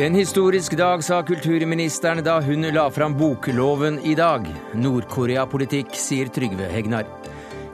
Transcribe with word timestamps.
En 0.00 0.14
historisk 0.14 0.72
dag, 0.78 1.02
sa 1.04 1.18
kulturministeren 1.22 2.24
da 2.24 2.38
hun 2.40 2.64
la 2.72 2.86
fram 2.90 3.12
bokloven 3.18 3.98
i 4.08 4.14
dag. 4.16 4.46
Nord-Korea-politikk, 4.72 5.92
sier 5.92 6.30
Trygve 6.32 6.70
Hegnar. 6.72 7.04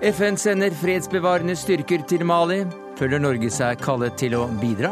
FN 0.03 0.35
sender 0.35 0.75
fredsbevarende 0.75 1.55
styrker 1.55 2.03
til 2.11 2.27
Mali. 2.27 2.65
Føler 2.99 3.23
Norge 3.23 3.53
seg 3.55 3.79
kallet 3.79 4.19
til 4.19 4.35
å 4.35 4.49
bidra? 4.59 4.91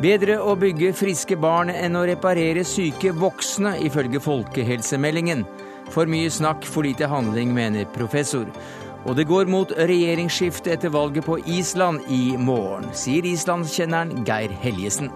Bedre 0.00 0.38
å 0.40 0.56
bygge 0.56 0.94
friske 0.96 1.36
barn 1.36 1.74
enn 1.74 2.00
å 2.00 2.06
reparere 2.08 2.64
syke 2.64 3.12
voksne, 3.12 3.76
ifølge 3.84 4.24
folkehelsemeldingen. 4.24 5.44
For 5.92 6.08
mye 6.08 6.32
snakk, 6.32 6.64
for 6.64 6.88
lite 6.88 7.12
handling, 7.12 7.52
mener 7.52 7.84
professor. 7.92 8.48
Og 9.04 9.20
det 9.20 9.28
går 9.28 9.52
mot 9.52 9.76
regjeringsskifte 9.76 10.72
etter 10.72 10.96
valget 10.96 11.28
på 11.28 11.36
Island 11.44 12.08
i 12.08 12.32
morgen, 12.40 12.88
sier 12.96 13.28
islandskjenneren 13.28 14.24
Geir 14.24 14.56
Helgesen. 14.64 15.12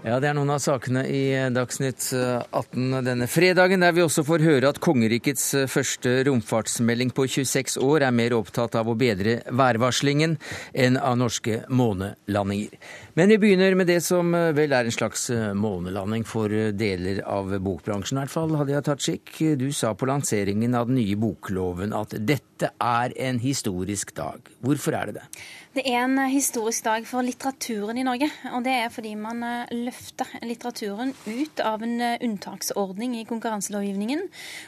Ja, 0.00 0.16
Det 0.16 0.30
er 0.30 0.32
noen 0.32 0.48
av 0.48 0.62
sakene 0.64 1.02
i 1.04 1.34
Dagsnytt 1.52 2.06
18 2.16 3.02
denne 3.04 3.26
fredagen, 3.28 3.82
der 3.84 3.92
vi 3.92 4.00
også 4.00 4.22
får 4.24 4.40
høre 4.46 4.70
at 4.72 4.80
kongerikets 4.80 5.50
første 5.68 6.14
romfartsmelding 6.24 7.12
på 7.12 7.26
26 7.28 7.76
år 7.84 8.06
er 8.06 8.14
mer 8.16 8.32
opptatt 8.32 8.78
av 8.80 8.88
å 8.88 8.94
bedre 8.96 9.42
værvarslingen 9.52 10.38
enn 10.72 10.96
av 10.96 11.18
norske 11.20 11.60
månelandinger. 11.68 12.80
Men 13.20 13.34
vi 13.34 13.38
begynner 13.44 13.76
med 13.76 13.92
det 13.92 14.00
som 14.06 14.32
vel 14.32 14.72
er 14.72 14.88
en 14.88 14.96
slags 14.96 15.28
månelanding 15.60 16.24
for 16.24 16.48
deler 16.48 17.20
av 17.28 17.52
bokbransjen, 17.60 18.16
i 18.16 18.24
hvert 18.24 18.32
fall. 18.32 18.56
Hadia 18.56 18.80
Tajik, 18.80 19.36
du 19.60 19.68
sa 19.76 19.92
på 19.92 20.08
lanseringen 20.08 20.80
av 20.80 20.88
den 20.88 20.96
nye 21.02 21.20
bokloven 21.20 21.92
at 21.92 22.16
dette 22.16 22.72
er 22.72 23.12
en 23.20 23.44
historisk 23.44 24.16
dag. 24.16 24.48
Hvorfor 24.64 24.96
er 24.96 25.12
det 25.12 25.20
det? 25.20 25.28
Det 25.70 25.84
er 25.86 26.00
en 26.02 26.18
historisk 26.26 26.82
dag 26.82 27.04
for 27.06 27.22
litteraturen 27.22 27.98
i 28.00 28.02
Norge. 28.02 28.26
Og 28.56 28.64
det 28.66 28.72
er 28.74 28.88
fordi 28.90 29.12
man 29.14 29.44
løfter 29.70 30.26
litteraturen 30.42 31.12
ut 31.28 31.60
av 31.62 31.84
en 31.86 31.92
unntaksordning 32.26 33.14
i 33.20 33.22
konkurranselovgivningen 33.28 34.24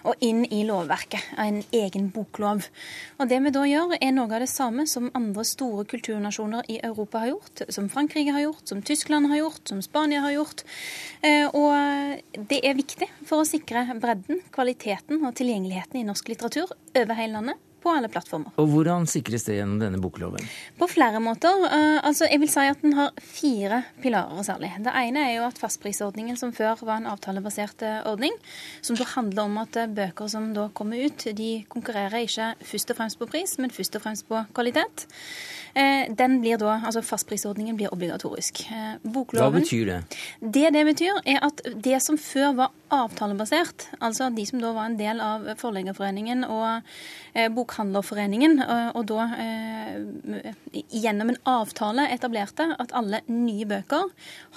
og 0.07 0.23
inn 0.23 0.45
i 0.47 0.61
lovverket, 0.69 1.33
en 1.43 1.59
egen 1.75 2.07
boklov. 2.15 2.69
Og 3.19 3.33
det 3.33 3.41
vi 3.43 3.51
da 3.57 3.65
gjør, 3.67 3.97
er 3.99 4.15
noe 4.15 4.31
av 4.31 4.45
det 4.45 4.51
samme 4.53 4.87
som 4.87 5.11
andre 5.19 5.43
store 5.49 5.89
kulturnasjoner 5.91 6.71
i 6.71 6.79
Europa 6.87 7.25
har 7.25 7.33
gjort, 7.33 7.65
som 7.75 7.91
Frankrike 7.91 8.37
har 8.39 8.47
gjort, 8.47 8.63
som 8.71 8.85
Tyskland 8.87 9.27
har 9.35 9.43
gjort, 9.43 9.65
som 9.75 9.83
Spania 9.83 10.23
har 10.23 10.37
gjort. 10.37 10.63
Og 11.51 12.47
det 12.47 12.63
er 12.63 12.79
viktig 12.79 13.11
for 13.27 13.43
å 13.43 13.51
sikre 13.51 13.89
bredden, 13.99 14.39
kvaliteten 14.55 15.27
og 15.27 15.35
tilgjengeligheten 15.35 15.99
i 15.99 16.07
norsk 16.07 16.31
litteratur 16.31 16.71
over 16.71 17.19
hele 17.19 17.41
landet 17.41 17.69
på 17.83 17.93
alle 17.93 18.11
plattformer. 18.13 18.55
Og 18.63 18.71
Hvordan 18.73 19.07
sikres 19.11 19.47
det 19.49 19.59
gjennom 19.59 19.81
denne 19.83 20.01
bokloven? 20.03 20.43
På 20.79 20.89
flere 20.91 21.21
måter. 21.23 21.67
altså 22.03 22.29
jeg 22.31 22.41
vil 22.41 22.51
si 22.53 22.67
at 22.71 22.83
Den 22.83 22.95
har 22.99 23.13
fire 23.21 23.83
pilarer 24.03 24.43
særlig. 24.43 24.73
Det 24.83 24.93
ene 25.03 25.27
er 25.29 25.37
jo 25.37 25.47
at 25.47 25.59
fastprisordningen 25.59 26.37
som 26.37 26.53
før 26.53 26.81
var 26.83 27.01
en 27.01 27.07
avtalebasert 27.11 27.83
ordning, 28.07 28.33
som 28.83 28.97
da 28.97 29.05
handler 29.15 29.43
om 29.45 29.59
at 29.63 29.79
bøker 29.95 30.29
som 30.29 30.53
da 30.55 30.69
kommer 30.75 31.03
ut, 31.07 31.27
de 31.37 31.65
konkurrerer 31.69 32.25
ikke 32.27 32.55
først 32.65 32.91
og 32.91 32.97
fremst 32.97 33.19
på 33.19 33.29
pris, 33.31 33.59
men 33.59 33.71
først 33.71 33.97
og 33.97 34.03
fremst 34.03 34.29
på 34.29 34.45
kvalitet. 34.55 35.07
Den 35.73 36.41
blir 36.43 36.59
da, 36.61 36.75
altså 36.85 37.01
Fastprisordningen 37.03 37.79
blir 37.79 37.93
obligatorisk. 37.95 38.65
Bokloven, 39.03 39.53
Hva 39.53 39.61
betyr 39.61 39.89
det? 39.89 40.01
Det 40.41 40.73
det 40.75 40.85
betyr, 40.91 41.21
er 41.25 41.41
at 41.47 41.63
det 41.85 42.03
som 42.05 42.19
før 42.21 42.53
var 42.59 42.73
avtalebasert, 42.93 43.89
altså 44.01 44.29
de 44.35 44.45
som 44.47 44.61
da 44.61 44.75
var 44.77 44.91
en 44.91 44.99
del 44.99 45.23
av 45.25 45.49
Forleggerforeningen 45.61 46.45
og 46.45 46.83
Bokhandlerforeningen, 47.73 48.61
og 48.93 49.07
da 49.09 49.25
gjennom 50.93 51.33
en 51.33 51.39
avtale 51.49 52.05
etablerte 52.13 52.67
at 52.81 52.93
alle 52.97 53.23
nye 53.33 53.65
bøker 53.69 54.11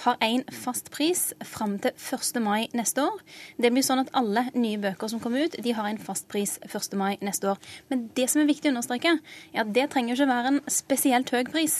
har 0.04 0.18
én 0.24 0.44
fast 0.52 0.90
pris 0.92 1.30
fram 1.44 1.78
til 1.80 1.94
1. 1.96 2.40
mai 2.44 2.68
neste 2.76 3.04
år. 3.06 3.22
Det 3.56 3.70
blir 3.72 3.84
sånn 3.86 4.02
at 4.04 4.12
alle 4.16 4.46
nye 4.54 4.80
bøker 4.82 5.08
som 5.08 5.22
kommer 5.22 5.46
ut, 5.46 5.56
de 5.62 5.72
har 5.76 5.88
en 5.88 6.00
fast 6.00 6.28
pris 6.28 6.58
1. 6.68 6.96
mai 6.98 7.16
neste 7.24 7.48
år. 7.52 7.60
Men 7.88 8.08
det 8.16 8.28
som 8.32 8.42
er 8.42 8.50
viktig 8.50 8.68
å 8.68 8.74
understreke, 8.74 9.16
er 9.54 9.64
at 9.64 9.72
det 9.72 9.88
trenger 9.92 10.12
jo 10.12 10.18
ikke 10.20 10.32
være 10.34 10.52
en 10.52 10.60
spesielt 10.68 11.32
høy 11.32 11.48
pris. 11.48 11.78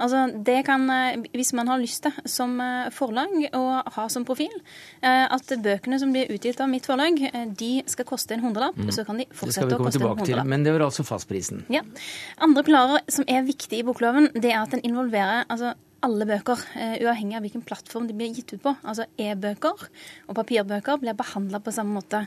Altså, 0.00 0.24
det 0.32 0.62
kan, 0.64 0.88
Hvis 1.34 1.52
man 1.52 1.68
har 1.68 1.78
lyst 1.78 2.02
til 2.06 2.12
som 2.24 2.56
forlag 2.96 3.50
å 3.52 3.82
ha 3.84 4.08
som 4.08 4.24
profil 4.24 4.52
at 5.02 5.52
bøkene 5.64 5.98
som 6.00 6.12
blir 6.12 6.32
utgitt 6.32 6.60
av 6.60 6.70
mitt 6.72 6.86
forlag, 6.88 7.20
de 7.58 7.72
skal 7.86 8.08
koste 8.08 8.34
en 8.34 8.46
hundrelapp, 8.46 8.76
mm. 8.78 8.92
så 8.94 9.04
kan 9.04 9.20
de 9.20 9.28
fortsette 9.34 9.76
å 9.76 9.82
koste 9.82 10.00
en 10.00 10.16
hundrelapp. 10.16 10.48
Men 10.48 10.64
det 10.64 10.77
var 10.80 10.90
altså 10.92 11.06
fastprisen? 11.06 11.64
Ja. 11.72 11.82
Andre 12.44 12.64
pilarer 12.66 13.04
som 13.12 13.26
er 13.28 13.46
viktige 13.46 13.82
i 13.82 13.86
bokloven, 13.86 14.30
det 14.34 14.52
er 14.52 14.62
at 14.62 14.74
den 14.74 14.84
involverer 14.86 15.46
altså, 15.48 15.74
alle 16.06 16.26
bøker, 16.28 16.60
uavhengig 17.02 17.34
av 17.34 17.42
hvilken 17.42 17.62
plattform 17.66 18.06
de 18.06 18.14
blir 18.14 18.30
gitt 18.30 18.52
ut 18.54 18.60
på. 18.62 18.72
Altså 18.86 19.08
e-bøker 19.18 19.80
og 20.28 20.36
papirbøker 20.38 21.00
blir 21.02 21.16
behandla 21.18 21.58
på 21.64 21.72
samme 21.74 21.98
måte. 21.98 22.20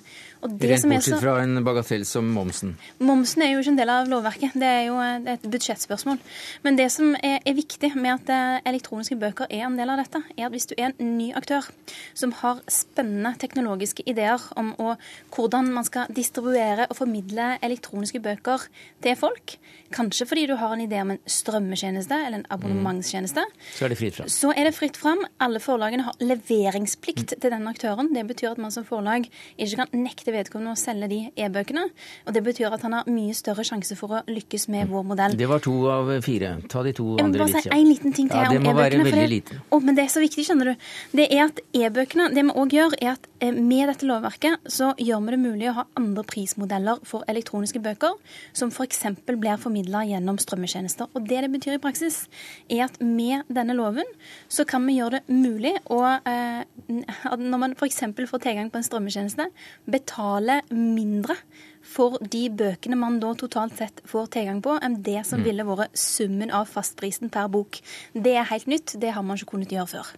Rent 0.43 0.87
bortsett 0.91 1.15
så... 1.15 1.19
fra 1.21 1.37
en 1.39 1.61
bagatell 1.63 2.03
som 2.07 2.27
momsen? 2.35 2.73
Momsen 2.99 3.45
er 3.45 3.53
jo 3.53 3.61
ikke 3.63 3.71
en 3.71 3.79
del 3.79 3.93
av 3.93 4.11
lovverket. 4.11 4.57
Det 4.59 4.67
er 4.67 4.83
jo 4.89 4.97
et 5.31 5.47
budsjettspørsmål. 5.47 6.19
Men 6.65 6.79
det 6.79 6.89
som 6.91 7.15
er, 7.21 7.37
er 7.47 7.55
viktig 7.55 7.93
med 7.95 8.27
at 8.33 8.65
elektroniske 8.67 9.15
bøker 9.21 9.47
er 9.47 9.63
en 9.69 9.79
del 9.79 9.93
av 9.93 10.03
dette, 10.03 10.19
er 10.35 10.49
at 10.49 10.55
hvis 10.55 10.67
du 10.67 10.75
er 10.75 10.91
en 10.91 11.15
ny 11.15 11.31
aktør 11.39 11.71
som 12.11 12.35
har 12.41 12.59
spennende 12.67 13.37
teknologiske 13.39 14.03
ideer 14.03 14.49
om 14.59 14.73
å, 14.83 14.97
hvordan 15.31 15.71
man 15.71 15.87
skal 15.87 16.11
distribuere 16.11 16.89
og 16.89 16.99
formidle 16.99 17.53
elektroniske 17.63 18.19
bøker 18.23 18.67
til 19.03 19.15
folk, 19.15 19.55
kanskje 19.95 20.27
fordi 20.27 20.45
du 20.51 20.57
har 20.59 20.75
en 20.75 20.83
idé 20.83 20.99
om 21.03 21.15
en 21.15 21.23
strømmetjeneste 21.23 22.19
eller 22.19 22.41
en 22.41 22.49
abonnementstjeneste, 22.51 23.47
mm 23.47 23.60
så 23.75 23.85
er 23.85 23.93
det 23.93 23.97
fritt 23.99 24.17
fram. 24.17 24.29
Så 24.31 24.51
er 24.55 24.67
det 24.67 24.73
fritt 24.75 24.97
fram. 24.99 25.21
Alle 25.43 25.61
forlagene 25.63 26.05
har 26.07 26.17
leveringsplikt 26.23 27.35
til 27.35 27.53
denne 27.53 27.71
aktøren. 27.71 28.11
Det 28.15 28.23
betyr 28.29 28.51
at 28.53 28.61
man 28.61 28.73
som 28.73 28.85
forlag 28.87 29.27
ikke 29.57 29.83
kan 29.83 30.03
nekte 30.03 30.33
vedkommende 30.35 30.75
å 30.75 30.79
selge 30.79 31.09
de 31.11 31.19
e-bøkene. 31.35 31.87
Og 32.27 32.35
det 32.35 32.43
betyr 32.45 32.73
at 32.73 32.85
han 32.85 32.97
har 32.97 33.09
mye 33.11 33.35
større 33.37 33.65
sjanse 33.67 33.97
for 33.99 34.19
å 34.19 34.23
lykkes 34.29 34.67
med 34.73 34.91
vår 34.91 35.07
modell. 35.13 35.37
Det 35.37 35.49
var 35.49 35.63
to 35.63 35.75
av 35.91 36.13
fire. 36.25 36.55
Ta 36.71 36.83
de 36.85 36.95
to 36.97 37.15
andre 37.21 37.25
litt. 37.25 37.31
Jeg 37.31 37.37
må 37.37 37.45
bare 37.45 37.65
si 37.67 37.73
en 37.77 37.89
liten 37.89 38.17
ting 38.17 38.31
til 38.31 38.41
ja, 38.41 38.49
om 38.49 38.71
e-bøkene. 38.73 39.27
Det. 39.31 39.59
Oh, 39.69 39.81
men 39.83 39.97
det 39.97 40.07
er 40.07 40.13
så 40.13 40.23
viktig, 40.23 40.45
skjønner 40.47 40.71
du. 40.73 40.87
Det 41.17 41.27
er 41.29 41.45
at 41.47 41.61
e-bøkene 41.77 42.29
Det 42.31 42.45
vi 42.47 42.55
òg 42.61 42.75
gjør, 42.75 42.95
er 43.01 43.15
at 43.15 43.27
med 43.41 43.89
dette 43.89 44.05
lovverket 44.05 44.69
så 44.69 44.91
gjør 45.01 45.23
vi 45.25 45.33
det 45.33 45.39
mulig 45.41 45.69
å 45.71 45.75
ha 45.79 45.85
andre 45.97 46.23
prismodeller 46.27 47.01
for 47.07 47.25
elektroniske 47.31 47.81
bøker, 47.81 48.17
som 48.53 48.69
f.eks. 48.69 49.01
blir 49.25 49.57
formidla 49.61 50.03
gjennom 50.09 50.37
strømmetjenester. 50.41 51.09
Og 51.15 51.25
det 51.29 51.41
det 51.45 51.51
betyr 51.53 51.77
i 51.77 51.81
praksis, 51.81 52.23
er 52.69 52.85
at 52.85 52.99
med 53.01 53.47
denne 53.55 53.75
loven, 53.77 54.07
så 54.51 54.65
kan 54.67 54.85
vi 54.87 54.97
gjøre 54.97 55.19
det 55.19 55.35
mulig 55.35 55.73
å, 55.91 55.99
eh, 56.27 56.63
når 57.37 57.61
man 57.61 57.75
f.eks. 57.77 58.03
får 58.15 58.43
tilgang 58.45 58.71
på 58.71 58.79
en 58.79 58.87
strømmetjeneste, 58.87 59.49
betale 59.91 60.61
mindre 60.71 61.37
for 61.81 62.17
de 62.21 62.45
bøkene 62.49 62.97
man 62.99 63.19
da 63.21 63.33
totalt 63.37 63.77
sett 63.79 64.03
får 64.09 64.31
tilgang 64.37 64.61
på, 64.63 64.77
enn 64.83 65.01
det 65.05 65.21
som 65.27 65.41
mm. 65.41 65.47
ville 65.47 65.67
vært 65.67 65.97
summen 65.97 66.53
av 66.53 66.69
fastprisen 66.71 67.31
per 67.33 67.49
bok. 67.51 67.81
Det 68.13 68.35
er 68.37 68.51
helt 68.51 68.69
nytt. 68.69 68.97
Det 69.01 69.15
har 69.15 69.25
man 69.25 69.39
ikke 69.39 69.55
kunnet 69.55 69.73
gjøre 69.73 69.93
før. 69.95 70.13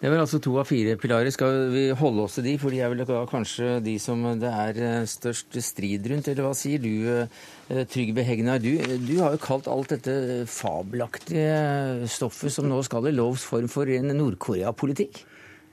Det 0.00 0.08
var 0.08 0.22
altså 0.22 0.38
to 0.40 0.54
av 0.56 0.64
fire 0.64 0.94
pilarer. 0.96 1.28
Skal 1.34 1.66
vi 1.74 1.82
holde 1.92 2.22
oss 2.24 2.38
til 2.38 2.46
de, 2.46 2.54
for 2.60 2.72
de 2.72 2.78
er 2.80 2.88
vel 2.88 3.02
kanskje 3.28 3.82
de 3.84 3.98
som 4.00 4.22
det 4.40 4.48
er 4.48 4.78
eh, 4.80 5.08
størst 5.08 5.58
strid 5.60 6.08
rundt, 6.08 6.30
eller 6.32 6.46
hva 6.46 6.54
sier 6.56 6.80
du? 6.80 6.94
Eh, 7.04 7.82
Trygve 7.92 8.24
Hegnar, 8.24 8.62
du, 8.64 8.80
du, 8.80 9.12
har 9.20 9.36
jo 9.36 9.42
kalt 9.44 9.68
alt 9.68 9.92
dette 9.92 10.46
fabelaktige 10.48 12.08
stoffet 12.08 12.56
som 12.56 12.66
nå 12.70 12.80
skal 12.86 13.10
i 13.10 13.12
lovs 13.12 13.44
form 13.46 13.68
for 13.70 13.92
en 13.92 14.08
Nord-Korea-politikk? 14.16 15.20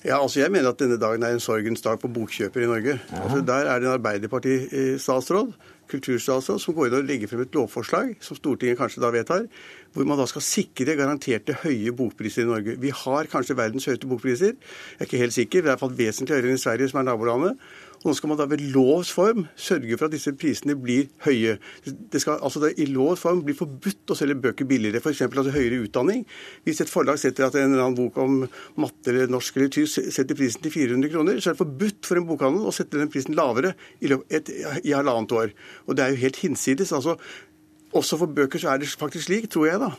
Ja, 0.03 0.19
altså 0.19 0.43
Jeg 0.43 0.51
mener 0.53 0.75
at 0.75 0.83
denne 0.83 0.99
dagen 0.99 1.23
er 1.23 1.33
en 1.33 1.41
sorgens 1.41 1.81
dag 1.81 1.97
for 2.03 2.11
bokkjøpere 2.13 2.67
i 2.67 2.69
Norge. 2.69 2.99
Altså 3.23 3.39
Der 3.47 3.72
er 3.72 3.79
det 3.79 3.87
en 3.87 3.96
Arbeiderparti-statsråd 3.96 5.55
kulturstatsråd 5.91 6.61
som 6.61 6.75
går 6.75 6.90
inn 6.90 6.97
og 6.99 7.07
legger 7.07 7.31
frem 7.31 7.43
et 7.46 7.55
lovforslag, 7.55 8.16
som 8.23 8.37
Stortinget 8.37 8.79
kanskje 8.79 9.03
da 9.03 9.11
vedtar, 9.13 9.47
hvor 9.93 10.07
man 10.09 10.19
da 10.19 10.28
skal 10.29 10.45
sikre 10.45 10.97
garanterte 10.99 11.57
høye 11.63 11.93
bokpriser 11.95 12.45
i 12.45 12.49
Norge. 12.51 12.78
Vi 12.81 12.93
har 13.03 13.31
kanskje 13.31 13.57
verdens 13.57 13.87
høyeste 13.89 14.09
bokpriser. 14.09 14.55
Jeg 14.57 15.01
er 15.01 15.09
ikke 15.09 15.23
helt 15.23 15.37
sikker, 15.37 15.63
det 15.63 15.72
er 15.72 15.75
iallfall 15.75 15.97
vesentlig 15.97 16.37
høyere 16.37 16.53
enn 16.53 16.61
i 16.61 16.63
Sverige, 16.63 16.91
som 16.91 17.01
er 17.01 17.09
nabolandet. 17.09 17.67
Og 17.97 18.11
nå 18.11 18.13
skal 18.13 18.29
man 18.29 18.37
da 18.37 18.45
ved 18.49 18.61
lovs 18.75 19.09
form 19.13 19.47
sørge 19.57 19.97
for 19.97 20.07
at 20.07 20.13
disse 20.13 20.31
prisene 20.37 20.75
blir 20.78 21.07
høye. 21.25 21.55
Det 21.84 22.22
skal 22.22 22.41
altså 22.45 22.61
det, 22.61 22.75
i 22.81 22.85
lovs 22.91 23.23
form 23.23 23.41
bli 23.45 23.55
forbudt 23.57 24.13
å 24.13 24.17
selge 24.17 24.37
bøker 24.43 24.67
billigere, 24.69 25.01
f.eks. 25.01 25.23
altså 25.25 25.53
høyere 25.55 25.81
utdanning. 25.81 26.22
Hvis 26.67 26.83
et 26.83 26.91
forlag 26.91 27.17
setter 27.22 27.47
at 27.47 27.57
en 27.57 27.72
eller 27.72 27.87
annen 27.87 27.97
bok 27.97 28.19
om 28.22 28.43
matte 28.78 29.11
eller 29.11 29.31
norsk 29.33 29.57
eller 29.57 29.73
tysk 29.73 30.11
setter 30.13 30.37
prisen 30.37 30.63
til 30.63 30.75
400 30.75 31.13
kroner, 31.13 31.41
så 31.41 31.51
er 31.51 31.57
det 31.57 31.63
forbudt 31.63 32.09
for 32.09 32.22
en 32.22 32.29
bokhandel 32.29 32.69
å 32.69 32.75
sette 32.75 33.01
den 33.01 33.11
prisen 33.13 33.37
lavere 33.37 33.73
i, 33.99 34.13
et, 34.13 34.53
i 34.83 34.93
halvannet 34.93 35.33
år. 35.41 35.55
Og 35.87 35.97
det 35.97 36.05
er 36.05 36.13
jo 36.13 36.22
helt 36.28 36.41
hinsides. 36.43 36.93
altså 36.93 37.17
også 37.95 38.17
for 38.19 38.31
bøker 38.39 38.59
så 38.59 38.73
er 38.73 38.81
det 38.81 38.89
faktisk 38.99 39.29
slik, 39.29 39.47
tror 39.51 39.67
jeg, 39.69 39.79
da, 39.79 39.91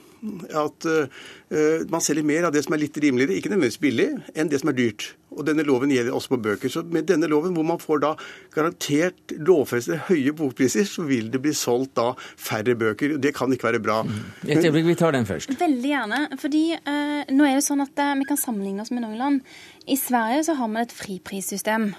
at 0.61 0.89
uh, 0.89 1.87
man 1.91 2.03
selger 2.05 2.27
mer 2.27 2.49
av 2.49 2.53
det 2.55 2.65
som 2.67 2.75
er 2.77 2.83
litt 2.83 2.99
rimeligere, 3.01 3.39
ikke 3.39 3.53
nødvendigvis 3.53 3.81
billig, 3.81 4.09
enn 4.37 4.51
det 4.51 4.61
som 4.61 4.73
er 4.73 4.77
dyrt. 4.77 5.07
Og 5.39 5.45
denne 5.47 5.65
loven 5.67 5.93
gjelder 5.93 6.17
også 6.17 6.35
på 6.35 6.41
bøker. 6.43 6.73
Så 6.73 6.83
med 6.89 7.07
denne 7.09 7.29
loven, 7.31 7.55
hvor 7.57 7.67
man 7.67 7.81
får 7.81 8.03
da 8.03 8.13
garantert 8.55 9.35
lovfestede 9.37 10.01
høye 10.09 10.33
bokpriser, 10.37 10.89
så 10.89 11.05
vil 11.09 11.29
det 11.33 11.41
bli 11.45 11.53
solgt 11.57 11.95
da 11.99 12.11
færre 12.19 12.75
bøker. 12.79 13.17
Det 13.23 13.35
kan 13.37 13.53
ikke 13.55 13.69
være 13.71 13.83
bra. 13.85 14.01
Et 14.45 14.59
øyeblikk, 14.59 14.89
vi 14.89 14.99
tar 14.99 15.15
den 15.17 15.29
først. 15.29 15.53
Veldig 15.61 15.93
gjerne. 15.93 16.23
fordi 16.41 16.65
uh, 16.77 17.21
nå 17.33 17.49
er 17.49 17.59
det 17.59 17.67
sånn 17.67 17.85
at 17.85 18.05
uh, 18.05 18.15
vi 18.19 18.29
kan 18.29 18.41
sammenligne 18.41 18.85
oss 18.85 18.93
med 18.95 19.05
noen 19.05 19.21
land. 19.21 19.53
I 19.89 19.97
Sverige 19.97 20.49
så 20.49 20.59
har 20.59 20.69
man 20.69 20.85
et 20.85 20.93
friprissystem. 20.93 21.93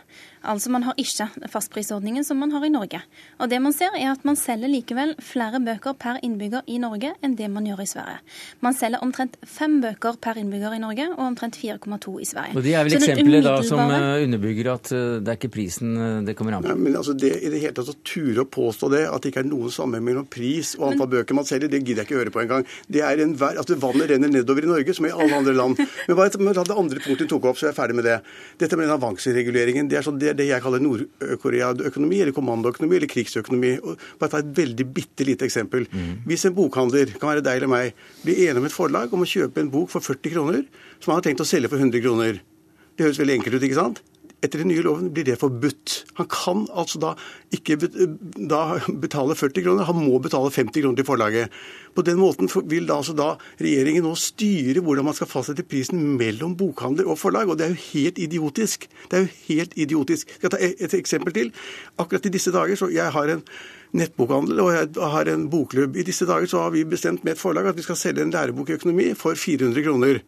Altså 0.44 0.72
man 0.72 0.86
har 0.88 0.96
ikke 1.00 1.28
fastprisordningen 1.52 2.24
som 2.24 2.40
man 2.40 2.52
har 2.56 2.64
i 2.66 2.72
Norge. 2.72 3.02
Og 3.40 3.50
det 3.52 3.60
man 3.62 3.76
ser 3.76 3.96
er 3.98 4.12
at 4.14 4.24
man 4.28 4.38
selger 4.40 4.72
likevel 4.72 5.16
flere 5.24 5.60
bøker 5.64 5.96
per 6.00 6.20
innbygger 6.26 6.68
i 6.68 6.80
Norge 6.82 7.14
enn 7.26 7.36
det 7.40 7.50
man 7.52 7.68
gjør 7.68 7.84
i 7.84 7.88
Sverige. 7.90 8.20
Man 8.66 8.78
selger 8.78 9.04
omtrent 9.04 9.38
fem 9.44 9.80
bøker 9.84 10.20
per 10.22 10.40
innbygger 10.40 10.78
i 10.78 10.82
Norge 10.82 11.10
og 11.12 11.24
omtrent 11.26 11.60
4,2 11.60 12.16
i 12.24 12.28
Sverige. 12.30 12.56
Og 12.56 12.64
Det 12.64 12.76
er 12.76 12.88
vel 12.88 12.98
eksempler 13.00 13.26
umiddelbare... 13.26 13.64
da 13.64 13.70
som 13.70 13.96
eh, 13.96 14.24
underbygger 14.26 14.72
at 14.74 14.92
eh, 14.96 15.06
det 15.24 15.34
er 15.34 15.40
ikke 15.40 15.52
prisen 15.54 15.96
eh, 15.98 16.16
det 16.28 16.36
kommer 16.40 16.58
an 16.58 16.66
på. 16.66 16.76
Men 16.80 17.00
altså 17.00 17.16
det, 17.18 17.34
I 17.44 17.52
det 17.54 17.64
hele 17.64 17.76
tatt 17.78 17.92
å 17.92 17.98
ture 18.04 18.46
å 18.46 18.50
påstå 18.50 18.92
det, 18.96 19.04
at 19.10 19.24
det 19.24 19.34
ikke 19.34 19.44
er 19.44 19.50
noen 19.52 19.74
sammenheng 19.74 20.08
mellom 20.10 20.30
pris 20.32 20.76
og 20.80 20.92
antall 20.92 21.12
bøker 21.16 21.38
man 21.38 21.48
selger, 21.48 21.72
det 21.72 21.84
gidder 21.84 22.04
jeg 22.04 22.10
ikke 22.10 22.22
høre 22.22 22.36
på 22.36 22.44
engang. 22.46 22.68
Det 22.88 23.04
er 23.06 23.24
en 23.24 23.36
vær, 23.40 23.60
altså 23.60 23.78
Vannet 23.80 24.12
renner 24.12 24.32
nedover 24.32 24.66
i 24.66 24.72
Norge, 24.72 24.96
som 24.96 25.08
i 25.08 25.14
alle 25.14 25.42
andre 25.42 25.56
land. 25.56 25.80
Men 26.08 26.18
hva 26.18 26.28
er 26.30 26.38
det 26.38 26.76
andre 26.76 27.04
punktet 27.04 27.28
du 27.28 27.34
tok 27.34 27.50
opp, 27.52 27.60
så 27.60 27.68
er 27.68 27.74
jeg 27.74 27.80
ferdig 27.80 27.98
med 28.00 28.08
det. 28.08 28.18
Dette 28.62 28.78
med 28.80 28.88
den 28.88 28.96
avansereguleringen, 28.96 29.90
det 29.92 30.00
er, 30.00 30.06
sånn, 30.06 30.20
det, 30.22 30.29
er 30.30 30.38
det 30.38 30.48
jeg 30.50 30.64
kaller 30.64 30.84
Nord-Korea-økonomi, 30.84 32.22
eller 32.24 32.36
kommandoøkonomi, 32.36 33.00
eller 33.00 33.12
krigsøkonomi. 33.12 33.74
Og 33.84 34.06
bare 34.22 34.34
ta 34.34 34.44
et 34.44 34.54
veldig 34.60 34.88
bitte 34.96 35.28
lite 35.28 35.48
eksempel. 35.48 35.88
Hvis 36.30 36.46
en 36.48 36.56
bokhandler, 36.58 37.16
kan 37.20 37.34
være 37.34 37.46
deg 37.46 37.62
eller 37.62 37.72
meg, 37.72 38.06
blir 38.24 38.40
enig 38.48 38.64
med 38.64 38.72
et 38.72 38.78
forlag 38.78 39.14
om 39.14 39.26
å 39.26 39.30
kjøpe 39.30 39.64
en 39.64 39.74
bok 39.74 39.92
for 39.94 40.06
40 40.06 40.36
kroner, 40.36 40.64
som 41.00 41.14
han 41.14 41.22
har 41.22 41.28
tenkt 41.30 41.44
å 41.44 41.50
selge 41.50 41.72
for 41.72 41.82
100 41.82 42.04
kroner. 42.06 42.42
Det 42.96 43.08
høres 43.08 43.20
veldig 43.22 43.40
enkelt 43.40 43.60
ut, 43.60 43.68
ikke 43.68 43.80
sant? 43.80 44.02
Etter 44.40 44.62
den 44.62 44.70
nye 44.72 44.84
loven 44.86 45.10
blir 45.12 45.26
det 45.28 45.36
forbudt. 45.42 45.96
Han 46.16 46.28
kan 46.32 46.62
altså 46.72 47.02
da 47.02 47.10
ikke 47.56 47.76
da 47.80 48.62
betale 49.02 49.36
40 49.36 49.66
kroner, 49.66 49.88
han 49.90 50.00
må 50.00 50.20
betale 50.24 50.52
50 50.54 50.80
kroner 50.80 51.00
til 51.00 51.08
forlaget. 51.10 51.58
På 51.96 52.06
den 52.08 52.22
måten 52.22 52.48
vil 52.72 52.88
da 52.88 53.02
altså 53.02 53.16
da 53.18 53.34
regjeringen 53.60 54.08
nå 54.08 54.14
styre 54.16 54.84
hvordan 54.86 55.10
man 55.10 55.18
skal 55.18 55.28
fastsette 55.28 55.66
prisen 55.68 56.16
mellom 56.20 56.56
bokhandler 56.60 57.10
og 57.10 57.20
forlag, 57.20 57.52
og 57.52 57.60
det 57.60 57.68
er 57.68 57.76
jo 57.76 57.84
helt 57.90 58.24
idiotisk. 58.24 58.88
Det 59.12 59.20
er 59.20 59.26
jo 59.26 59.34
helt 59.50 59.76
idiotisk. 59.76 60.32
Skal 60.38 60.48
jeg 60.48 60.56
ta 60.56 60.64
et, 60.70 60.88
et 60.88 60.98
eksempel 61.02 61.36
til? 61.36 61.52
Akkurat 62.00 62.32
i 62.32 62.34
disse 62.40 62.56
dager, 62.56 62.80
så 62.80 62.92
jeg 62.96 63.12
har 63.12 63.36
en 63.36 63.44
nettbokhandel 64.00 64.60
og 64.64 64.74
jeg 64.76 65.14
har 65.18 65.36
en 65.36 65.48
bokklubb. 65.52 66.00
I 66.00 66.08
disse 66.08 66.28
dager 66.30 66.48
så 66.48 66.64
har 66.64 66.76
vi 66.76 66.88
bestemt 66.88 67.26
med 67.26 67.36
et 67.36 67.42
forlag 67.42 67.68
at 67.74 67.78
vi 67.78 67.84
skal 67.84 68.00
selge 68.00 68.24
en 68.24 68.32
lærebok 68.32 68.72
i 68.72 68.80
økonomi 68.80 69.12
for 69.20 69.36
400 69.36 69.84
kroner. 69.84 70.22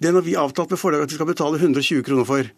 Den 0.00 0.16
har 0.16 0.24
vi 0.24 0.40
avtalt 0.40 0.72
med 0.72 0.80
forlaget 0.80 1.10
at 1.10 1.12
vi 1.12 1.20
skal 1.20 1.34
betale 1.34 1.60
120 1.60 2.06
kroner 2.06 2.24
for. 2.28 2.54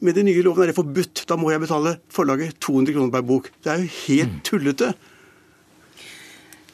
Med 0.00 0.14
den 0.14 0.28
nye 0.28 0.42
loven 0.44 0.62
er 0.62 0.70
det 0.70 0.76
forbudt. 0.76 1.24
Da 1.28 1.38
må 1.40 1.50
jeg 1.52 1.62
betale 1.62 1.96
forlaget 2.12 2.58
200 2.60 2.96
kroner 2.96 3.14
per 3.14 3.24
bok. 3.26 3.48
Det 3.64 3.72
er 3.72 3.84
jo 3.84 3.94
helt 4.06 4.42
tullete. 4.44 4.92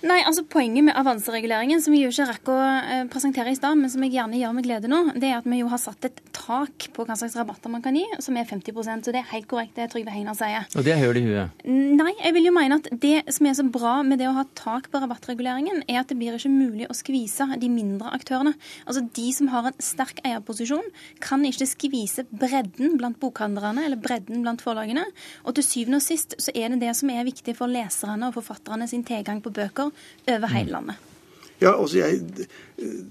Nei, 0.06 0.20
altså 0.23 0.44
Poenget 0.47 0.87
med 0.87 0.94
avansereguleringen, 0.97 1.81
som 1.82 1.94
jeg 1.97 2.06
jo 2.06 2.12
ikke 2.12 2.26
rakk 2.29 2.49
å 2.53 2.56
eh, 2.62 3.06
presentere 3.11 3.50
i 3.50 3.56
stad, 3.58 3.75
men 3.81 3.91
som 3.91 4.03
jeg 4.05 4.14
gjerne 4.14 4.38
gjør 4.38 4.53
med 4.55 4.67
glede 4.67 4.91
nå, 4.91 5.00
det 5.19 5.32
er 5.32 5.41
at 5.41 5.49
vi 5.49 5.58
jo 5.58 5.70
har 5.73 5.81
satt 5.82 6.06
et 6.06 6.20
tak 6.37 6.87
på 6.94 7.05
hva 7.06 7.17
slags 7.19 7.35
rabatter 7.38 7.73
man 7.73 7.82
kan 7.82 7.97
gi, 7.97 8.05
som 8.23 8.37
er 8.38 8.47
50% 8.47 9.08
Så 9.08 9.14
det 9.14 9.20
er 9.20 9.29
helt 9.32 9.49
korrekt 9.50 9.75
det 9.79 9.88
Trygve 9.91 10.14
Hegnar 10.14 10.37
sier. 10.38 10.69
Og 10.79 10.87
det 10.87 10.94
er 10.94 11.00
høl 11.03 11.19
i 11.19 11.25
huet. 11.26 11.64
Nei, 11.67 12.12
jeg 12.20 12.37
vil 12.37 12.47
jo 12.49 12.53
mene 12.55 12.79
at 12.79 12.87
det 13.03 13.35
som 13.35 13.49
er 13.50 13.56
så 13.58 13.67
bra 13.67 13.97
med 14.06 14.23
det 14.23 14.29
å 14.31 14.37
ha 14.37 14.44
tak 14.58 14.88
på 14.93 15.00
rabattreguleringen, 15.03 15.82
er 15.91 16.00
at 16.03 16.12
det 16.12 16.19
blir 16.20 16.38
ikke 16.38 16.53
mulig 16.55 16.87
å 16.87 16.97
skvise 16.97 17.49
de 17.58 17.73
mindre 17.73 18.12
aktørene. 18.14 18.55
Altså 18.87 19.03
De 19.17 19.26
som 19.35 19.50
har 19.50 19.70
en 19.73 19.79
sterk 19.82 20.23
eierposisjon, 20.23 20.87
kan 21.25 21.43
ikke 21.49 21.67
skvise 21.69 22.29
bredden 22.31 22.94
blant 23.00 23.19
bokhandlerne 23.23 23.88
eller 23.88 24.00
bredden 24.00 24.47
blant 24.47 24.62
forlagene. 24.62 25.08
Og 25.44 25.58
til 25.58 25.67
syvende 25.67 25.99
og 25.99 26.06
sist 26.06 26.38
så 26.38 26.55
er 26.55 26.70
det 26.70 26.85
det 26.85 26.94
som 26.99 27.11
er 27.11 27.26
viktig 27.26 27.56
for 27.58 27.73
leserne 27.73 28.31
og 28.31 28.38
forfatterne 28.38 28.87
sin 28.91 29.05
tilgang 29.06 29.43
på 29.43 29.55
bøker 29.56 29.91
over 30.28 30.46
hele 30.46 30.70
landet. 30.70 30.94
Ja, 31.60 31.81
altså 31.81 31.98
jeg, 31.98 32.20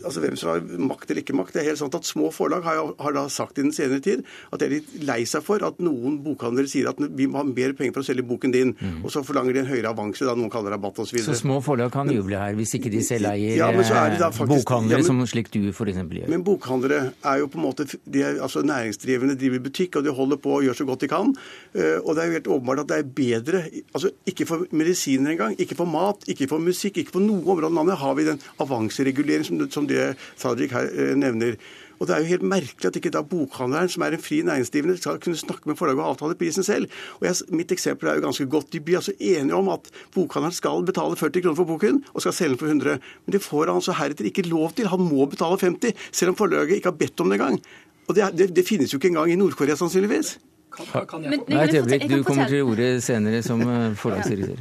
altså 0.06 0.22
Hvem 0.22 0.36
som 0.38 0.50
har 0.52 0.62
makt 0.78 1.10
eller 1.12 1.22
ikke 1.24 1.36
makt. 1.36 1.54
Det 1.56 1.62
er 1.64 1.70
helt 1.72 1.80
sant 1.82 1.96
at 1.98 2.06
Små 2.06 2.30
forlag 2.34 2.64
har, 2.64 2.94
har 3.00 3.16
da 3.16 3.24
sagt 3.34 3.58
i 3.58 3.64
den 3.66 3.72
senere 3.74 4.00
tid 4.04 4.24
at 4.54 4.60
de 4.62 4.66
er 4.66 4.74
litt 4.78 4.92
lei 5.08 5.24
seg 5.26 5.44
for 5.46 5.64
at 5.66 5.80
noen 5.84 6.20
bokhandlere 6.24 6.70
sier 6.70 6.90
at 6.92 7.00
vi 7.00 7.26
må 7.28 7.40
ha 7.42 7.44
mer 7.48 7.74
penger 7.78 7.94
for 7.96 8.04
å 8.04 8.08
selge 8.08 8.26
boken 8.28 8.54
din, 8.54 8.76
og 9.04 9.10
så 9.14 9.24
forlanger 9.26 9.54
de 9.58 9.60
en 9.64 9.70
høyere 9.72 9.90
avanse, 9.92 10.22
da 10.26 10.36
noen 10.38 10.52
kaller 10.54 10.72
rabatt 10.76 11.00
osv. 11.02 11.18
Så 11.18 11.34
så 11.34 11.38
små 11.42 11.58
forlag 11.66 11.92
kan 11.94 12.10
juble 12.14 12.38
her, 12.40 12.54
hvis 12.58 12.76
ikke 12.78 12.92
de 12.94 13.02
selv 13.06 13.32
eier 13.32 13.58
Ja, 13.58 13.72
men 13.74 13.84
så 13.88 13.98
det 14.12 14.20
da 14.22 14.30
eh, 14.30 14.38
faktisk- 14.38 14.66
bokhandlere, 14.66 15.00
ja, 15.00 15.04
men- 15.04 15.06
som 15.10 15.22
slik 15.34 15.50
du 15.52 15.60
f.eks. 15.72 15.98
gjør. 15.98 16.30
Men 16.30 16.44
bokhandlere 16.46 17.14
er 17.26 17.40
jo 17.42 17.48
på 17.48 17.58
en 17.60 17.66
måte 17.66 17.88
de 18.06 18.22
er, 18.22 18.40
altså 18.42 18.62
næringsdrivende, 18.64 19.36
driver 19.40 19.60
butikk, 19.66 19.96
og 19.98 20.04
de 20.06 20.12
holder 20.14 20.38
på 20.38 20.56
og 20.60 20.64
gjør 20.64 20.78
så 20.82 20.86
godt 20.86 21.02
de 21.02 21.08
kan. 21.08 21.34
Eh, 21.74 21.98
Og 22.06 22.16
det 22.16 22.24
er 22.24 22.28
jo 22.28 22.38
helt 22.38 22.48
åpenbart 22.54 22.80
at 22.84 22.88
det 22.88 22.98
er 22.98 23.04
bedre 23.16 23.64
altså 23.96 24.10
Ikke 24.28 24.46
for 24.46 24.66
medisiner 24.72 25.32
engang, 25.32 25.56
ikke 25.60 25.76
for 25.76 25.86
mat, 25.86 26.22
ikke 26.28 26.48
for 26.50 26.60
musikk, 26.60 26.98
ikke 26.98 27.12
på 27.18 27.22
noe 27.24 27.42
område 27.42 27.72
i 27.72 27.76
landet 27.76 27.98
har 27.98 28.14
vi 28.16 28.24
den 28.26 28.40
avanseregulering 28.60 29.46
som, 29.46 29.55
som 29.72 29.88
det 29.90 30.14
Tajik 30.42 30.76
her 30.76 30.92
eh, 30.92 31.16
nevner. 31.20 31.58
Og 32.00 32.08
Det 32.08 32.16
er 32.16 32.24
jo 32.24 32.32
helt 32.34 32.44
merkelig 32.44 32.90
at 32.90 32.98
ikke 33.00 33.12
da 33.14 33.22
bokhandleren, 33.24 33.90
som 33.90 34.04
er 34.04 34.16
en 34.16 34.22
fri 34.22 34.42
næringsdrivende, 34.44 34.98
skal 35.00 35.20
kunne 35.24 35.40
snakke 35.40 35.70
med 35.70 35.78
forlaget 35.80 36.04
og 36.04 36.10
avtale 36.10 36.36
prisen 36.36 36.64
selv. 36.64 36.90
Og 37.22 37.28
jeg, 37.28 37.36
Mitt 37.56 37.72
eksempel 37.72 38.10
er 38.10 38.20
jo 38.20 38.26
ganske 38.26 38.46
godt. 38.52 38.74
De 38.74 38.82
blir 38.84 39.00
altså 39.00 39.14
enige 39.20 39.56
om 39.56 39.70
at 39.70 39.88
bokhandleren 40.14 40.56
skal 40.56 40.84
betale 40.86 41.16
40 41.16 41.42
kroner 41.42 41.56
for 41.56 41.70
boken 41.72 42.04
og 42.14 42.22
skal 42.22 42.34
selge 42.34 42.50
den 42.50 42.60
for 42.60 42.68
100. 42.68 43.00
Men 43.26 43.38
det 43.38 43.44
får 43.44 43.66
han 43.66 43.80
altså 43.80 43.96
heretter 43.96 44.28
ikke 44.28 44.48
lov 44.50 44.74
til. 44.76 44.92
Han 44.92 45.08
må 45.08 45.26
betale 45.26 45.60
50, 45.62 45.96
selv 46.12 46.34
om 46.34 46.36
forlaget 46.36 46.76
ikke 46.76 46.92
har 46.92 47.00
bedt 47.00 47.20
om 47.20 47.32
det 47.32 47.40
engang. 47.40 47.62
Og 48.08 48.16
det, 48.16 48.28
det, 48.38 48.56
det 48.56 48.68
finnes 48.68 48.94
jo 48.94 49.00
ikke 49.00 49.14
engang 49.14 49.32
i 49.32 49.40
Nord-Korea, 49.40 49.76
sannsynligvis. 49.76 50.36
Kan, 50.76 51.06
kan 51.08 51.24
jeg 51.24 51.30
Men- 51.32 51.40
Nei, 51.48 51.64
et 51.64 51.74
jeg 51.74 51.84
øyeblikk, 51.84 52.10
du 52.10 52.24
kommer 52.24 52.48
til 52.52 52.62
ordet 52.64 53.04
senere 53.04 53.42
som 53.44 53.62
eh, 53.62 53.94
forlagsdirektør. 53.96 54.60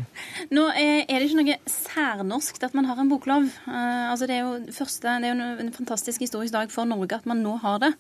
Nå 0.55 0.65
er 0.71 1.05
er 1.09 1.19
det 1.19 1.29
ikke 1.31 1.41
noe 1.43 1.57
særnorskt 1.67 2.63
at 2.65 2.75
man 2.75 2.85
har 2.89 2.99
en 3.03 3.09
boklov. 3.11 3.45
Eh, 3.67 4.11
altså 4.13 4.27
det 4.31 4.37
er 4.39 4.43
jo 4.45 4.53
første, 4.73 5.03
det 5.21 5.29
er 5.31 5.35
jo 5.35 5.59
en 5.65 5.73
fantastisk 5.73 6.21
historisk 6.21 6.53
dag 6.55 6.71
for 6.71 6.85
Norge 6.85 7.13
at 7.19 7.27
man 7.27 7.43
nå 7.43 7.57
har 7.63 7.79
det. 7.83 7.93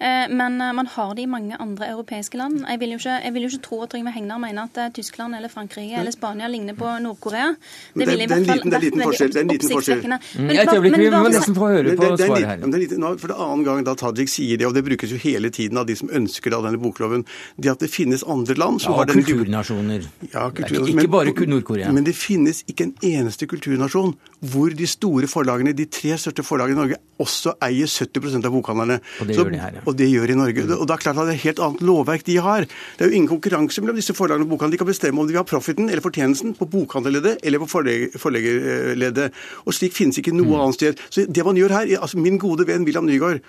Eh, 0.00 0.26
men 0.28 0.60
eh, 0.60 0.72
man 0.72 0.86
har 0.86 1.14
det 1.14 1.22
i 1.22 1.30
mange 1.30 1.56
andre 1.60 1.88
europeiske 1.92 2.36
land. 2.40 2.64
Jeg 2.68 2.80
vil 2.80 2.90
jo 2.96 2.98
ikke, 2.98 3.18
jeg 3.24 3.34
vil 3.34 3.42
jo 3.42 3.48
ikke 3.54 3.62
tro 3.68 3.82
at 3.84 3.90
Trygve 3.94 4.12
Hegnar 4.14 4.38
mener 4.42 4.62
at 4.68 4.78
eh, 4.78 4.90
Tyskland 4.96 5.34
eller 5.36 5.48
Frankrike 5.52 5.98
eller 6.00 6.10
Spania 6.14 6.48
ligner 6.48 6.74
på 6.74 6.86
Nord-Korea. 7.02 7.54
Det- 7.94 8.06
det 8.06 8.08
er 8.08 8.26
det 8.26 8.30
er 8.30 8.36
en 8.36 8.80
liten 8.80 9.02
forskjell, 9.02 9.32
det 9.32 9.36
er 9.36 9.46
en 9.46 9.48
liten 9.54 9.70
forskjell. 9.70 10.00
Mm, 10.00 10.46
Men 10.46 10.56
Et 10.56 10.68
øyeblikk, 10.68 10.90
men 10.90 11.00
vi 11.00 11.10
må 11.10 11.28
nesten 11.30 11.54
få 11.54 11.66
høre 11.70 11.96
på 11.96 12.02
er 12.04 12.16
svaret 12.16 12.46
her. 12.46 12.56
det 12.56 12.74
er 12.74 12.78
liten- 12.78 13.18
For 13.20 13.28
det 13.28 13.36
annen 13.36 13.64
gang 13.64 13.84
da 13.84 13.94
Tajik 13.94 14.28
sier 14.28 14.56
det, 14.58 14.66
og 14.66 14.74
det 14.74 14.84
brukes 14.84 15.10
jo 15.10 15.16
hele 15.16 15.50
tiden 15.50 15.76
av 15.78 15.86
de 15.86 15.94
som 15.96 16.08
ønsker 16.08 16.50
da 16.50 16.60
denne 16.62 16.78
bokloven, 16.80 17.24
det 17.60 17.70
at 17.70 17.78
det 17.84 17.90
finnes 17.92 18.22
andre 18.26 18.54
land 18.58 18.80
som 18.80 18.92
Ja, 18.92 18.98
har 18.98 19.06
den 19.10 19.22
kulturnasjoner. 19.24 20.06
Ja, 20.32 20.48
Det 20.50 20.64
er 20.64 20.80
ikke, 20.80 20.88
ikke 20.96 21.10
bare 21.10 21.46
Nord-Korea. 21.46 21.92
Men 21.92 22.04
det 22.04 22.14
finnes 22.16 22.62
ikke 22.68 22.84
en 22.88 22.94
eneste 23.02 23.46
kulturnasjon 23.46 24.14
hvor 24.40 24.70
de 24.74 24.86
store 24.86 25.26
forlagene, 25.28 25.74
de 25.76 25.84
tre 25.86 26.16
største 26.16 26.42
forlagene 26.42 26.72
i 26.72 26.80
Norge, 26.80 26.96
også 27.20 27.52
eier 27.60 27.86
70% 27.86 28.46
av 28.48 28.52
bokhandlerne. 28.52 29.00
Og 29.20 29.26
det 29.26 29.36
Så- 29.36 29.44
gjør 29.44 29.50
de 29.52 29.58
her, 29.60 29.72
ja. 29.74 29.80
Og 29.86 29.96
det 29.96 30.08
gjør 30.08 30.26
de 30.26 30.32
i 30.32 30.36
Norge. 30.36 30.78
Og 30.80 30.86
da 30.88 30.94
er 30.94 30.98
klart 30.98 31.18
at 31.18 31.26
det 31.26 31.34
er 31.34 31.38
et 31.38 31.44
helt 31.44 31.58
annet 31.60 31.80
lovverk 31.82 32.24
de 32.24 32.36
har. 32.36 32.60
Det 32.62 33.00
er 33.04 33.10
jo 33.10 33.16
ingen 33.16 33.28
konkurranse 33.28 33.80
mellom 33.82 33.96
disse 33.96 34.14
forlagene 34.16 34.42
og 34.44 34.48
bokhandlerne. 34.48 34.70
De 34.72 34.78
kan 34.78 34.86
bestemme 34.86 35.18
om 35.20 35.26
de 35.26 35.32
vil 35.34 35.42
ha 35.44 35.44
profiten 35.44 35.90
eller 35.90 36.00
fortjenesten 36.00 36.56
på 36.56 36.64
bokhandlerleddet 36.70 37.38
eller 37.44 37.58
på 37.58 37.68
forleg- 37.68 38.16
forleggerleddet. 38.18 39.30
Og 39.66 39.74
slik 39.76 39.92
finnes 39.92 40.16
ikke 40.18 40.32
noe 40.32 40.46
Mm. 40.46 40.60
annet 40.60 40.74
sted. 40.74 40.96
Så 41.10 41.26
det 41.30 41.44
man 41.44 41.54
gjør 41.56 41.68
her, 41.70 42.00
altså 42.00 42.16
Min 42.20 42.38
gode 42.38 42.66
venn 42.66 42.84
William 42.84 43.04
Nygaard, 43.06 43.40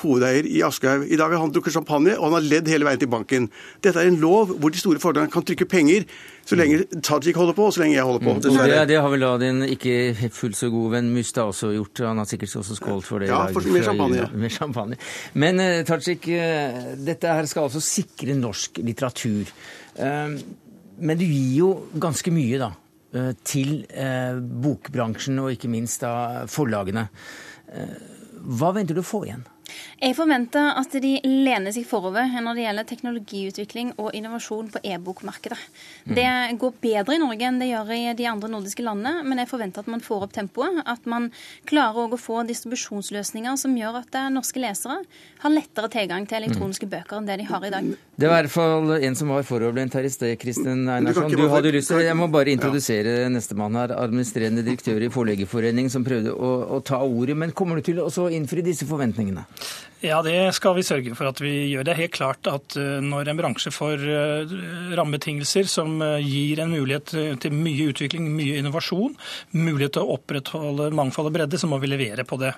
hovedeier 0.00 0.48
i 0.48 0.62
Aschehoug. 0.66 1.06
I 1.08 1.20
dag 1.20 1.34
har 1.34 1.42
han 1.42 1.52
drukket 1.54 1.76
champagne, 1.76 2.16
og 2.18 2.28
han 2.28 2.38
har 2.38 2.48
ledd 2.48 2.72
hele 2.72 2.88
veien 2.88 3.02
til 3.02 3.12
banken. 3.12 3.50
Dette 3.84 4.02
er 4.02 4.10
en 4.10 4.20
lov 4.22 4.54
hvor 4.56 4.74
de 4.74 4.80
store 4.80 5.02
forlagene 5.02 5.32
kan 5.32 5.46
trykke 5.46 5.68
penger 5.68 6.08
så 6.48 6.56
lenge 6.56 7.00
Tajik 7.04 7.36
holder 7.36 7.52
på, 7.56 7.66
og 7.68 7.74
så 7.76 7.82
lenge 7.82 7.98
jeg 7.98 8.06
holder 8.08 8.22
på. 8.24 8.32
Mm. 8.38 8.40
Det, 8.56 8.76
det 8.88 8.96
har 8.96 9.10
vel 9.12 9.24
da 9.24 9.32
din 9.42 9.64
ikke 9.66 10.30
fullt 10.32 10.56
så 10.56 10.70
gode 10.72 10.94
venn 10.94 11.10
Musta 11.12 11.44
også 11.44 11.74
gjort. 11.74 12.00
Han 12.08 12.22
har 12.22 12.28
sikkert 12.30 12.54
også 12.62 12.76
skålt 12.78 13.04
for 13.04 13.20
det. 13.20 13.28
Ja, 13.28 13.42
for 13.52 13.68
med, 13.68 13.84
champagne. 13.84 14.28
Mer 14.32 14.54
champagne. 14.54 14.96
Men 15.36 15.60
uh, 15.60 15.82
Tajik, 15.88 16.30
eh, 16.32 16.94
dette 17.04 17.34
her 17.36 17.50
skal 17.50 17.68
altså 17.68 17.82
sikre 17.84 18.36
norsk 18.38 18.80
litteratur. 18.80 19.52
Eh, 20.00 20.38
men 20.98 21.20
du 21.20 21.26
gir 21.26 21.52
jo 21.58 21.70
ganske 22.00 22.32
mye, 22.34 22.62
da. 22.64 22.72
til 23.48 23.86
bokbransjen 24.64 25.38
og 25.40 25.52
ikke 25.54 25.70
minst 25.72 26.02
da 26.02 26.42
forlagene. 26.50 27.06
Hva 28.58 28.72
venter 28.76 28.98
du 28.98 29.00
å 29.00 29.06
få 29.06 29.22
igjen? 29.24 29.46
Jeg 29.98 30.14
forventer 30.14 30.76
at 30.78 30.92
de 31.02 31.16
lener 31.24 31.74
seg 31.74 31.86
forover 31.88 32.30
når 32.38 32.58
det 32.58 32.64
gjelder 32.64 32.88
teknologiutvikling 32.88 33.92
og 33.98 34.12
innovasjon 34.14 34.70
på 34.74 34.82
e-bokmarkedet. 34.86 35.58
Det 36.06 36.28
går 36.60 36.76
bedre 36.82 37.16
i 37.16 37.22
Norge 37.22 37.48
enn 37.48 37.58
det 37.58 37.70
gjør 37.70 37.90
i 37.96 38.02
de 38.18 38.28
andre 38.30 38.50
nordiske 38.52 38.84
landene, 38.86 39.24
men 39.26 39.42
jeg 39.42 39.50
forventer 39.50 39.82
at 39.82 39.90
man 39.90 40.04
får 40.04 40.28
opp 40.28 40.36
tempoet. 40.36 40.82
At 40.86 41.08
man 41.10 41.30
klarer 41.68 42.14
å 42.14 42.20
få 42.20 42.44
distribusjonsløsninger 42.48 43.58
som 43.60 43.74
gjør 43.78 44.00
at 44.04 44.18
eh, 44.18 44.30
norske 44.32 44.62
lesere 44.62 45.00
har 45.42 45.54
lettere 45.54 45.90
tilgang 45.92 46.26
til 46.28 46.40
elektroniske 46.40 46.88
bøker 46.90 47.18
enn 47.18 47.28
det 47.28 47.38
de 47.42 47.48
har 47.48 47.66
i 47.66 47.72
dag. 47.74 47.90
Det 48.18 48.26
var 48.30 48.42
i 48.42 48.46
hvert 48.46 48.54
fall 48.54 48.94
en 48.96 49.18
som 49.18 49.30
var 49.30 49.44
foroverlent 49.46 49.94
her 49.94 50.06
i 50.06 50.12
sted, 50.12 50.34
Kristin 50.42 50.86
Einarsson. 50.90 51.30
Du 51.30 51.46
hadde 51.52 51.74
lyst 51.74 51.92
til, 51.92 52.02
Jeg 52.06 52.16
må 52.18 52.30
bare 52.32 52.54
introdusere 52.54 53.28
nestemann 53.30 53.78
her, 53.78 53.94
administrerende 53.98 54.64
direktør 54.66 55.04
i 55.06 55.10
Forleggerforeningen, 55.12 55.92
som 55.92 56.06
prøvde 56.06 56.34
å, 56.34 56.54
å 56.78 56.80
ta 56.82 57.02
ordet. 57.04 57.36
Men 57.38 57.54
kommer 57.54 57.78
du 57.78 57.86
til 57.90 58.02
å 58.02 58.28
innfri 58.34 58.64
disse 58.66 58.88
forventningene? 58.88 59.46
Ja, 59.98 60.20
det 60.22 60.52
skal 60.54 60.76
vi 60.76 60.84
sørge 60.86 61.14
for 61.18 61.26
at 61.26 61.40
vi 61.42 61.50
gjør. 61.72 61.82
Det 61.82 61.90
er 61.90 62.00
helt 62.04 62.14
klart 62.14 62.46
at 62.46 62.76
eh, 62.78 63.00
når 63.02 63.32
en 63.32 63.40
bransje 63.40 63.72
får 63.74 64.04
eh, 64.06 64.52
rammebetingelser 64.94 65.66
som 65.66 65.96
eh, 66.04 66.22
gir 66.22 66.62
en 66.62 66.70
mulighet 66.70 67.10
til 67.42 67.56
mye 67.56 67.88
utvikling, 67.90 68.28
mye 68.30 68.60
innovasjon, 68.60 69.16
mulighet 69.58 69.96
til 69.96 70.06
å 70.06 70.14
opprettholde 70.14 70.92
mangfold 70.94 71.32
og 71.32 71.34
bredde, 71.34 71.58
så 71.58 71.70
må 71.70 71.80
vi 71.82 71.90
levere 71.90 72.22
på 72.28 72.38
det. 72.38 72.52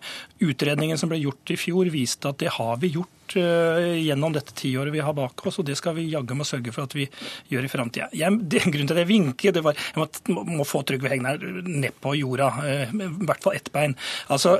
Utredningen 0.44 1.00
som 1.00 1.08
ble 1.08 1.22
gjort 1.22 1.54
i 1.54 1.56
fjor, 1.60 1.88
viste 1.94 2.28
at 2.28 2.42
det 2.44 2.52
har 2.58 2.76
vi 2.82 2.92
gjort 2.98 3.19
gjennom 3.36 4.34
dette 4.34 4.54
tiåret 4.56 4.94
vi 4.94 5.02
har 5.04 5.14
bak 5.16 5.46
oss, 5.46 5.60
og 5.60 5.66
det 5.68 5.76
skal 5.78 5.96
vi 5.96 6.08
jaggu 6.10 6.34
meg 6.38 6.48
sørge 6.48 6.74
for 6.74 6.88
at 6.88 6.96
vi 6.96 7.06
gjør 7.50 7.66
i 7.66 7.70
framtida. 7.72 8.08
Grunnen 8.70 8.88
til 8.88 8.96
at 8.96 9.02
jeg 9.02 9.10
vinker, 9.10 9.54
det 9.54 9.62
var 9.64 9.78
jeg 9.78 10.00
må, 10.30 10.44
må 10.60 10.66
få 10.68 10.82
Trygve 10.86 11.10
Hegnar 11.12 11.40
ned 11.66 11.96
på 12.02 12.14
jorda, 12.18 12.50
i 12.90 13.08
hvert 13.26 13.44
fall 13.44 13.58
ett 13.58 13.70
bein. 13.74 13.96
Altså, 14.32 14.58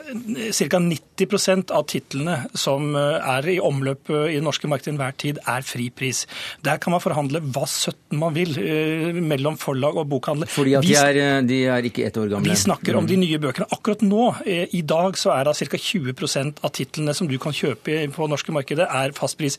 Ca. 0.57 0.81
90% 0.81 1.75
av 1.75 1.87
titlene 1.91 2.37
som 2.59 2.95
eh, 2.99 3.31
er 3.35 3.49
i 3.55 3.59
omløp 3.63 4.11
eh, 4.13 4.35
i 4.35 4.39
det 4.39 4.45
norske 4.47 4.69
markedet 4.71 4.95
enhver 4.95 5.17
tid, 5.21 5.41
er 5.49 5.67
fripris. 5.67 6.25
Der 6.67 6.81
kan 6.83 6.95
man 6.95 7.03
forhandle 7.03 7.43
hva 7.45 7.67
søtten 7.71 8.21
man 8.21 8.35
vil 8.37 8.57
eh, 8.61 9.21
mellom 9.21 9.59
forlag 9.61 9.99
og 10.01 10.09
bokhandler. 10.13 10.51
Fordi 10.51 10.77
at 10.79 10.87
de 10.87 10.97
er, 10.99 11.21
de 11.47 11.63
er, 11.71 11.91
ikke 11.91 12.07
ett 12.09 12.19
år 12.21 12.31
gamle? 12.35 12.51
Vi 12.51 12.59
snakker 12.59 12.99
om 12.99 13.09
de 13.09 13.19
mm. 13.19 13.25
nye 13.27 13.43
bøkene. 13.43 13.71
Akkurat 13.75 14.05
nå, 14.07 14.31
i 14.47 14.83
dag, 14.87 15.19
så 15.19 15.35
er 15.37 15.49
det 15.49 15.57
ca. 15.61 15.81
20% 15.91 16.65
av 16.67 16.75
titlene 16.77 17.15
som 17.17 17.29
du 17.31 17.37
kan 17.43 17.55
kjøpe 17.57 17.99
på 18.15 18.31
norske 18.31 18.41
norske 18.41 18.55
markedet, 18.61 18.87
er 18.89 19.17
fastpris. 19.17 19.59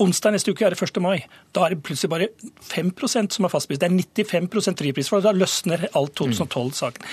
Onsdag 0.00 0.32
neste 0.32 0.54
uke 0.54 0.64
er 0.64 0.72
det 0.72 0.80
1. 0.80 0.96
mai. 1.04 1.18
Da 1.52 1.66
er 1.66 1.74
det 1.74 1.82
plutselig 1.84 2.08
bare 2.08 2.28
5% 2.70 3.34
som 3.36 3.44
er 3.44 3.52
fastpris. 3.52 3.80
Det 3.80 3.88
er 3.90 4.24
95 4.24 4.78
fripris, 4.78 5.10
for 5.12 5.20
da 5.24 5.32
løsner 5.36 5.82
alt 5.98 6.14
2012-saken. 6.16 7.04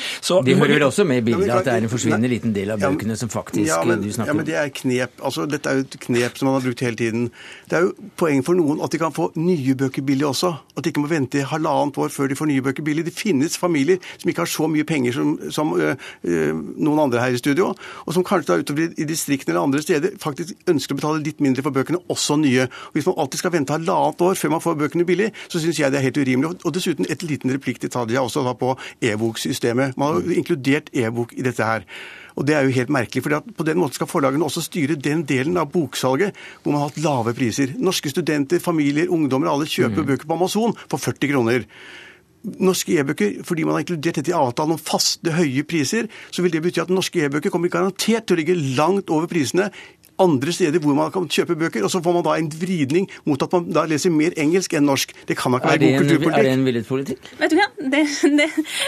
De 0.48 0.56
hører 0.56 0.78
vel 0.78 0.86
også 0.88 1.04
med 1.08 1.20
i 1.20 1.26
bildet 1.28 1.52
at 1.52 1.66
det 1.68 1.74
er 1.74 1.84
en 1.84 1.92
forsvinnende 1.92 2.30
liten 2.32 2.54
del 2.56 2.72
av 2.72 2.80
bøkene 2.80 3.18
som 3.20 3.32
faktisk 3.34 3.68
ja, 3.68 3.82
men, 3.84 4.06
du 4.06 4.12
snakker 4.14 4.32
om? 4.32 4.38
Ja, 4.38 4.38
men 4.40 4.48
det 4.48 4.56
er 4.62 4.72
knep. 4.80 5.20
Altså, 5.20 5.48
dette 5.52 5.72
er 5.72 5.82
jo 5.82 5.88
et 5.88 5.98
knep 6.06 6.40
som 6.40 6.50
man 6.50 6.56
har 6.60 6.64
brukt 6.68 6.84
hele 6.86 7.00
tiden. 7.02 7.28
Det 7.68 7.80
er 7.80 7.88
jo 7.90 8.08
poeng 8.20 8.46
for 8.48 8.60
noen 8.60 8.80
at 8.86 8.96
de 8.96 9.02
kan 9.02 9.16
få 9.16 9.30
nye 9.36 9.76
bøker 9.84 10.06
billig 10.08 10.30
også. 10.30 10.54
At 10.78 10.86
de 10.86 10.94
ikke 10.94 11.04
må 11.04 11.12
vente 11.12 11.44
halvannet 11.52 12.00
år 12.00 12.14
før 12.14 12.32
de 12.32 12.40
får 12.40 12.52
nye 12.54 12.64
bøker 12.70 12.88
billig. 12.88 13.08
Det 13.10 13.16
finnes 13.18 13.60
familier 13.60 14.00
som 14.16 14.32
ikke 14.32 14.46
har 14.46 14.54
så 14.54 14.70
mye 14.72 14.88
penger 14.88 15.18
som, 15.18 15.36
som 15.52 15.76
øh, 15.76 15.96
øh, 16.24 16.56
noen 16.56 17.04
andre 17.08 17.26
her 17.26 17.36
i 17.36 17.42
studio, 17.42 17.74
og 18.06 18.16
som 18.16 18.24
kanskje 18.24 18.54
da 18.54 18.62
utover 18.64 18.96
i 18.96 19.08
distriktene 19.10 19.56
eller 19.56 19.68
andre 19.68 19.84
steder 19.84 20.16
faktisk 20.24 20.56
ønsker 20.72 20.96
å 20.96 21.02
betale 21.02 21.26
litt 21.26 21.44
mindre 21.44 21.66
for 21.66 21.76
bøkene, 21.76 22.00
også 22.14 22.40
nye. 22.40 22.70
Hvis 22.94 23.08
man 23.10 23.18
alltid 23.18 23.42
skal 23.42 23.54
vente 23.56 23.76
halvannet 23.76 24.22
år 24.28 24.40
før 24.40 24.54
man 24.56 24.64
får 24.64 24.78
bøkene 24.84 25.08
billig, 25.08 25.32
så 25.48 25.62
syns 25.64 25.80
jeg 25.82 25.94
det 25.94 26.02
er 26.02 26.08
helt 26.10 26.22
urimelig. 26.22 26.54
Og 26.64 26.76
dessuten 26.76 27.10
et 27.10 27.26
liten 27.26 27.54
replikk 27.54 27.82
til 27.84 27.94
Tadia 27.94 28.24
også 28.24 28.46
da 28.46 28.56
på 28.58 28.76
e-boksystemet. 29.02 29.98
Man 29.98 30.14
har 30.14 30.22
jo 30.22 30.40
inkludert 30.40 30.90
e-bok 30.94 31.36
i 31.38 31.46
dette 31.46 31.66
her. 31.66 31.86
Og 32.38 32.46
Det 32.46 32.54
er 32.54 32.68
jo 32.68 32.76
helt 32.76 32.90
merkelig, 32.94 33.24
for 33.24 33.42
på 33.58 33.66
den 33.66 33.80
måten 33.82 33.98
skal 33.98 34.08
forlagene 34.08 34.46
også 34.46 34.62
styre 34.62 34.94
den 34.94 35.24
delen 35.26 35.58
av 35.58 35.72
boksalget 35.74 36.36
hvor 36.62 36.72
man 36.72 36.84
har 36.84 36.92
hatt 36.92 37.02
lave 37.02 37.34
priser. 37.34 37.74
Norske 37.82 38.14
studenter, 38.14 38.62
familier, 38.62 39.10
ungdommer, 39.10 39.50
alle 39.50 39.66
kjøper 39.66 40.04
mm. 40.04 40.08
bøker 40.12 40.30
på 40.30 40.38
Amazon 40.38 40.76
for 40.86 41.02
40 41.02 41.32
kroner 41.34 41.66
norske 42.62 42.96
e-bøker, 43.00 43.42
fordi 43.46 43.66
man 43.66 43.76
har 43.76 43.84
inkludert 43.84 44.20
dette 44.20 44.32
i 44.32 44.38
avtalen 44.38 44.78
om 44.78 44.82
faste, 44.82 45.34
høye 45.36 45.66
priser, 45.68 46.08
så 46.32 46.44
vil 46.44 46.54
det 46.54 46.62
bety 46.64 46.82
at 46.84 46.94
norske 46.94 47.26
e-bøker 47.26 47.52
kommer 47.54 47.72
garantert 47.74 48.28
til 48.28 48.38
å 48.38 48.40
ligge 48.40 48.56
langt 48.78 49.12
over 49.14 49.28
prisene 49.32 49.70
andre 50.22 50.54
steder 50.56 50.82
hvor 50.84 50.96
man 50.98 51.12
kan 51.14 51.28
kjøpe 51.30 51.58
bøker, 51.60 51.86
og 51.86 51.92
så 51.94 52.02
får 52.04 52.16
man 52.18 52.26
da 52.26 52.36
en 52.40 52.50
vridning 52.52 53.08
mot 53.28 53.42
at 53.44 53.54
man 53.54 53.68
da 53.74 53.86
leser 53.90 54.14
mer 54.14 54.36
engelsk 54.40 54.74
enn 54.78 54.88
norsk. 54.90 55.14
Det 55.30 55.38
kan 55.38 55.54
da 55.54 55.62
ikke 55.62 55.74
være 55.74 55.84
god 55.84 55.98
kulturpolitikk. 56.02 56.40
Er 56.40 56.48
det 56.48 56.54
en 56.56 56.66
villet 56.68 56.88
politikk? 56.88 57.30
Vet 57.42 57.54
du 57.54 57.58
hva, 57.60 57.68
det, 57.78 58.04
det, 58.40 58.48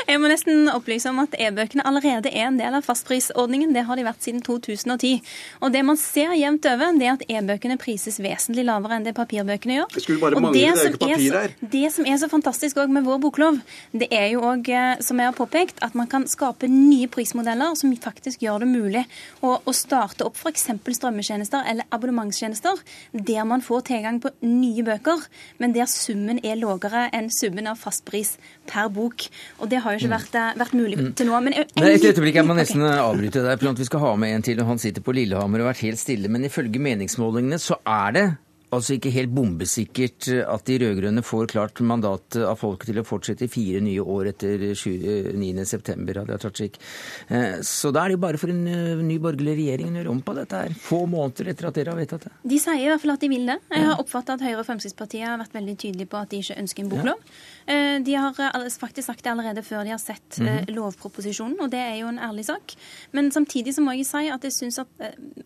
jeg 0.10 0.22
må 0.22 0.32
nesten 0.32 0.72
opplyse 0.74 1.12
om 1.12 1.22
at 1.24 1.38
e-bøkene 1.40 1.86
allerede 1.88 2.32
er 2.34 2.48
en 2.50 2.60
del 2.60 2.80
av 2.80 2.88
fastprisordningen. 2.88 3.76
Det 3.76 3.86
har 3.88 4.00
de 4.00 4.08
vært 4.08 4.26
siden 4.26 4.42
2010. 4.46 5.22
Og 5.62 5.74
det 5.76 5.84
man 5.86 6.00
ser 6.02 6.34
jevnt 6.40 6.66
over, 6.72 6.98
det 7.00 7.10
er 7.10 7.18
at 7.18 7.26
e-bøkene 7.30 7.80
prises 7.82 8.20
vesentlig 8.24 8.66
lavere 8.68 9.00
enn 9.00 9.08
det 9.08 9.16
papirbøkene 9.18 9.80
gjør. 9.80 9.94
Det 9.94 10.06
skulle 10.06 10.24
bare 10.24 10.42
mangle, 10.42 10.58
det, 10.58 10.66
det 10.66 10.70
er 10.70 10.90
jo 10.90 10.94
ikke 10.96 11.04
papir 11.06 11.40
her. 11.40 11.56
Det 11.78 11.86
som 11.96 12.10
er 12.10 12.20
så 12.22 12.32
fantastisk 12.32 12.82
òg 12.82 12.94
med 12.94 13.06
vår 13.08 13.22
boklov, 13.24 13.62
det 13.94 14.10
er 14.16 14.32
jo 14.34 14.44
òg, 14.50 14.70
eh, 14.74 15.04
som 15.06 15.20
jeg 15.22 15.30
har 15.30 15.38
påpekt, 15.38 15.82
at 15.86 15.96
man 15.98 16.10
kan 16.10 16.26
skape 16.30 16.70
nye 16.72 17.10
prismodeller 17.12 17.78
som 17.80 17.94
faktisk 18.00 18.44
gjør 18.46 18.64
det 18.64 18.70
mulig 18.72 19.06
å, 19.46 19.58
å 19.60 19.76
starte 19.76 20.26
opp 20.28 20.40
f.eks. 20.40 20.68
strømme 21.00 21.19
strømmetjenester 21.20 21.68
eller 21.70 21.88
abonnementstjenester 21.92 22.80
der 23.14 23.44
man 23.48 23.62
får 23.62 23.86
tilgang 23.90 24.20
på 24.22 24.32
nye 24.42 24.84
bøker, 24.84 25.22
men 25.60 25.74
der 25.76 25.88
summen 25.90 26.40
er 26.44 26.58
lavere 26.60 27.08
enn 27.16 27.30
summen 27.30 27.68
av 27.68 27.80
fastpris 27.80 28.38
per 28.70 28.90
bok. 28.90 29.28
Og 29.60 29.70
det 29.70 29.82
har 29.84 29.94
jo 29.94 30.02
ikke 30.02 30.12
mm. 30.12 30.18
vært, 30.18 30.36
eh, 30.36 30.60
vært 30.60 30.76
mulig 30.78 31.00
mm. 31.00 31.14
til 31.16 31.30
nå. 31.30 31.40
Men 31.46 31.58
jeg, 31.58 31.70
Nei, 31.80 31.94
et 31.96 32.06
øyeblikk, 32.06 32.40
jeg 32.40 32.48
må 32.48 32.58
nesten 32.58 32.84
okay. 32.84 33.02
avbryte 33.04 33.46
deg. 33.46 33.66
Vi 33.80 33.90
skal 33.90 34.06
ha 34.06 34.14
med 34.20 34.36
en 34.36 34.46
til, 34.46 34.62
og 34.62 34.74
han 34.74 34.82
sitter 34.82 35.06
på 35.06 35.16
Lillehammer 35.16 35.62
og 35.62 35.70
har 35.70 35.74
vært 35.74 35.88
helt 35.88 36.02
stille. 36.02 36.32
Men 36.32 36.48
ifølge 36.48 36.82
meningsmålingene 36.82 37.60
så 37.62 37.80
er 37.86 38.16
det 38.16 38.28
altså 38.76 38.96
ikke 38.96 39.12
helt 39.14 39.32
bombesikkert 39.34 40.28
at 40.44 40.66
de 40.70 40.78
rød-grønne 40.84 41.24
får 41.26 41.50
klart 41.54 41.82
mandat 41.86 42.38
av 42.42 42.58
folket 42.60 42.92
til 42.92 43.02
å 43.02 43.06
fortsette 43.08 43.48
i 43.48 43.52
fire 43.52 43.82
nye 43.84 44.04
år 44.04 44.32
etter 44.34 44.66
9.9. 44.76 46.18
Hadia 46.20 46.38
Tajik. 46.42 46.80
Eh, 47.28 47.60
så 47.66 47.92
da 47.96 48.04
er 48.04 48.12
det 48.12 48.18
jo 48.18 48.24
bare 48.26 48.42
for 48.42 48.54
en 48.54 48.62
eh, 48.70 49.04
ny 49.06 49.20
borgerlig 49.22 49.56
regjering 49.62 49.94
å 49.94 50.02
gjøre 50.02 50.14
om 50.14 50.22
på 50.26 50.36
dette 50.38 50.64
her, 50.64 50.76
få 50.84 51.02
måneder 51.10 51.54
etter 51.54 51.70
at 51.70 51.80
dere 51.80 51.94
har 51.94 52.00
vedtatt 52.00 52.28
det. 52.28 52.34
De 52.54 52.60
sier 52.62 52.84
i 52.84 52.90
hvert 52.92 53.04
fall 53.04 53.16
at 53.16 53.26
de 53.26 53.32
vil 53.32 53.48
det. 53.50 53.58
Jeg 53.74 53.88
har 53.90 54.04
oppfattet 54.04 54.36
at 54.36 54.46
Høyre 54.46 54.62
og 54.62 54.68
Fremskrittspartiet 54.68 55.28
har 55.28 55.42
vært 55.42 55.58
veldig 55.58 55.78
tydelige 55.86 56.12
på 56.12 56.22
at 56.22 56.34
de 56.34 56.44
ikke 56.44 56.60
ønsker 56.64 56.86
en 56.86 56.94
boklov. 56.94 57.26
De 57.70 58.14
har 58.18 58.38
faktisk 58.82 59.06
sagt 59.06 59.22
det 59.26 59.30
allerede 59.30 59.62
før 59.62 59.84
de 59.86 59.92
har 59.94 60.02
sett 60.02 60.40
-hmm. 60.40 60.72
lovproposisjonen, 60.74 61.60
og 61.62 61.70
det 61.72 61.80
er 61.80 61.96
jo 62.02 62.08
en 62.08 62.20
ærlig 62.20 62.46
sak. 62.46 62.74
Men 63.12 63.32
samtidig 63.32 63.76
så 63.76 63.82
må 63.82 63.92
jeg 63.92 64.06
si 64.06 64.30
at 64.30 64.44
jeg 64.44 64.54
syns 64.54 64.80
at 64.80 64.88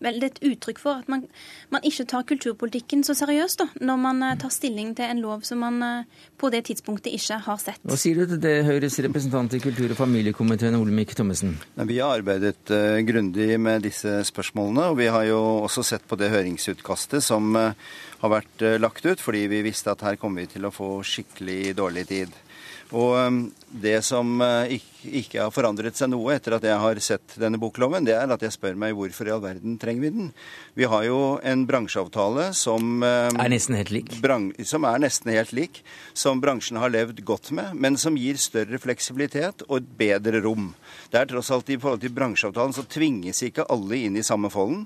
vel, 0.00 0.20
det 0.20 0.22
er 0.22 0.32
et 0.32 0.52
uttrykk 0.52 0.78
for 0.78 1.02
at 1.02 1.08
man, 1.08 1.26
man 1.70 1.80
ikke 1.84 2.04
tar 2.04 2.22
kulturpolitikken 2.22 3.04
så 3.04 3.13
seriøst 3.18 3.62
da, 3.62 3.66
når 3.88 3.98
man 4.00 4.22
eh, 4.26 4.36
tar 4.40 4.52
stilling 4.52 4.92
til 4.96 5.10
en 5.10 5.22
lov 5.24 5.44
som 5.46 5.60
man 5.64 5.80
eh, 5.84 6.22
på 6.40 6.50
det 6.52 6.64
tidspunktet 6.68 7.14
ikke 7.16 7.38
har 7.46 7.60
sett. 7.62 7.80
Hva 7.86 7.98
sier 8.00 8.20
du 8.20 8.34
til 8.34 8.40
det, 8.42 8.54
Høyres 8.66 8.98
representant 9.06 9.56
i 9.56 9.60
kultur- 9.62 9.94
og 9.94 9.98
familiekomiteen, 9.98 10.76
Olemic 10.78 11.14
Thommessen? 11.18 11.56
Vi 11.76 11.98
har 12.00 12.18
arbeidet 12.20 12.72
uh, 12.74 13.00
grundig 13.06 13.58
med 13.60 13.84
disse 13.86 14.16
spørsmålene, 14.28 14.88
og 14.92 14.98
vi 15.00 15.10
har 15.12 15.26
jo 15.28 15.40
også 15.64 15.84
sett 15.86 16.06
på 16.08 16.18
det 16.20 16.32
høringsutkastet 16.34 17.24
som 17.24 17.54
uh, 17.56 17.72
har 18.22 18.34
vært 18.36 18.64
uh, 18.66 18.76
lagt 18.82 19.06
ut, 19.06 19.22
fordi 19.22 19.46
vi 19.52 19.62
visste 19.66 19.94
at 19.94 20.04
her 20.06 20.18
kommer 20.20 20.44
vi 20.44 20.54
til 20.56 20.66
å 20.66 20.74
få 20.74 20.96
skikkelig 21.06 21.76
dårlig 21.78 22.08
tid. 22.10 22.34
Og 22.92 23.14
um, 23.16 23.38
det 23.74 23.96
som 24.06 24.36
uh, 24.42 24.68
ikke 25.04 25.40
har 25.40 25.52
forandret 25.54 25.96
seg 25.98 26.10
noe 26.12 26.34
etter 26.36 26.56
at 26.56 26.66
jeg 26.66 26.76
har 26.80 27.00
sett 27.02 27.36
denne 27.40 27.58
bokloven, 27.60 28.04
det 28.06 28.14
er 28.16 28.30
at 28.30 28.44
jeg 28.44 28.54
spør 28.54 28.76
meg 28.78 28.94
hvorfor 28.96 29.28
i 29.28 29.32
all 29.34 29.42
verden 29.42 29.78
trenger 29.80 30.04
vi 30.04 30.12
den. 30.14 30.28
Vi 30.78 30.88
har 30.90 31.06
jo 31.08 31.18
en 31.42 31.64
bransjeavtale 31.68 32.50
som 32.58 33.00
um, 33.00 33.40
Er 33.40 33.52
nesten 33.52 33.78
helt 33.78 33.94
lik? 33.94 34.12
Som 34.68 34.86
er 34.88 35.02
nesten 35.02 35.32
helt 35.34 35.54
lik. 35.56 35.82
Som 36.14 36.42
bransjen 36.44 36.78
har 36.82 36.92
levd 36.92 37.24
godt 37.26 37.50
med, 37.56 37.74
men 37.74 37.98
som 38.00 38.18
gir 38.20 38.38
større 38.40 38.78
fleksibilitet 38.82 39.66
og 39.68 39.80
et 39.80 39.90
bedre 39.98 40.44
rom. 40.44 40.72
Det 41.10 41.22
er 41.22 41.32
tross 41.32 41.50
alt 41.54 41.72
i 41.72 41.80
forhold 41.80 42.04
til 42.04 42.14
bransjeavtalen 42.14 42.76
så 42.76 42.86
tvinges 42.90 43.42
ikke 43.46 43.66
alle 43.72 44.04
inn 44.06 44.20
i 44.20 44.26
samme 44.26 44.52
folden. 44.52 44.84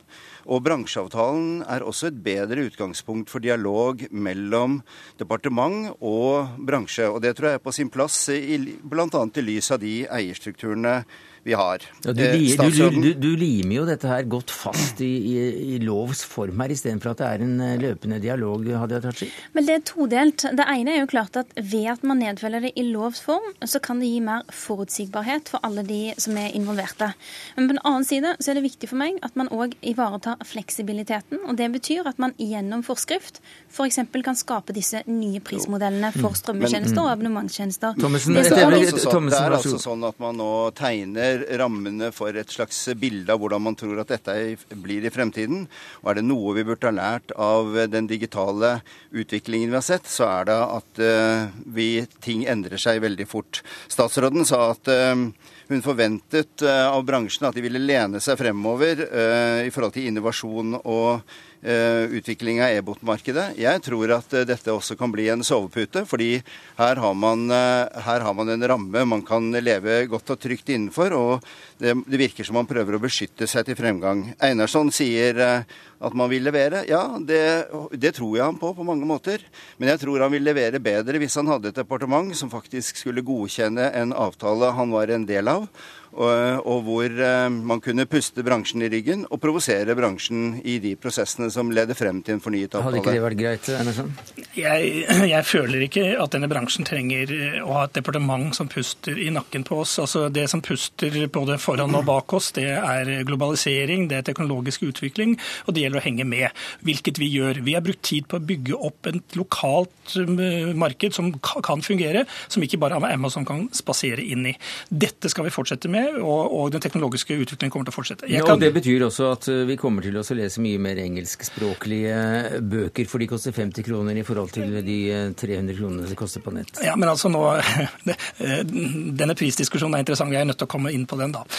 Og 0.49 0.63
bransjeavtalen 0.65 1.63
er 1.69 1.85
også 1.85 2.09
et 2.09 2.21
bedre 2.25 2.65
utgangspunkt 2.71 3.29
for 3.29 3.45
dialog 3.45 4.07
mellom 4.09 4.79
departement 5.21 5.91
og 6.01 6.55
bransje. 6.65 7.05
Og 7.13 7.21
det 7.21 7.35
tror 7.37 7.51
jeg 7.51 7.61
er 7.61 7.65
på 7.67 7.75
sin 7.77 7.91
plass, 7.93 8.31
bl.a. 8.33 9.25
i 9.29 9.45
lys 9.45 9.69
av 9.77 9.83
de 9.83 9.95
eierstrukturene 10.09 11.03
vi 11.45 11.55
har. 11.59 11.85
Ja, 12.05 12.13
du, 12.13 12.23
eh, 12.25 12.37
du, 12.57 13.01
du, 13.01 13.09
du, 13.15 13.29
limer 13.39 13.81
jo 13.81 13.85
dette 13.89 14.09
her 14.11 14.27
godt 14.31 14.53
fast 14.55 15.01
i, 15.05 15.11
i, 15.33 15.39
i 15.75 15.79
lovs 15.83 16.25
form 16.29 16.61
her, 16.63 16.75
istedenfor 16.75 17.13
at 17.13 17.23
det 17.23 17.29
er 17.29 17.45
en 17.47 17.55
eh, 17.65 17.77
løpende 17.81 18.21
dialog. 18.23 18.67
Hadia 18.83 19.01
Tajik. 19.05 19.35
Men 19.57 19.69
det 19.69 19.77
er 19.77 19.85
todelt. 19.89 20.47
Det 20.59 20.67
ene 20.69 20.97
er 20.97 21.03
jo 21.03 21.11
klart 21.11 21.39
at 21.41 21.53
ved 21.59 21.89
at 21.95 22.05
man 22.07 22.23
nedfeller 22.23 22.65
det 22.67 22.75
i 22.79 22.87
lovs 22.89 23.23
form, 23.25 23.47
så 23.65 23.83
kan 23.85 24.03
det 24.03 24.11
gi 24.11 24.23
mer 24.25 24.47
forutsigbarhet 24.55 25.51
for 25.53 25.65
alle 25.67 25.85
de 25.87 26.01
som 26.21 26.37
er 26.41 26.55
involverte. 26.59 27.13
Men 27.57 27.69
på 27.69 27.77
den 27.77 27.85
annen 27.85 28.09
side 28.09 28.35
så 28.39 28.53
er 28.53 28.59
det 28.59 28.67
viktig 28.67 28.91
for 28.91 29.01
meg 29.01 29.21
at 29.27 29.39
man 29.39 29.51
òg 29.55 29.77
ivaretar 29.87 30.41
fleksibiliteten. 30.47 31.45
og 31.47 31.59
Det 31.59 31.71
betyr 31.79 32.09
at 32.11 32.21
man 32.23 32.35
gjennom 32.39 32.85
forskrift 32.87 33.43
f.eks. 33.69 34.01
For 34.09 34.25
kan 34.25 34.37
skape 34.39 34.75
disse 34.77 35.03
nye 35.07 35.41
prismodellene 35.45 36.11
for 36.17 36.33
mm. 36.33 36.39
strømmetjenester 36.41 37.03
og 37.03 37.11
abonnementstjenester. 37.13 37.95
Er 37.99 38.09
altså, 38.09 38.33
det 38.35 39.39
er 39.39 39.57
altså 39.59 39.81
sånn 39.81 40.05
at 40.09 40.19
man 40.23 40.39
nå 40.41 40.51
tegner 40.79 41.28
rammene 41.61 42.11
for 42.15 42.37
et 42.37 42.53
slags 42.53 42.81
bilde 42.99 43.33
av 43.33 43.41
hvordan 43.43 43.65
man 43.65 43.77
tror 43.79 44.01
at 44.03 44.13
dette 44.13 44.35
blir 44.83 45.07
i 45.07 45.13
fremtiden. 45.13 45.67
Og 46.03 46.11
er 46.11 46.19
det 46.19 46.27
noe 46.27 46.55
vi 46.57 46.67
burde 46.69 46.91
ha 46.91 46.95
lært 46.95 47.35
av 47.37 47.77
den 47.91 48.09
digitale 48.11 48.79
utviklingen 49.11 49.73
vi 49.73 49.79
har 49.79 49.87
sett, 49.87 50.09
så 50.11 50.29
er 50.29 50.49
det 50.49 50.59
at 50.79 51.03
uh, 51.03 51.61
vi, 51.75 51.91
ting 52.25 52.47
endrer 52.51 52.81
seg 52.81 53.03
veldig 53.05 53.29
fort. 53.29 53.63
Statsråden 53.91 54.47
sa 54.49 54.71
at 54.73 54.91
uh, 54.93 55.27
hun 55.69 55.85
forventet 55.85 56.65
uh, 56.67 56.89
av 56.91 57.05
bransjen 57.09 57.49
at 57.49 57.59
de 57.59 57.65
ville 57.65 57.83
lene 57.83 58.23
seg 58.25 58.39
fremover 58.41 59.05
i 59.09 59.71
forhold 59.73 59.95
til 59.95 60.09
innovasjon 60.09 60.79
og 60.81 61.37
utvikling 61.59 62.61
av 62.63 62.71
e-bot-markedet. 62.71 63.57
Jeg 63.59 63.83
tror 63.83 64.13
at 64.15 64.35
dette 64.47 64.71
også 64.71 64.95
kan 64.99 65.11
bli 65.11 65.27
en 65.33 65.43
sovepute, 65.43 66.05
fordi 66.07 66.37
her 66.79 67.01
har, 67.03 67.17
man, 67.19 67.49
her 67.51 68.23
har 68.23 68.37
man 68.37 68.53
en 68.55 68.67
ramme 68.71 69.03
man 69.11 69.25
kan 69.27 69.51
leve 69.59 70.05
godt 70.07 70.37
og 70.37 70.41
trygt 70.43 70.71
innenfor. 70.71 71.17
og 71.19 71.49
det, 71.79 71.95
det, 72.07 72.19
virker 72.19 72.47
som 72.47 72.59
man 72.59 72.67
prøver 72.67 72.97
å 72.97 73.03
beskytte 73.03 73.47
seg 73.51 73.67
til 73.67 73.79
fremgang. 73.79 74.25
Einarsson 74.43 74.91
sier 74.95 75.39
at 75.39 76.15
man 76.15 76.31
vil 76.31 76.45
levere. 76.47 76.83
Ja, 76.91 77.03
det, 77.19 77.71
det, 77.95 78.15
tror 78.17 78.37
jeg 78.37 78.45
han 78.45 78.59
på 78.59 78.73
på 78.75 78.87
mange 78.87 79.07
måter. 79.07 79.43
Men 79.79 79.93
jeg 79.93 80.03
tror 80.03 80.25
han 80.25 80.35
vil 80.35 80.47
levere 80.47 80.83
bedre 80.83 81.21
hvis 81.23 81.39
han 81.39 81.51
hadde 81.51 81.73
et 81.73 81.79
departement 81.79 82.35
som 82.37 82.51
faktisk 82.51 82.99
skulle 83.03 83.25
godkjenne 83.27 83.91
en 83.99 84.15
avtale 84.15 84.73
han 84.75 84.95
var 84.95 85.15
en 85.15 85.27
del 85.29 85.51
av, 85.51 85.69
og, 86.17 86.65
og 86.65 86.85
hvor 86.87 87.05
eh, 87.13 87.49
man 87.53 87.83
kunne 87.85 88.07
puste 88.09 88.43
bransjen 88.45 88.83
i 88.85 88.89
ryggen 88.93 89.27
og 89.29 89.41
provosere 89.43 89.97
bransjen 89.99 90.59
i 90.65 90.79
de 90.83 90.95
prosessene 91.01 91.51
som 91.53 91.73
leder 91.75 91.99
frem 91.99 92.23
til 92.25 92.39
en 92.39 92.43
fornyet 92.43 92.73
avtale. 92.73 92.87
Hadde 92.87 93.03
ikke 93.03 93.15
det 93.17 93.25
vært 93.25 93.41
greit, 93.41 93.69
Andersson? 93.77 94.13
Jeg, 94.57 95.05
jeg, 95.35 95.45
føler 95.49 95.85
ikke 95.85 96.07
at 96.19 96.35
denne 96.35 96.49
bransjen 96.51 96.89
trenger 96.89 97.35
eh, 97.35 97.59
å 97.61 97.77
ha 97.77 97.85
et 97.89 97.99
departement 97.99 98.57
som 98.57 98.71
puster 98.73 99.21
i 99.21 99.29
nakken 99.35 99.67
på 99.69 99.83
oss. 99.83 99.99
Altså 100.03 100.27
Det 100.33 100.47
som 100.51 100.65
puster 100.65 101.21
både 101.33 101.59
foran 101.61 101.97
og 101.99 102.07
bak 102.09 102.33
oss, 102.39 102.51
det 102.57 102.71
er 102.79 103.13
globalisering, 103.29 104.09
det 104.09 104.23
er 104.23 104.29
teknologisk 104.31 104.89
utvikling, 104.89 105.37
og 105.67 105.77
det 105.77 105.85
gjelder 105.85 106.01
å 106.01 106.07
henge 106.07 106.29
med. 106.29 106.65
Hvilket 106.87 107.21
vi 107.21 107.31
gjør. 107.35 107.63
Vi 107.67 107.77
har 107.77 107.85
brukt 107.85 108.05
tid 108.09 108.29
på 108.31 108.41
å 108.41 108.47
bygge 108.49 108.81
opp 108.89 109.11
et 109.13 109.39
lokalt 109.39 110.17
eh, 110.17 110.73
marked 110.79 111.17
som 111.19 111.31
kan 111.45 111.85
fungere, 111.85 112.25
som 112.49 112.65
ikke 112.65 112.81
bare 112.81 112.99
Amazon 113.13 113.47
kan 113.49 113.67
spasere 113.77 114.25
inn 114.25 114.47
i. 114.49 114.57
Dette 114.89 115.29
skal 115.29 115.47
vi 115.47 115.55
fortsette 115.55 115.91
med 115.93 115.98
og, 116.19 116.53
og, 116.53 116.71
den 116.75 116.83
teknologiske 116.85 117.37
utviklingen 117.37 117.73
kommer 117.73 117.89
til 117.89 117.95
å 117.95 117.97
fortsette. 117.97 118.29
Ja, 118.33 118.45
og 118.45 118.61
Det 118.63 118.71
betyr 118.75 119.07
også 119.09 119.31
at 119.35 119.49
eh, 119.53 119.65
vi 119.69 119.79
kommer 119.81 120.05
til 120.05 120.19
å 120.21 120.25
lese 120.39 120.63
mye 120.65 120.81
mer 120.83 121.01
engelskspråklige 121.03 122.61
bøker, 122.73 123.09
for 123.11 123.23
de 123.23 123.31
koster 123.31 123.57
50 123.57 123.87
kroner 123.87 124.19
i 124.19 124.25
forhold 124.27 124.53
til 124.57 124.79
de 124.85 124.99
300 125.39 125.73
eh, 125.73 125.79
kronene 125.79 126.09
det 126.11 126.19
koster 126.19 126.45
på 126.45 126.55
nett. 126.57 126.73
Ja, 126.85 126.97
men 126.99 127.11
altså 127.11 127.31
nå, 127.33 127.45
eh, 128.09 128.61
Denne 128.65 129.37
prisdiskusjonen 129.39 129.99
er 129.99 130.05
interessant, 130.05 130.35
jeg 130.35 130.45
er 130.45 130.51
nødt 130.51 130.61
til 130.61 130.69
å 130.69 130.75
komme 130.77 130.93
inn 130.95 131.07
på 131.09 131.19
den 131.21 131.35
da. 131.37 131.45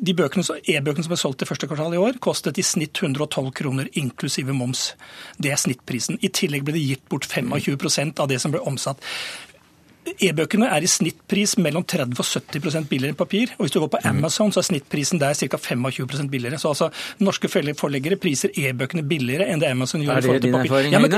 De 0.00 0.14
E-bøkene 0.14 1.04
som 1.04 1.12
er 1.12 1.20
solgt 1.20 1.42
i 1.44 1.48
første 1.48 1.68
kvartal 1.68 1.92
i 1.92 2.00
år, 2.00 2.16
kostet 2.24 2.58
i 2.60 2.64
snitt 2.64 3.02
112 3.02 3.50
kroner 3.56 3.90
inklusive 4.00 4.54
moms. 4.56 4.94
Det 5.36 5.52
er 5.52 5.60
snittprisen. 5.60 6.16
I 6.24 6.32
tillegg 6.32 6.64
ble 6.64 6.76
det 6.78 6.86
gitt 6.86 7.04
bort 7.12 7.28
25% 7.28 8.22
av 8.22 8.30
det 8.30 8.40
som 8.40 8.54
ble 8.54 8.62
omsatt. 8.64 9.04
E-bøkene 10.18 10.68
er 10.72 10.84
i 10.84 10.88
snittpris 10.90 11.56
mellom 11.62 11.84
30 11.88 12.18
og 12.20 12.26
70% 12.26 12.88
billigere 12.90 13.14
enn 13.14 13.18
papir. 13.18 13.52
og 13.56 13.64
Hvis 13.64 13.74
du 13.74 13.80
går 13.82 13.90
på 13.94 14.00
mm. 14.02 14.08
Amazon, 14.10 14.52
så 14.52 14.62
er 14.62 14.66
snittprisen 14.68 15.20
der 15.20 15.34
ca. 15.34 15.58
25% 15.60 16.30
billigere. 16.32 16.58
Så 16.60 16.68
altså, 16.72 16.90
norske 17.24 17.48
forleggere 17.50 18.18
priser 18.20 18.52
e-bøkene 18.56 19.04
billigere 19.06 19.48
enn 19.50 19.62
det 19.62 19.70
Amazon 19.70 20.04
gjør. 20.04 20.18
Er 20.18 20.26
det 20.26 20.42
din 20.46 20.54
erfaring, 20.54 20.92
ja, 20.94 21.00
men. 21.02 21.12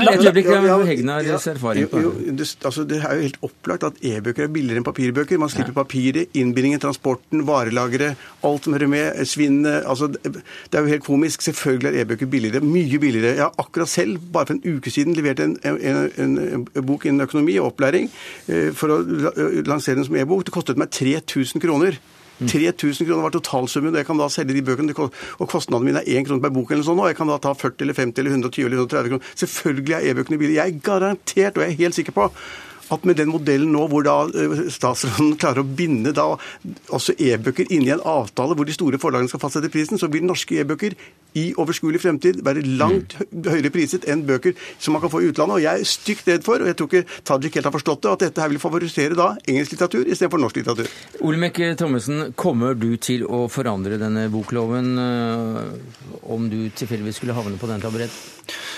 Altså, 2.63 2.83
det 2.87 2.99
er 2.99 3.15
jo 3.15 3.21
helt 3.21 3.39
opplagt 3.45 3.87
at 3.87 3.99
e-bøker 4.01 4.47
er 4.47 4.53
billigere 4.53 4.81
enn 4.81 4.87
papirbøker. 4.87 5.41
Man 5.41 5.51
slipper 5.51 5.75
papiret, 5.77 6.33
innbindingen, 6.37 6.81
transporten, 6.83 7.45
varelageret, 7.47 8.19
alt 8.43 8.67
som 8.67 8.75
hører 8.77 8.91
med, 8.91 9.23
svinnet. 9.29 9.83
Altså, 9.89 10.09
det 10.13 10.77
er 10.77 10.81
jo 10.85 10.93
helt 10.93 11.07
komisk. 11.07 11.45
Selvfølgelig 11.45 11.91
er 11.91 12.03
e-bøker 12.03 12.29
billigere. 12.31 12.63
Mye 12.65 12.99
billigere. 12.99 13.35
Jeg 13.37 13.45
har 13.45 13.55
akkurat 13.57 13.89
selv, 13.89 14.19
bare 14.33 14.49
for 14.49 14.57
en 14.57 14.77
uke 14.77 14.91
siden, 14.93 15.15
levert 15.17 15.39
en, 15.43 15.57
en, 15.63 15.77
en, 16.17 16.37
en 16.43 16.85
bok 16.85 17.05
innen 17.05 17.25
økonomi 17.25 17.57
og 17.59 17.71
opplæring 17.73 18.09
eh, 18.47 18.71
for 18.83 18.91
å 18.91 19.63
lansere 19.69 20.01
den 20.01 20.09
som 20.09 20.19
e-bok. 20.19 20.43
Det 20.47 20.55
kostet 20.55 20.81
meg 20.81 20.91
3000 20.93 21.63
kroner. 21.63 21.97
3000 22.43 23.07
kroner 23.07 23.23
var 23.23 23.33
totalsummen. 23.33 23.93
og 23.93 24.01
Jeg 24.01 24.09
kan 24.09 24.19
da 24.19 24.27
selge 24.31 24.57
de 24.57 24.65
bøkene, 24.65 24.95
og 24.97 25.49
kostnadene 25.49 25.85
mine 25.85 26.03
er 26.03 26.19
1 26.19 26.27
krone 26.27 26.43
per 26.43 26.53
bok. 26.53 26.71
eller 26.71 26.83
sånn, 26.83 26.99
og 26.99 27.07
Jeg 27.07 27.17
kan 27.17 27.27
da 27.27 27.37
ta 27.37 27.53
40 27.53 27.81
eller 27.81 27.93
50 27.93 28.19
eller 28.19 28.31
120 28.31 28.65
eller 28.65 28.77
130 28.83 29.09
kroner. 29.09 29.25
Selvfølgelig 29.35 29.93
er 29.95 30.11
e-bøkene 30.11 30.39
billige. 30.39 30.59
Jeg 30.59 30.75
er 30.75 30.79
garantert, 30.83 31.57
og 31.57 31.63
jeg 31.63 31.71
er 31.71 31.83
helt 31.83 31.95
sikker 31.95 32.11
på, 32.11 32.31
at 32.93 33.07
med 33.07 33.19
den 33.19 33.31
modellen 33.33 33.73
nå 33.73 33.87
hvor 33.91 34.05
da 34.05 34.17
eh, 34.29 34.67
statsråden 34.73 35.35
klarer 35.41 35.63
å 35.63 35.67
binde 35.67 36.13
da 36.15 36.29
også 36.93 37.17
e-bøker 37.17 37.69
inn 37.73 37.87
i 37.87 37.93
en 37.95 38.05
avtale 38.05 38.57
hvor 38.57 38.69
de 38.69 38.75
store 38.75 39.01
forlagene 39.01 39.31
skal 39.31 39.41
fastsette 39.43 39.71
prisen, 39.73 39.99
så 39.99 40.11
vil 40.11 40.25
norske 40.27 40.59
e-bøker 40.61 40.97
i 41.39 41.47
overskuelig 41.57 42.01
fremtid 42.03 42.41
være 42.45 42.61
langt 42.77 43.15
høyere 43.33 43.71
priset 43.73 44.05
enn 44.09 44.21
bøker 44.27 44.53
som 44.77 44.93
man 44.93 45.01
kan 45.03 45.11
få 45.13 45.23
i 45.23 45.31
utlandet. 45.31 45.57
Og 45.57 45.63
jeg 45.65 45.81
er 45.81 45.89
stygt 45.89 46.29
redd 46.29 46.45
for, 46.45 46.61
og 46.61 46.69
jeg 46.69 46.77
tror 46.77 46.91
ikke 46.91 47.21
Tajik 47.25 47.57
helt 47.57 47.69
har 47.69 47.75
forstått 47.75 48.03
det, 48.03 48.13
at 48.13 48.25
dette 48.27 48.43
her 48.43 48.53
vil 48.53 48.61
favorisere 48.61 49.17
da 49.17 49.31
engelsk 49.41 49.73
litteratur 49.73 50.05
istedenfor 50.05 50.43
norsk 50.43 50.61
litteratur. 50.61 50.91
Olemic 51.25 51.61
Thommessen, 51.79 52.29
kommer 52.37 52.77
du 52.77 52.91
til 53.01 53.25
å 53.25 53.45
forandre 53.51 53.97
denne 54.01 54.27
bokloven 54.33 54.93
øh, 55.01 55.73
om 56.33 56.45
du 56.51 56.59
tilfeldigvis 56.69 57.21
skulle 57.21 57.37
havne 57.37 57.57
på 57.61 57.69
den 57.71 57.81
taburetten? 57.83 58.31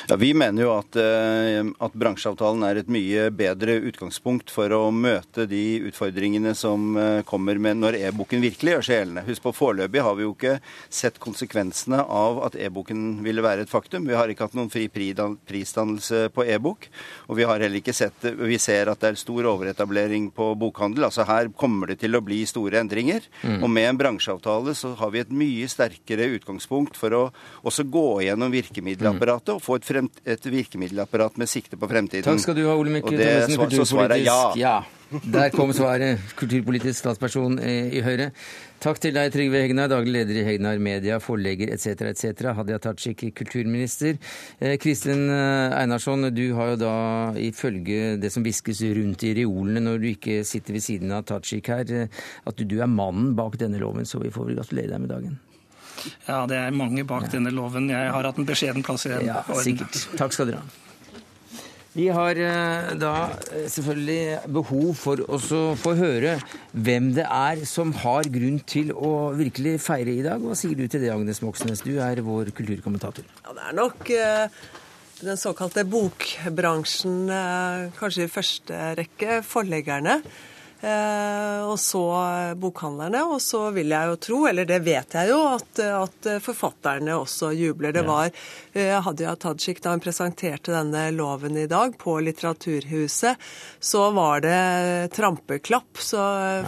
Ja, 0.06 0.16
Vi 0.22 0.34
mener 0.38 0.62
jo 0.62 0.74
at, 0.78 0.96
øh, 1.02 1.72
at 1.82 1.94
bransjeavtalen 1.98 2.64
er 2.68 2.80
et 2.80 2.92
mye 2.92 3.30
bedre 3.34 3.80
utgangspunkt 3.82 4.05
for 4.52 4.72
å 4.76 4.92
møte 4.92 5.46
de 5.50 5.82
utfordringene 5.88 6.54
som 6.58 6.96
øh, 6.98 7.24
kommer 7.28 7.58
med 7.62 7.80
når 7.82 7.98
e-boken 8.00 8.44
virkelig 8.44 8.76
gjør 8.76 8.86
seg 8.88 9.00
gjeldende. 9.00 9.24
Husk 9.30 9.44
på, 9.46 9.54
Foreløpig 9.56 10.04
har 10.04 10.16
vi 10.18 10.26
jo 10.26 10.34
ikke 10.34 10.58
sett 10.90 11.20
konsekvensene 11.24 12.02
av 12.02 12.42
at 12.48 12.58
e-boken 12.60 13.24
ville 13.26 13.44
være 13.46 13.66
et 13.66 13.72
faktum. 13.72 14.08
Vi 14.08 14.18
har 14.18 14.30
ikke 14.30 14.48
hatt 14.48 14.58
noen 14.58 14.72
fri 14.74 14.88
prisdannelse 14.90 16.30
på 16.36 16.46
e-bok. 16.46 16.90
Og 17.30 17.40
vi 17.40 17.48
har 17.48 17.62
heller 17.62 17.82
ikke 17.82 17.96
sett 17.96 18.26
Vi 18.26 18.58
ser 18.62 18.90
at 18.92 19.02
det 19.02 19.12
er 19.12 19.20
stor 19.20 19.48
overetablering 19.50 20.30
på 20.36 20.52
bokhandel. 20.60 21.08
Altså 21.08 21.26
her 21.28 21.50
kommer 21.58 21.92
det 21.92 22.00
til 22.04 22.16
å 22.18 22.24
bli 22.26 22.42
store 22.50 22.82
endringer. 22.82 23.26
Mm. 23.44 23.62
Og 23.64 23.72
med 23.72 23.90
en 23.90 24.00
bransjeavtale 24.00 24.76
så 24.78 24.94
har 25.00 25.14
vi 25.14 25.24
et 25.24 25.34
mye 25.34 25.70
sterkere 25.72 26.28
utgangspunkt 26.36 26.98
for 27.00 27.16
å 27.16 27.24
også 27.66 27.88
gå 27.92 28.08
gjennom 28.26 28.54
virkemiddelapparatet 28.54 29.56
og 29.56 29.64
få 29.64 29.80
et, 29.80 29.88
frem, 29.88 30.10
et 30.26 30.50
virkemiddelapparat 30.52 31.40
med 31.42 31.50
sikte 31.52 31.80
på 31.80 31.90
fremtiden. 31.90 32.28
Takk 32.28 32.44
skal 32.44 32.58
du 32.58 32.66
ha, 32.68 32.76
Ole 32.78 32.94
Mikke 32.98 33.14
Thommessen, 33.14 33.85
kulturpolitisk. 33.86 34.60
Ja. 34.60 34.76
ja. 34.82 35.22
Der 35.32 35.52
kom 35.54 35.74
svaret. 35.74 36.20
Kulturpolitisk 36.36 37.00
statsperson 37.00 37.60
i 37.62 38.02
Høyre. 38.04 38.32
Takk 38.84 39.00
til 39.02 39.16
deg, 39.16 39.32
Trygve 39.34 39.62
Hegnar, 39.64 39.88
daglig 39.90 40.12
leder 40.14 40.38
i 40.38 40.44
Hegnar 40.46 40.82
Media, 40.84 41.16
forlegger 41.24 41.72
etc. 41.74 42.10
etc. 42.12 42.52
Hadia 42.58 42.78
Tajik, 42.84 43.24
kulturminister. 43.38 44.20
Eh, 44.60 44.76
Kristin 44.82 45.24
eh, 45.32 45.74
Einarsson, 45.80 46.28
du 46.36 46.44
har 46.58 46.74
jo 46.74 46.78
da 46.84 46.94
ifølge 47.40 48.14
det 48.22 48.30
som 48.34 48.46
hviskes 48.46 48.84
rundt 48.98 49.26
i 49.26 49.34
reolene 49.40 49.82
når 49.88 50.04
du 50.04 50.08
ikke 50.12 50.38
sitter 50.46 50.78
ved 50.78 50.86
siden 50.86 51.16
av 51.16 51.26
Tajik 51.32 51.72
her, 51.72 51.90
eh, 51.90 52.24
at 52.46 52.62
du 52.62 52.78
er 52.78 52.92
mannen 52.92 53.34
bak 53.38 53.58
denne 53.62 53.82
loven, 53.82 54.06
så 54.06 54.22
vi 54.22 54.34
får 54.34 54.52
vel 54.52 54.60
gratulere 54.60 54.94
deg 54.94 55.06
med 55.06 55.14
dagen. 55.16 55.38
Ja, 56.28 56.44
det 56.46 56.60
er 56.60 56.76
mange 56.76 57.08
bak 57.08 57.30
ja. 57.30 57.38
denne 57.40 57.56
loven. 57.56 57.90
Jeg 57.90 58.14
har 58.14 58.28
hatt 58.28 58.38
en 58.42 58.46
beskjeden 58.46 58.86
plass 58.86 59.08
i 59.08 59.16
den. 59.16 59.32
Ja, 59.32 59.42
sikkert. 59.66 60.04
Takk 60.20 60.36
skal 60.36 60.52
dere 60.52 60.62
ha. 60.62 60.85
Vi 61.96 62.10
har 62.12 62.36
eh, 62.36 62.90
da 63.00 63.14
eh, 63.56 63.68
selvfølgelig 63.72 64.52
behov 64.52 64.90
for 65.00 65.22
å 65.32 65.38
få 65.80 65.94
høre 65.96 66.34
hvem 66.76 67.14
det 67.16 67.24
er 67.24 67.62
som 67.70 67.94
har 68.02 68.28
grunn 68.28 68.58
til 68.68 68.92
å 68.92 69.32
virkelig 69.38 69.78
feire 69.86 70.12
i 70.12 70.26
dag. 70.26 70.44
Hva 70.44 70.58
sier 70.60 70.76
du 70.76 70.90
til 70.92 71.06
det, 71.06 71.14
Agnes 71.14 71.40
Moxnes? 71.46 71.86
Du 71.88 71.94
er 72.04 72.20
vår 72.26 72.52
kulturkommentator. 72.58 73.24
Ja, 73.46 73.56
Det 73.56 73.70
er 73.70 73.78
nok 73.80 74.12
uh, 74.12 74.66
den 75.22 75.40
såkalte 75.40 75.86
bokbransjen, 75.88 77.32
kanskje 77.96 78.28
i 78.28 78.34
første 78.34 78.82
rekke 79.00 79.40
forleggerne. 79.48 80.20
Eh, 80.82 81.62
og 81.66 81.80
så 81.80 82.04
bokhandlerne. 82.60 83.24
Og 83.24 83.42
så 83.42 83.70
vil 83.76 83.94
jeg 83.94 84.12
jo 84.12 84.18
tro, 84.28 84.40
eller 84.50 84.68
det 84.70 84.82
vet 84.86 85.16
jeg 85.18 85.32
jo, 85.32 85.40
at, 85.56 85.82
at 85.86 86.30
forfatterne 86.44 87.16
også 87.18 87.52
jubler. 87.56 87.96
Det 87.96 88.04
var 88.06 88.30
eh, 88.74 88.94
Hadia 89.06 89.36
Tajik 89.40 89.82
da 89.84 89.96
hun 89.96 90.04
presenterte 90.04 90.76
denne 90.76 91.08
loven 91.16 91.58
i 91.58 91.68
dag 91.72 91.98
på 92.02 92.18
Litteraturhuset, 92.26 93.48
så 93.80 94.10
var 94.16 94.44
det 94.46 94.60
trampeklapp 95.16 96.04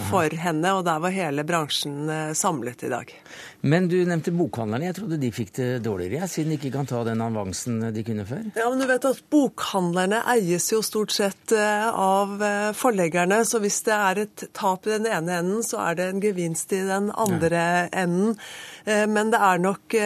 for 0.08 0.39
henne, 0.41 0.74
og 0.74 0.86
der 0.88 1.04
var 1.04 1.15
hele 1.15 1.46
bransjen 1.48 2.10
eh, 2.10 2.34
samlet 2.38 2.88
i 2.88 2.93
dag. 2.93 3.13
Men 3.62 3.88
du 3.89 3.98
nevnte 4.06 4.32
bokhandlerne. 4.36 4.86
Jeg 4.89 4.96
trodde 5.00 5.17
de 5.22 5.30
fikk 5.34 5.54
det 5.58 5.70
dårligere, 5.86 6.28
siden 6.30 6.54
de 6.54 6.58
ikke 6.60 6.74
kan 6.76 6.89
ta 6.89 7.02
den 7.08 7.24
avansen 7.26 7.80
de 7.93 8.04
kunne 8.06 8.26
før? 8.28 8.43
Ja, 8.56 8.67
men 8.70 8.82
du 8.82 8.86
vet 8.89 9.08
at 9.10 9.22
Bokhandlerne 9.34 10.22
eies 10.36 10.70
jo 10.72 10.84
stort 10.86 11.15
sett 11.15 11.54
eh, 11.58 11.88
av 11.89 12.38
eh, 12.43 12.72
forleggerne. 12.78 13.41
Så 13.48 13.62
hvis 13.63 13.82
det 13.88 13.96
er 13.98 14.24
et 14.28 14.48
tap 14.58 14.86
i 14.86 14.93
den 14.93 15.10
ene 15.10 15.39
enden, 15.41 15.63
så 15.65 15.82
er 15.88 15.98
det 15.98 16.10
en 16.12 16.24
gevinst 16.24 16.76
i 16.78 16.84
den 16.86 17.10
andre 17.17 17.88
enden. 17.89 18.38
Eh, 18.86 19.08
men 19.10 19.34
det 19.34 19.41
er 19.41 19.63
nok 19.63 19.98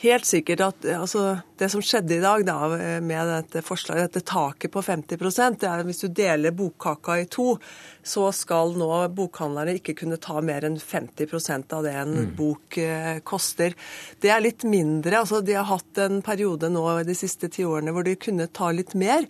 helt 0.00 0.26
sikkert 0.26 0.62
at 0.64 0.86
altså, 0.96 1.38
det 1.58 1.68
som 1.72 1.82
skjedde 1.84 2.16
i 2.16 2.22
dag 2.22 2.44
da, 2.46 2.56
med 3.04 3.30
dette 3.30 3.62
forslaget, 3.64 4.12
dette 4.12 4.26
taket 4.28 4.72
på 4.74 4.82
50 4.82 5.18
det 5.60 5.68
er 5.70 5.84
hvis 5.86 6.04
du 6.04 6.08
deler 6.08 6.54
bokkaka 6.56 7.18
i 7.22 7.26
to, 7.30 7.54
så 8.02 8.28
skal 8.34 8.74
nå 8.78 8.90
bokhandlerne 9.16 9.76
ikke 9.78 9.96
kunne 10.02 10.20
ta 10.20 10.40
mer 10.44 10.66
enn 10.66 10.78
50% 10.80 11.76
av 11.76 11.84
det 11.86 11.94
en 12.02 12.14
mm. 12.14 12.32
bok 12.38 12.78
eh, 12.82 13.18
koster. 13.24 13.76
Det 14.20 14.32
er 14.32 14.44
litt 14.44 14.66
mindre. 14.68 15.20
altså 15.22 15.40
De 15.40 15.56
har 15.56 15.68
hatt 15.70 16.02
en 16.04 16.20
periode 16.24 16.72
nå 16.72 16.86
de 17.06 17.16
siste 17.18 17.50
ti 17.52 17.64
årene 17.64 17.94
hvor 17.94 18.06
de 18.06 18.18
kunne 18.18 18.50
ta 18.52 18.72
litt 18.74 18.96
mer. 18.98 19.28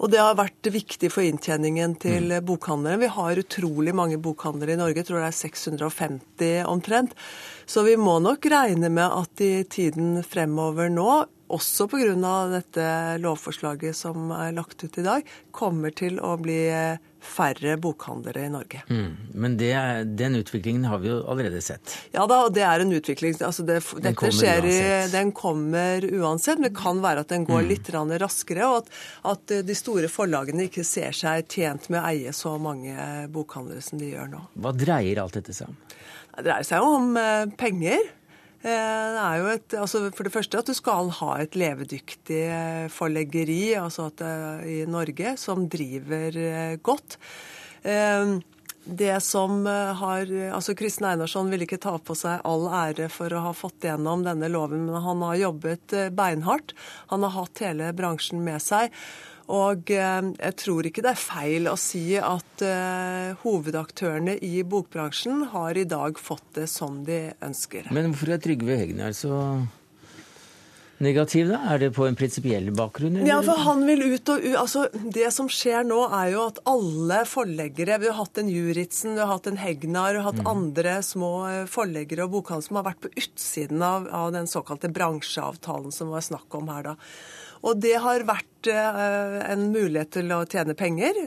Og 0.00 0.10
det 0.12 0.20
har 0.22 0.38
vært 0.38 0.70
viktig 0.72 1.10
for 1.12 1.26
inntjeningen 1.26 1.94
til 2.02 2.30
mm. 2.32 2.46
bokhandlere. 2.48 3.02
Vi 3.04 3.12
har 3.16 3.42
utrolig 3.42 3.94
mange 3.96 4.18
bokhandlere 4.22 4.76
i 4.76 4.80
Norge, 4.80 5.02
jeg 5.02 5.10
tror 5.10 5.20
det 5.20 5.28
er 5.28 5.38
650 5.42 6.64
omtrent. 6.70 7.14
Så 7.66 7.84
vi 7.86 7.98
må 8.00 8.18
nok 8.22 8.48
regne 8.50 8.90
med 8.92 9.06
at 9.06 9.44
i 9.44 9.52
tiden 9.68 10.18
fremover 10.26 10.90
nå, 10.92 11.22
også 11.52 11.84
pga. 11.92 12.32
dette 12.48 12.84
lovforslaget 13.20 13.96
som 13.96 14.30
er 14.32 14.54
lagt 14.56 14.82
ut 14.84 14.98
i 14.98 15.04
dag, 15.04 15.32
kommer 15.52 15.92
til 15.92 16.16
å 16.20 16.38
bli 16.40 16.62
færre 17.22 17.76
bokhandlere 17.80 18.46
i 18.46 18.50
Norge. 18.52 18.82
Mm, 18.90 19.32
men 19.34 19.56
det, 19.60 19.72
den 20.18 20.36
utviklingen 20.40 20.84
har 20.90 21.00
vi 21.02 21.10
jo 21.12 21.20
allerede 21.30 21.60
sett. 21.64 21.94
Ja 22.14 22.26
da, 22.30 22.40
det 22.52 22.64
er 22.66 22.84
en 22.84 22.92
utvikling. 22.92 23.36
Altså 23.40 23.64
det, 23.66 23.80
den 24.02 24.16
skjer 24.18 24.66
i, 24.68 24.78
Den 25.12 25.32
kommer 25.36 26.02
uansett, 26.02 26.60
men 26.60 26.70
det 26.70 26.78
kan 26.78 27.02
være 27.04 27.24
at 27.24 27.32
den 27.32 27.46
går 27.48 27.62
mm. 27.64 27.70
litt 27.70 27.92
raskere, 28.22 28.68
og 28.68 28.82
at, 28.82 28.92
at, 29.34 29.56
de 29.66 29.76
store 29.78 30.10
forlagene 30.12 30.66
ikke 30.68 30.84
ser 30.86 31.14
seg 31.16 31.46
tjent 31.50 31.88
med 31.92 32.02
å 32.02 32.06
eie 32.10 32.32
så 32.36 32.56
mange 32.60 32.96
bokhandlere 33.32 33.84
som 33.84 34.00
de 34.00 34.12
gjør 34.12 34.32
nå. 34.32 34.42
Hva 34.62 34.74
dreier 34.76 35.22
alt 35.22 35.38
dette 35.38 35.54
seg 35.56 35.70
om? 35.70 35.78
Det 36.32 36.46
dreier 36.46 36.64
seg 36.66 36.84
om 36.84 37.16
eh, 37.20 37.46
penger. 37.60 38.06
Eh, 38.62 39.06
det 39.14 39.22
er 39.22 39.40
jo 39.40 39.48
et, 39.50 39.74
altså 39.74 40.04
for 40.14 40.26
det 40.26 40.32
første 40.36 40.60
at 40.60 40.68
du 40.70 40.76
skal 40.76 41.10
ha 41.18 41.32
et 41.42 41.56
levedyktig 41.58 42.42
eh, 42.46 42.86
forleggeri 42.94 43.74
altså 43.74 44.06
at, 44.12 44.22
eh, 44.22 44.62
i 44.70 44.76
Norge 44.86 45.34
som 45.40 45.66
driver 45.70 46.38
godt. 46.86 47.18
Det 48.82 49.14
som 49.22 49.64
har, 49.66 50.30
altså 50.54 50.74
Kristin 50.78 51.06
Einarsson 51.06 51.50
vil 51.50 51.64
ikke 51.64 51.80
ta 51.82 51.96
på 52.02 52.14
seg 52.18 52.42
all 52.46 52.68
ære 52.70 53.08
for 53.10 53.34
å 53.34 53.42
ha 53.48 53.52
fått 53.54 53.86
gjennom 53.86 54.22
denne 54.26 54.50
loven, 54.50 54.84
men 54.86 55.02
han 55.02 55.22
har 55.26 55.38
jobbet 55.38 55.94
beinhardt. 56.14 56.74
Han 57.10 57.26
har 57.26 57.34
hatt 57.34 57.62
hele 57.62 57.90
bransjen 57.94 58.42
med 58.46 58.62
seg. 58.62 58.94
Og 59.50 59.90
eh, 59.90 60.30
jeg 60.38 60.58
tror 60.62 60.88
ikke 60.88 61.04
det 61.04 61.12
er 61.14 61.20
feil 61.20 61.68
å 61.70 61.76
si 61.80 62.04
at 62.18 62.64
uh, 62.64 63.34
hovedaktørene 63.42 64.36
i 64.44 64.62
bokbransjen 64.62 65.48
har 65.52 65.78
i 65.78 65.86
dag 65.88 66.18
fått 66.20 66.54
det 66.58 66.68
som 66.70 67.02
de 67.06 67.24
ønsker. 67.42 67.90
Men 67.90 68.12
hvorfor 68.12 68.36
er 68.36 68.42
Trygve 68.42 68.78
Hegnar 68.78 69.16
så 69.16 69.38
negativ, 71.02 71.48
da? 71.50 71.58
Er 71.72 71.80
det 71.82 71.90
på 71.96 72.06
en 72.06 72.16
prinsipiell 72.18 72.70
bakgrunn? 72.76 73.18
Eller? 73.18 73.28
Ja, 73.28 73.40
for 73.44 73.58
han 73.66 73.84
vil 73.88 74.04
ut 74.14 74.32
og 74.32 74.44
ut. 74.44 74.56
Altså, 74.60 74.86
det 74.92 75.28
som 75.34 75.50
skjer 75.50 75.86
nå, 75.88 75.98
er 76.14 76.32
jo 76.36 76.46
at 76.46 76.62
alle 76.68 77.22
forleggere 77.28 77.98
Vi 78.02 78.10
har 78.10 78.18
hatt 78.20 78.38
en 78.40 78.50
Juritzen, 78.52 79.16
vi 79.16 79.24
har 79.24 79.32
hatt 79.32 79.48
en 79.50 79.60
Hegnar, 79.60 80.14
vi 80.14 80.22
har 80.22 80.28
hatt 80.30 80.42
mm. 80.42 80.50
andre 80.54 80.96
små 81.06 81.32
eh, 81.50 81.62
forleggere 81.70 82.26
og 82.26 82.36
bokhandlere 82.36 82.68
som 82.68 82.80
har 82.80 82.88
vært 82.90 83.02
på 83.04 83.12
utsiden 83.18 83.82
av, 83.86 84.08
av 84.14 84.32
den 84.34 84.50
såkalte 84.50 84.92
bransjeavtalen 84.92 85.94
som 85.94 86.12
var 86.14 86.24
snakk 86.24 86.58
om 86.58 86.70
her 86.72 86.92
da. 86.92 86.96
Og 87.62 87.78
det 87.82 87.96
har 88.02 88.26
vært 88.26 88.70
eh, 88.70 89.40
en 89.52 89.68
mulighet 89.70 90.16
til 90.18 90.32
å 90.34 90.42
tjene 90.50 90.74
penger. 90.78 91.18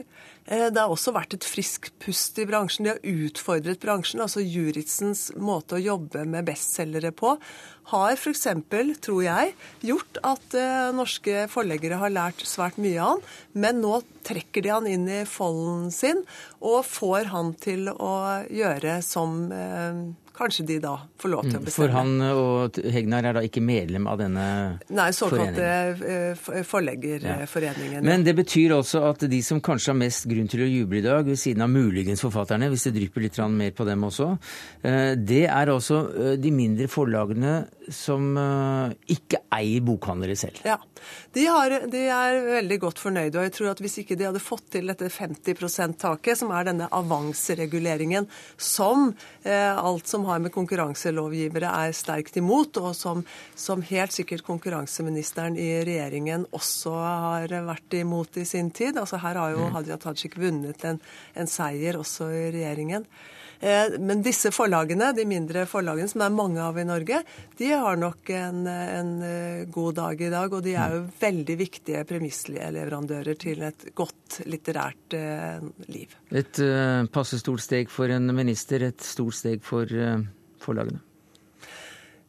Eh, 0.46 0.66
det 0.70 0.78
har 0.78 0.92
også 0.92 1.14
vært 1.16 1.34
et 1.38 1.46
friskt 1.46 1.94
pust 2.02 2.36
i 2.38 2.46
bransjen. 2.48 2.86
De 2.86 2.92
har 2.92 3.24
utfordret 3.26 3.80
bransjen. 3.82 4.20
Altså 4.22 4.44
Juritzens 4.44 5.30
måte 5.40 5.78
å 5.78 5.82
jobbe 5.82 6.26
med 6.28 6.46
bestselgere 6.48 7.14
på 7.16 7.34
har 7.90 8.16
f.eks., 8.18 8.46
tror 9.00 9.22
jeg, 9.22 9.52
gjort 9.86 10.18
at 10.26 10.56
uh, 10.58 10.88
norske 10.90 11.44
forleggere 11.52 12.00
har 12.00 12.10
lært 12.10 12.42
svært 12.42 12.80
mye 12.82 12.98
av 12.98 13.12
han. 13.12 13.24
Men 13.54 13.78
nå 13.84 14.00
trekker 14.26 14.66
de 14.66 14.72
han 14.74 14.90
inn 14.90 15.06
i 15.06 15.22
folden 15.30 15.92
sin 15.94 16.24
og 16.58 16.82
får 16.88 17.30
han 17.30 17.54
til 17.62 17.92
å 17.94 18.14
gjøre 18.50 18.98
som 19.06 19.46
kanskje 20.36 20.66
de 20.68 20.78
da 20.84 20.94
får 21.20 21.32
lov 21.32 21.46
til 21.46 21.56
å 21.56 21.60
mm, 21.60 21.66
bestemme. 21.66 21.86
For 21.86 21.94
han 21.96 22.24
og 22.26 22.78
Hegnar 22.94 23.28
er 23.30 23.38
da 23.38 23.42
ikke 23.46 23.62
medlem 23.64 24.08
av 24.10 24.20
denne 24.20 24.46
Nei, 24.94 25.08
såkalte 25.16 25.68
eh, 25.96 26.44
Forleggerforeningen. 26.66 27.98
Ja. 27.98 28.04
Men 28.04 28.26
det 28.26 28.36
betyr 28.38 28.76
også 28.76 29.04
at 29.10 29.26
de 29.30 29.40
som 29.44 29.62
kanskje 29.64 29.92
har 29.94 30.00
mest 30.00 30.28
grunn 30.30 30.50
til 30.52 30.66
å 30.66 30.68
juble 30.70 31.00
i 31.00 31.06
dag, 31.06 31.24
ved 31.26 31.40
siden 31.40 31.64
av 31.66 31.72
muligens 31.72 32.24
forfatterne, 32.24 32.70
hvis 32.72 32.88
det 32.88 32.96
drypper 32.98 33.26
litt 33.26 33.40
mer 33.56 33.74
på 33.76 33.86
dem 33.88 34.04
også, 34.08 34.30
eh, 34.82 35.12
det 35.16 35.44
er 35.46 35.72
eh, 35.72 36.36
de 36.40 36.52
mindre 36.54 36.88
forlagene 36.92 37.56
som 37.92 38.34
ikke 39.10 39.40
eier 39.54 39.84
bokhandlere 39.86 40.36
selv. 40.38 40.60
Ja, 40.66 40.76
de, 41.36 41.44
har, 41.46 41.74
de, 41.90 42.02
er 42.10 42.38
veldig 42.46 42.78
godt 42.82 43.00
fornøyde. 43.02 43.38
Og 43.38 43.46
jeg 43.46 43.54
tror 43.56 43.70
at 43.72 43.82
hvis 43.84 43.98
ikke 44.02 44.16
de 44.18 44.26
hadde 44.28 44.42
fått 44.42 44.66
til 44.74 44.90
dette 44.90 45.08
50 45.12 45.54
%-taket, 45.54 46.40
som 46.40 46.52
er 46.54 46.66
denne 46.68 46.88
avansereguleringen, 46.94 48.28
som 48.56 49.10
eh, 49.44 49.72
alt 49.76 50.08
som 50.10 50.26
har 50.28 50.42
med 50.42 50.54
konkurranselovgivere 50.54 51.70
er 51.86 51.96
sterkt 51.96 52.38
imot, 52.40 52.80
og 52.82 52.92
som, 52.98 53.22
som, 53.54 53.84
helt 53.86 54.14
sikkert 54.16 54.46
konkurranseministeren 54.46 55.58
i 55.60 55.70
regjeringen 55.86 56.48
også 56.56 56.94
har 56.96 57.56
vært 57.68 57.98
imot 58.00 58.40
i 58.40 58.46
sin 58.48 58.72
tid. 58.74 58.98
Altså 59.00 59.20
Her 59.22 59.40
har 59.42 59.54
jo 59.54 59.66
mm. 59.66 59.72
Hadia 59.76 60.00
Tajik 60.00 60.38
vunnet 60.40 60.84
en, 60.88 61.00
en 61.36 61.50
seier 61.50 62.00
også 62.00 62.30
i 62.32 62.46
regjeringen. 62.54 63.06
Eh, 63.60 63.96
men 64.02 64.22
disse 64.24 64.52
forlagene, 64.54 65.12
de 65.16 65.26
mindre 65.28 65.64
forlagene, 65.70 66.08
som 66.10 66.22
det 66.22 66.28
er 66.28 66.36
mange 66.36 66.62
av 66.62 66.78
i 66.78 66.86
Norge, 66.86 67.22
de 67.58 67.70
har 67.72 67.98
nok 68.00 68.30
en, 68.36 68.62
en 68.68 69.12
eh, 69.24 69.64
god 69.72 69.98
dag 70.00 70.22
i 70.22 70.30
dag. 70.32 70.56
Og 70.58 70.64
de 70.66 70.76
er 70.76 70.96
jo 70.96 71.02
mm. 71.06 71.10
veldig 71.22 71.58
viktige 71.62 72.04
premissleverandører 72.08 73.40
til 73.40 73.64
et 73.66 73.88
godt 73.96 74.40
litterært 74.50 75.18
eh, 75.18 75.66
liv. 75.92 76.16
Et 76.36 76.62
passe 77.12 77.40
stort 77.40 77.64
steg 77.64 77.92
for 77.92 78.12
en 78.12 78.32
minister, 78.36 78.88
et 78.90 79.02
stort 79.04 79.38
steg 79.38 79.64
for 79.64 79.90
forlagene? 80.62 81.02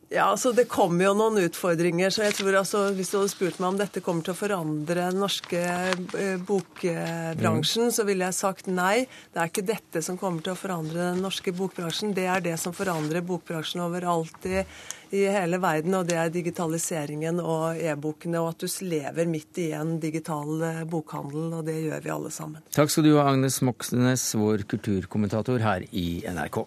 Ja, 0.10 0.30
altså 0.32 0.54
Det 0.56 0.70
kommer 0.72 1.10
jo 1.10 1.14
noen 1.18 1.42
utfordringer. 1.42 2.10
så 2.10 2.24
jeg 2.24 2.38
tror 2.38 2.56
altså, 2.62 2.84
Hvis 2.96 3.12
du 3.12 3.18
hadde 3.20 3.32
spurt 3.34 3.60
meg 3.60 3.74
om 3.74 3.80
dette 3.82 4.04
kommer 4.04 4.24
til 4.24 4.32
å 4.32 4.40
forandre 4.40 5.10
den 5.10 5.20
norske 5.20 5.60
eh, 5.60 6.38
bokbransjen, 6.48 7.90
mm. 7.90 7.96
så 7.96 8.06
ville 8.08 8.30
jeg 8.30 8.38
sagt 8.38 8.70
nei. 8.72 9.04
Det 9.34 9.42
er 9.42 9.52
ikke 9.52 9.66
dette 9.68 10.04
som 10.06 10.20
kommer 10.20 10.46
til 10.46 10.56
å 10.56 10.60
forandre 10.60 11.12
den 11.12 11.22
norske 11.26 11.52
bokbransjen. 11.52 12.16
Det 12.16 12.28
er 12.32 12.46
det 12.46 12.56
som 12.62 12.76
forandrer 12.76 13.26
bokbransjen 13.28 13.84
overalt 13.84 14.48
i, 14.48 14.64
i 15.12 15.26
hele 15.28 15.60
verden, 15.60 16.00
og 16.00 16.08
det 16.08 16.16
er 16.22 16.32
digitaliseringen 16.32 17.42
og 17.44 17.76
e-bokene, 17.76 18.40
og 18.40 18.54
at 18.54 18.64
du 18.64 18.88
lever 18.88 19.28
midt 19.28 19.60
i 19.60 19.70
en 19.76 19.98
digital 20.00 20.64
eh, 20.64 20.84
bokhandel, 20.88 21.50
og 21.60 21.66
det 21.68 21.82
gjør 21.82 22.06
vi 22.06 22.14
alle 22.16 22.32
sammen. 22.32 22.64
Takk 22.72 22.94
skal 22.94 23.10
du 23.10 23.18
ha, 23.18 23.28
Agnes 23.28 23.60
Moxnes, 23.60 24.30
vår 24.40 24.64
kulturkommentator 24.72 25.68
her 25.68 25.84
i 25.92 26.24
NRK. 26.32 26.64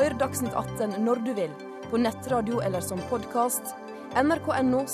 Hør 0.00 0.16
Dagsnytt 0.16 0.56
18 0.56 1.02
når 1.04 1.20
du 1.26 1.36
vil 1.36 1.52
på 1.90 1.98
nettradio 1.98 2.60
eller 2.60 2.80
som 2.80 3.00
podkast. 3.10 3.74
nrk.no 4.14 4.84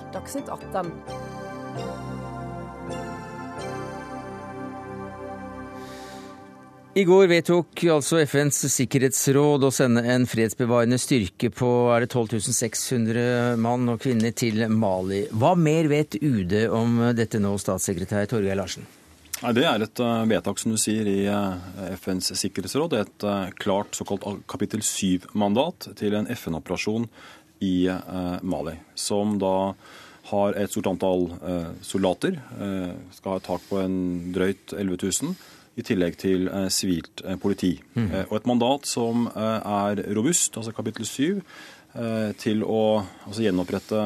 –dagsnytt 0.14 0.48
18. 0.48 0.92
I 6.94 7.02
går 7.04 7.26
vedtok 7.26 7.84
altså 7.90 8.20
FNs 8.22 8.60
sikkerhetsråd 8.70 9.64
å 9.66 9.70
sende 9.74 10.04
en 10.14 10.28
fredsbevarende 10.30 10.98
styrke 11.02 11.50
på 11.50 11.70
er 11.90 12.04
det 12.04 12.12
12 12.14 12.38
600 12.54 13.56
mann 13.58 13.90
og 13.90 14.02
kvinner 14.04 14.30
til 14.30 14.68
Mali. 14.70 15.24
Hva 15.34 15.56
mer 15.58 15.90
vet 15.90 16.14
UD 16.22 16.54
om 16.70 17.00
dette 17.18 17.42
nå, 17.42 17.56
statssekretær 17.58 18.30
Torgeir 18.30 18.60
Larsen? 18.62 18.86
Det 19.42 19.64
er 19.66 19.82
et 19.82 20.00
eh, 20.00 20.26
vedtak 20.30 20.60
som 20.60 20.72
du 20.72 20.78
sier 20.78 21.08
i 21.10 21.24
eh, 21.26 21.88
FNs 21.98 22.30
sikkerhetsråd. 22.38 22.94
Et 23.00 23.26
eh, 23.26 23.48
klart 23.58 23.96
såkalt 23.98 24.44
kapittel 24.50 24.84
7-mandat 24.86 25.90
til 25.98 26.14
en 26.14 26.28
FN-operasjon 26.30 27.08
i 27.64 27.88
Mali. 28.44 28.74
Som 28.98 29.38
da 29.40 29.72
har 30.28 30.56
et 30.58 30.72
stort 30.72 30.88
antall 30.90 31.30
soldater. 31.86 32.34
Skal 33.14 33.30
ha 33.30 33.38
et 33.38 33.46
tak 33.46 33.62
på 33.70 33.78
en 33.80 33.94
drøyt 34.34 34.74
11 34.74 34.98
000. 35.22 35.36
I 35.80 35.84
tillegg 35.86 36.18
til 36.20 36.50
sivilt 36.74 37.22
politi. 37.40 37.72
Mm. 37.94 38.10
Og 38.26 38.34
et 38.36 38.50
mandat 38.50 38.90
som 38.90 39.30
er 39.32 40.02
robust, 40.18 40.58
altså 40.58 40.74
kapittel 40.76 41.08
7, 41.08 41.40
til 42.42 42.66
å 42.66 42.82
altså 43.00 43.46
gjenopprette 43.46 44.02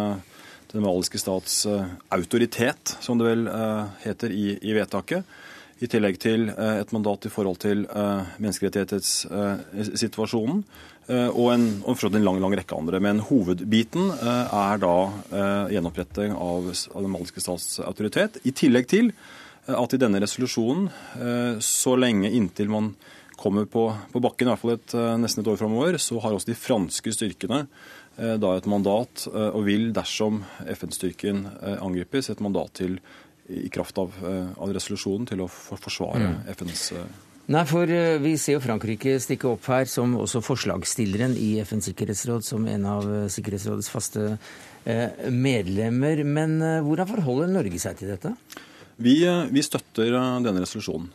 den 0.73 0.83
maliske 0.85 1.19
stats 1.21 1.67
eh, 1.67 1.85
autoritet, 2.15 2.97
som 3.01 3.19
det 3.19 3.25
vel 3.29 3.47
eh, 3.49 3.85
heter 4.05 4.31
i, 4.35 4.59
i 4.61 4.73
vedtaket. 4.77 5.25
I 5.79 5.87
tillegg 5.89 6.19
til 6.21 6.49
eh, 6.53 6.79
et 6.83 6.93
mandat 6.93 7.27
i 7.29 7.31
forhold 7.33 7.59
til 7.65 7.87
menneskerettighetssituasjonen. 7.89 10.65
Og 11.09 11.49
en, 11.55 11.83
og 11.89 11.97
en 12.05 12.21
lang, 12.21 12.37
lang 12.43 12.55
rekke 12.59 12.77
andre. 12.77 12.99
Men 13.01 13.25
hovedbiten 13.25 14.11
er 14.13 14.77
da 14.83 15.09
gjenoppretting 15.73 16.33
av, 16.37 16.69
den 16.69 17.09
maliske 17.09 17.41
stats 17.41 17.81
autoritet. 17.81 18.37
I 18.45 18.53
tillegg 18.53 18.85
til 18.93 19.09
at 19.73 19.89
i 19.97 20.01
denne 20.03 20.21
resolusjonen, 20.21 20.93
så 21.65 21.97
lenge 21.97 22.29
inntil 22.29 22.69
man 22.69 22.93
kommer 23.41 23.65
på, 23.73 23.89
på 24.13 24.21
bakken, 24.21 24.45
i 24.45 24.53
hvert 24.53 24.61
fall 24.61 24.75
et, 24.75 24.93
nesten 25.25 25.41
et 25.41 25.49
år 25.49 25.57
framover, 25.63 25.97
så 25.97 26.21
har 26.21 26.37
også 26.37 26.51
de 26.51 26.61
franske 26.61 27.09
styrkene 27.17 27.65
da 28.19 28.53
et 28.59 28.67
mandat, 28.71 29.29
eh, 29.31 29.49
og 29.53 29.65
vil, 29.69 29.89
dersom 29.97 30.43
FN-styrken 30.75 31.47
eh, 31.47 31.79
angripes, 31.79 32.31
et 32.33 32.45
mandat 32.45 32.75
til 32.83 32.99
i 33.49 33.71
kraft 33.73 33.97
av, 33.97 34.13
av 34.61 34.73
resolusjonen 34.77 35.25
til 35.31 35.41
å 35.41 35.47
forsvare 35.49 36.35
mm. 36.35 36.41
FNs 36.53 36.83
Nei, 37.49 37.63
for 37.65 37.89
eh, 37.89 38.19
vi 38.21 38.35
ser 38.37 38.59
jo 38.59 38.61
Frankrike 38.61 39.15
stikke 39.25 39.49
opp 39.49 39.65
her 39.73 39.89
som 39.89 40.13
også 40.21 40.43
forslagsstilleren 40.45 41.33
i 41.41 41.55
FNs 41.65 41.89
sikkerhetsråd, 41.89 42.45
som 42.45 42.67
en 42.69 42.85
av 42.85 43.07
eh, 43.09 43.29
Sikkerhetsrådets 43.33 43.89
faste 43.89 44.25
eh, 44.85 45.31
medlemmer. 45.33 46.21
Men 46.29 46.59
hvordan 46.85 47.09
forholder 47.09 47.55
Norge 47.55 47.81
seg 47.81 47.97
til 48.03 48.13
dette? 48.13 48.35
Vi, 48.99 49.15
vi 49.25 49.63
støtter 49.63 50.11
denne 50.43 50.61
resolusjonen. 50.61 51.07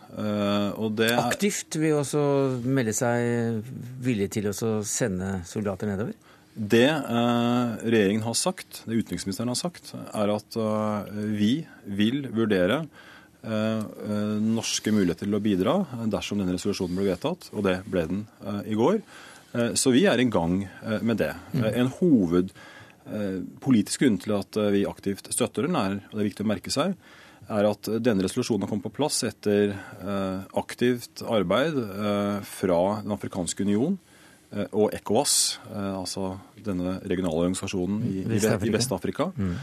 Det. 0.96 1.10
Aktivt 1.20 1.76
vil 1.76 1.98
også 2.00 2.22
melde 2.64 2.94
seg 2.96 3.60
villig 4.02 4.30
til 4.34 4.48
å 4.50 4.56
sende 4.88 5.42
soldater 5.46 5.92
nedover? 5.92 6.16
Det 6.54 6.90
eh, 6.90 7.72
regjeringen 7.82 8.26
har 8.28 8.38
sagt, 8.38 8.84
det 8.86 9.00
utenriksministeren 9.00 9.50
har 9.50 9.58
sagt, 9.58 9.96
er 10.14 10.34
at 10.36 10.60
eh, 10.60 11.18
vi 11.34 11.56
vil 11.90 12.28
vurdere 12.30 12.84
Eh, 13.44 14.40
norske 14.40 14.92
muligheter 14.96 15.28
til 15.28 15.36
å 15.36 15.42
bidra 15.44 15.74
dersom 16.08 16.40
denne 16.40 16.54
resolusjonen 16.56 16.96
ble 16.96 17.10
vedtatt, 17.10 17.50
og 17.52 17.66
det 17.66 17.82
ble 17.92 18.06
den 18.08 18.22
i 18.64 18.78
går. 18.80 19.02
Så 19.78 19.92
vi 19.94 20.06
er 20.10 20.18
i 20.18 20.26
gang 20.32 20.64
med 21.06 21.20
det. 21.20 21.34
Mm. 21.52 21.66
En 21.68 21.90
hoved 22.00 22.54
politisk 23.62 24.02
grunn 24.02 24.16
til 24.24 24.34
at 24.34 24.58
vi 24.74 24.86
aktivt 24.90 25.28
støtter 25.36 25.68
den, 25.68 25.76
er, 25.78 26.00
og 26.08 26.16
det 26.16 26.24
er 26.24 26.30
viktig 26.30 26.46
å 26.46 26.50
merke 26.50 26.74
seg, 26.74 26.96
er 27.52 27.68
at 27.68 27.92
denne 28.02 28.24
resolusjonen 28.26 28.64
har 28.64 28.72
kommet 28.72 28.88
på 28.88 28.96
plass 28.96 29.20
etter 29.28 29.76
aktivt 30.58 31.22
arbeid 31.28 31.78
fra 32.48 32.80
Den 33.04 33.14
afrikanske 33.14 33.68
union 33.68 34.00
og 34.72 34.94
ECOWAS, 34.94 35.36
altså 35.74 36.36
denne 36.64 37.00
regionale 37.10 37.48
organisasjonen 37.48 38.04
i, 38.06 38.20
i 38.22 38.74
Vest-Afrika, 38.74 39.32
mm. 39.34 39.54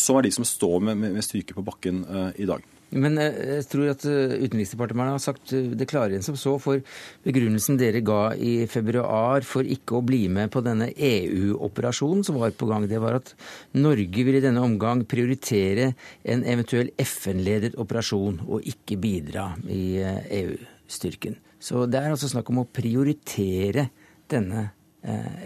som 0.00 0.16
er 0.18 0.26
de 0.26 0.32
som 0.34 0.46
står 0.48 0.78
med, 0.88 1.02
med 1.02 1.26
styrke 1.26 1.56
på 1.56 1.64
bakken 1.66 2.00
i 2.40 2.48
dag. 2.48 2.64
Men 2.92 3.16
eh, 3.20 3.36
jeg 3.58 3.66
tror 3.72 3.90
at 3.92 4.04
eh, 4.08 4.34
Utenriksdepartementet 4.44 5.16
har 5.16 5.22
sagt 5.22 5.52
eh, 5.56 5.70
det 5.78 5.88
klarere 5.90 6.18
enn 6.18 6.26
som 6.26 6.36
så. 6.38 6.54
For 6.62 6.82
begrunnelsen 7.24 7.78
dere 7.80 8.02
ga 8.04 8.34
i 8.36 8.66
februar 8.70 9.46
for 9.48 9.66
ikke 9.66 9.98
å 9.98 10.04
bli 10.04 10.26
med 10.32 10.52
på 10.52 10.62
denne 10.64 10.90
EU-operasjonen 10.92 12.24
som 12.26 12.40
var 12.40 12.52
på 12.56 12.68
gang, 12.70 12.86
det 12.90 13.00
var 13.02 13.18
at 13.20 13.32
Norge 13.78 14.26
vil 14.28 14.38
i 14.38 14.44
denne 14.44 14.64
omgang 14.64 15.06
prioritere 15.08 15.92
en 16.22 16.44
eventuell 16.48 16.92
FN-ledet 17.00 17.78
operasjon 17.80 18.42
og 18.44 18.68
ikke 18.68 19.00
bidra 19.00 19.52
i 19.72 20.02
EU-styrken. 20.42 21.38
Så 21.62 21.86
det 21.86 22.00
er 22.00 22.12
altså 22.12 22.28
snakk 22.28 22.50
om 22.52 22.64
å 22.64 22.68
prioritere 22.68 23.88
denne 24.32 24.70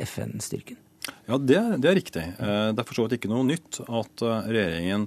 FN-styrken. 0.05 0.77
Ja, 1.27 1.39
det, 1.39 1.59
det, 1.79 1.91
er 1.91 1.99
riktig. 1.99 2.23
Eh, 2.23 2.69
det 2.73 2.83
er 2.83 2.87
for 2.87 2.99
så 2.99 3.07
vidt 3.07 3.19
ikke 3.19 3.31
noe 3.31 3.47
nytt 3.47 3.81
at 3.85 4.25
eh, 4.25 4.49
regjeringen 4.55 5.07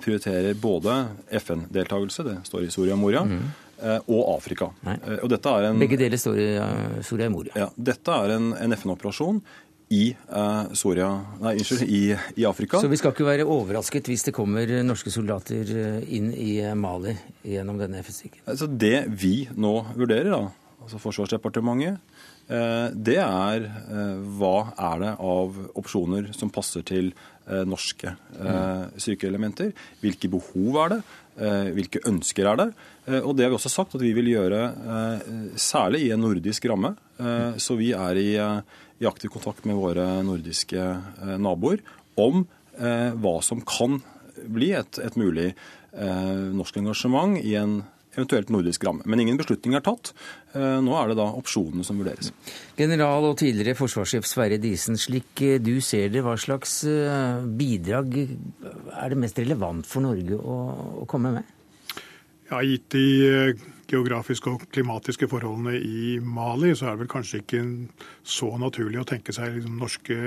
prioriterer 0.00 0.56
både 0.60 0.96
FN-deltakelse, 1.42 2.24
det 2.26 2.36
står 2.48 2.66
i 2.66 2.72
Soria 2.72 2.96
Moria, 2.98 3.22
mm. 3.24 3.46
og 4.12 4.20
Afrika. 4.34 4.68
Og 4.84 5.32
en, 5.32 5.80
Begge 5.80 5.96
deler 6.00 6.20
står 6.20 6.40
i 6.42 6.48
Soria 7.06 7.30
Moria. 7.32 7.54
Ja, 7.56 7.70
dette 7.72 8.18
er 8.24 8.34
en, 8.36 8.50
en 8.52 8.76
FN-operasjon 8.76 9.40
i 9.96 10.10
uh, 10.28 10.68
Soria, 10.76 11.06
nei, 11.40 11.54
innskyld, 11.56 11.86
i, 11.88 12.02
i, 12.36 12.44
Afrika. 12.44 12.82
Så 12.82 12.90
vi 12.92 12.98
skal 13.00 13.14
ikke 13.14 13.24
være 13.24 13.48
overrasket 13.48 14.10
hvis 14.12 14.26
det 14.26 14.34
kommer 14.36 14.68
norske 14.84 15.08
soldater 15.08 15.72
inn 16.04 16.28
i 16.36 16.58
Mali 16.76 17.16
gjennom 17.48 17.80
denne 17.80 18.02
FN-styrken? 18.04 18.44
Altså 18.44 18.68
det 18.68 19.06
vi 19.08 19.46
nå 19.56 19.72
vurderer, 19.94 20.28
da, 20.34 20.74
altså 20.84 21.00
Forsvarsdepartementet, 21.00 21.96
Eh, 21.96 22.17
det 22.48 23.18
er 23.20 23.64
eh, 23.68 24.20
hva 24.38 24.70
er 24.72 25.02
det 25.02 25.10
av 25.20 25.56
opsjoner 25.76 26.30
som 26.32 26.48
passer 26.52 26.84
til 26.88 27.10
eh, 27.12 27.64
norske 27.68 28.14
sykeelementer? 28.96 29.74
Hvilke 30.00 30.30
behov 30.32 30.78
er 30.84 30.94
det? 30.96 31.02
Hvilke 31.76 32.00
ønsker 32.10 32.48
er 32.50 32.56
det? 32.58 32.64
Og 33.20 33.36
det 33.38 33.44
har 33.44 33.52
vi 33.52 33.56
også 33.60 33.70
sagt 33.70 33.92
at 33.94 34.02
vi 34.02 34.10
vil 34.16 34.26
gjøre 34.32 34.58
særlig 35.54 36.00
i 36.08 36.10
en 36.10 36.24
nordisk 36.24 36.64
ramme. 36.66 36.90
Så 37.62 37.76
vi 37.78 37.92
er 37.94 38.18
i, 38.18 38.32
i 38.34 39.06
aktiv 39.06 39.30
kontakt 39.30 39.62
med 39.70 39.78
våre 39.78 40.06
nordiske 40.26 40.88
naboer 41.38 41.84
om 42.18 42.42
hva 42.74 43.36
som 43.46 43.62
kan 43.62 44.00
bli 44.50 44.72
et, 44.80 44.98
et 44.98 45.20
mulig 45.20 45.52
norsk 45.94 46.82
engasjement 46.82 47.38
i 47.38 47.54
en 47.62 47.78
eventuelt 48.18 48.50
nordisk 48.52 48.84
ramme. 48.86 49.06
Men 49.06 49.22
ingen 49.22 49.38
beslutning 49.40 49.76
er 49.78 49.84
tatt. 49.86 50.12
Eh, 50.54 50.78
nå 50.84 50.94
er 50.98 51.10
det 51.10 51.18
da 51.20 51.28
opsjonene 51.38 51.86
som 51.86 52.00
vurderes. 52.00 52.32
General 52.78 53.30
og 53.30 53.38
tidligere 53.40 53.78
forsvarssjef 53.78 54.26
Sverre 54.28 54.60
Disen, 54.62 54.98
slik 55.00 55.42
eh, 55.46 55.58
du 55.62 55.78
ser 55.84 56.10
det, 56.14 56.24
hva 56.26 56.36
slags 56.40 56.80
eh, 56.88 57.46
bidrag 57.58 58.18
er 58.18 59.14
det 59.14 59.22
mest 59.22 59.40
relevant 59.40 59.88
for 59.88 60.04
Norge 60.04 60.38
å, 60.38 60.58
å 61.04 61.08
komme 61.10 61.38
med? 61.38 61.56
Ja, 62.48 62.62
Gitt 62.64 62.88
de 62.94 63.06
geografiske 63.88 64.50
og 64.52 64.64
klimatiske 64.72 65.28
forholdene 65.30 65.78
i 65.80 66.18
Mali, 66.20 66.74
så 66.76 66.88
er 66.88 66.96
det 66.96 67.04
vel 67.04 67.10
kanskje 67.12 67.40
ikke 67.42 67.62
så 68.26 68.50
naturlig 68.60 69.00
å 69.00 69.08
tenke 69.08 69.32
seg 69.34 69.56
liksom 69.56 69.78
norske 69.80 70.18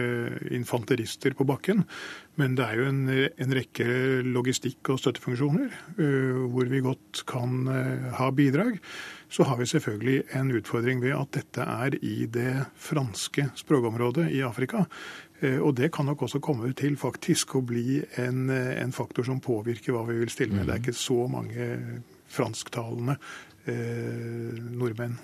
infanterister 0.55 1.35
på 1.37 1.45
bakken. 1.49 1.83
Men 2.39 2.55
det 2.57 2.65
er 2.65 2.79
jo 2.79 2.89
en, 2.89 3.01
en 3.11 3.55
rekke 3.55 3.87
logistikk- 4.25 4.93
og 4.93 5.01
støttefunksjoner 5.01 5.73
uh, 5.99 6.45
hvor 6.53 6.69
vi 6.71 6.83
godt 6.83 7.23
kan 7.29 7.67
uh, 7.69 8.11
ha 8.17 8.29
bidrag. 8.35 8.79
Så 9.31 9.45
har 9.47 9.59
vi 9.59 9.69
selvfølgelig 9.69 10.23
en 10.39 10.53
utfordring 10.57 11.03
ved 11.03 11.15
at 11.15 11.35
dette 11.37 11.65
er 11.65 11.97
i 12.01 12.25
det 12.31 12.55
franske 12.79 13.49
språkområdet 13.59 14.29
i 14.33 14.41
Afrika. 14.47 14.87
Uh, 15.43 15.59
og 15.59 15.75
det 15.77 15.91
kan 15.93 16.09
nok 16.09 16.25
også 16.25 16.41
komme 16.43 16.71
til 16.77 16.97
faktisk 16.99 17.59
å 17.59 17.65
bli 17.67 17.99
en, 18.23 18.47
en 18.49 18.95
faktor 18.95 19.27
som 19.27 19.43
påvirker 19.43 19.93
hva 19.93 20.07
vi 20.09 20.17
vil 20.23 20.33
stille 20.33 20.55
med. 20.55 20.65
Det 20.65 20.77
er 20.77 20.83
ikke 20.85 20.97
så 21.03 21.27
mange 21.29 21.69
fransktalende 22.31 23.17
nordmenn 23.67 25.19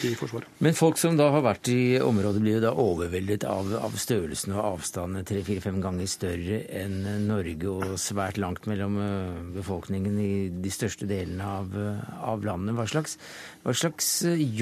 i 0.00 0.12
Forsvaret. 0.16 0.48
Men 0.64 0.76
folk 0.76 0.98
som 1.00 1.16
da 1.18 1.28
har 1.34 1.44
vært 1.44 1.68
i 1.72 1.98
området, 2.02 2.40
blir 2.42 2.56
jo 2.56 2.62
da 2.64 2.72
overveldet 2.80 3.44
av, 3.48 3.68
av 3.76 3.96
størrelsen 4.00 4.54
og 4.56 4.64
avstandene 4.70 5.26
tre-fire-fem 5.28 5.80
ganger 5.84 6.08
større 6.10 6.62
enn 6.80 7.26
Norge, 7.26 7.68
og 7.68 8.00
svært 8.00 8.40
langt 8.40 8.66
mellom 8.70 8.98
eh, 9.02 9.40
befolkningen 9.58 10.18
i 10.22 10.32
de 10.64 10.72
største 10.72 11.08
delene 11.10 11.48
av, 11.58 11.76
eh, 11.76 12.02
av 12.32 12.44
landet. 12.46 12.76
Hva 12.78 12.88
slags, 12.88 13.18
hva 13.66 13.76
slags, 13.76 14.12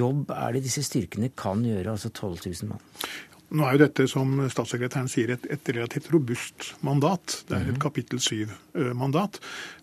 jobb 0.00 0.34
er 0.34 0.56
det 0.56 0.64
disse 0.66 0.84
styrkene 0.86 1.32
kan 1.38 1.64
gjøre, 1.66 1.94
altså 1.94 2.10
12 2.10 2.40
000 2.50 2.72
mann? 2.72 2.86
Nå 3.50 3.64
er 3.66 3.74
jo 3.74 3.80
dette, 3.82 4.04
som 4.06 4.36
statssekretæren 4.52 5.08
sier, 5.10 5.32
et, 5.34 5.46
et 5.50 5.70
relativt 5.74 6.10
robust 6.14 6.68
mandat. 6.86 7.40
Det 7.48 7.56
er 7.56 7.64
et 7.64 7.72
mhm. 7.72 7.80
kapittel 7.82 8.20
syv-mandat. 8.22 9.40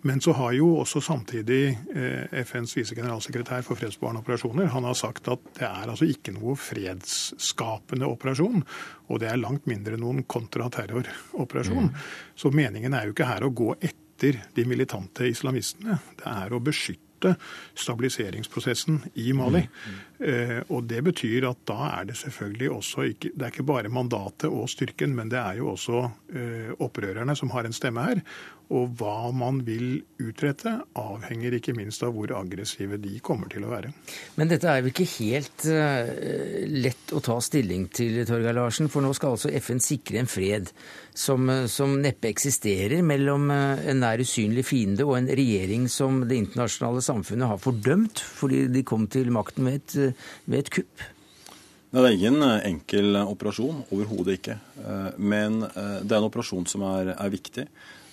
Men 0.07 0.21
så 0.23 0.35
har 0.37 0.53
jo 0.55 0.69
også 0.85 1.01
samtidig 1.03 1.61
eh, 1.91 2.37
FNs 2.47 2.77
visegeneralsekretær 2.77 3.65
for 3.67 3.79
fredsbevarende 3.79 4.23
operasjoner 4.23 4.71
han 4.71 4.87
har 4.87 4.95
sagt 4.95 5.27
at 5.33 5.43
det 5.59 5.67
er 5.67 5.91
altså 5.91 6.07
ikke 6.07 6.35
noe 6.37 6.55
fredsskapende 6.59 8.07
operasjon. 8.07 8.63
Og 9.11 9.19
det 9.23 9.31
er 9.31 9.41
langt 9.41 9.67
mindre 9.67 9.99
noen 9.99 10.23
kontraterroroperasjon. 10.23 11.91
Mm. 11.91 12.05
Så 12.39 12.53
meningen 12.55 12.95
er 12.95 13.07
jo 13.07 13.17
ikke 13.17 13.27
her 13.33 13.47
å 13.47 13.51
gå 13.51 13.73
etter 13.81 14.41
de 14.55 14.65
militante 14.67 15.27
islamistene. 15.27 15.99
Det 16.17 16.31
er 16.31 16.55
å 16.55 16.63
beskytte 16.63 17.35
stabiliseringsprosessen 17.77 19.01
i 19.19 19.31
Mali. 19.35 19.63
Mm. 19.67 19.99
Mm. 20.17 20.63
Og 20.73 20.83
Det 20.89 21.03
betyr 21.05 21.45
at 21.49 21.59
da 21.69 21.77
er 21.99 22.07
det 22.09 22.17
selvfølgelig 22.17 22.69
også 22.73 23.03
ikke 23.11 23.29
Det 23.35 23.43
er 23.45 23.51
ikke 23.53 23.63
bare 23.63 23.89
mandatet 23.89 24.49
og 24.49 24.69
styrken, 24.69 25.15
men 25.15 25.29
det 25.29 25.37
er 25.37 25.59
jo 25.59 25.69
også 25.75 26.03
eh, 26.33 26.71
opprørerne 26.79 27.35
som 27.35 27.51
har 27.53 27.67
en 27.67 27.75
stemme 27.75 28.01
her. 28.01 28.23
Og 28.67 28.89
hva 28.99 29.29
man 29.31 29.61
vil 29.63 30.01
utrette, 30.19 30.73
avhenger 30.99 31.55
ikke 31.55 31.75
minst 31.77 32.03
av 32.03 32.11
hvor 32.15 32.33
aggressive 32.35 32.97
de 32.99 33.13
kommer 33.23 33.47
til 33.51 33.63
å 33.63 33.69
være. 33.71 33.93
Men 34.35 34.51
dette 34.51 34.67
er 34.67 34.81
jo 34.81 34.91
ikke 34.91 35.07
helt 35.13 35.67
uh, 35.71 36.09
lett 36.67 37.13
å 37.15 37.21
ta 37.23 37.37
stilling 37.43 37.85
til, 37.95 38.19
Torgeir 38.27 38.57
Larsen. 38.57 38.91
For 38.91 39.05
nå 39.05 39.13
skal 39.15 39.37
altså 39.37 39.53
FN 39.55 39.79
sikre 39.83 40.19
en 40.19 40.27
fred 40.27 40.73
som, 41.15 41.47
eh, 41.49 41.63
som 41.71 41.95
neppe 42.03 42.27
eksisterer 42.33 42.99
mellom 43.07 43.47
en 43.55 44.03
nær 44.03 44.19
usynlig 44.19 44.67
fiende 44.67 45.07
og 45.07 45.15
en 45.21 45.31
regjering 45.31 45.87
som 45.91 46.19
det 46.27 46.41
internasjonale 46.43 47.01
samfunnet 47.05 47.53
har 47.53 47.63
fordømt 47.63 48.19
fordi 48.19 48.65
de 48.73 48.83
kom 48.87 49.07
til 49.11 49.31
makten 49.33 49.69
ved 49.69 49.79
et, 49.79 49.97
ved 50.45 50.65
et 50.65 50.73
kupp. 50.79 51.05
Det 51.87 52.03
er 52.03 52.13
ingen 52.13 52.43
enkel 52.43 53.15
operasjon, 53.23 53.85
overhodet 53.95 54.37
ikke. 54.37 54.57
Men 55.17 55.61
det 55.63 56.11
er 56.11 56.17
en 56.19 56.27
operasjon 56.27 56.67
som 56.69 56.83
er, 56.83 57.13
er 57.15 57.31
viktig. 57.31 57.63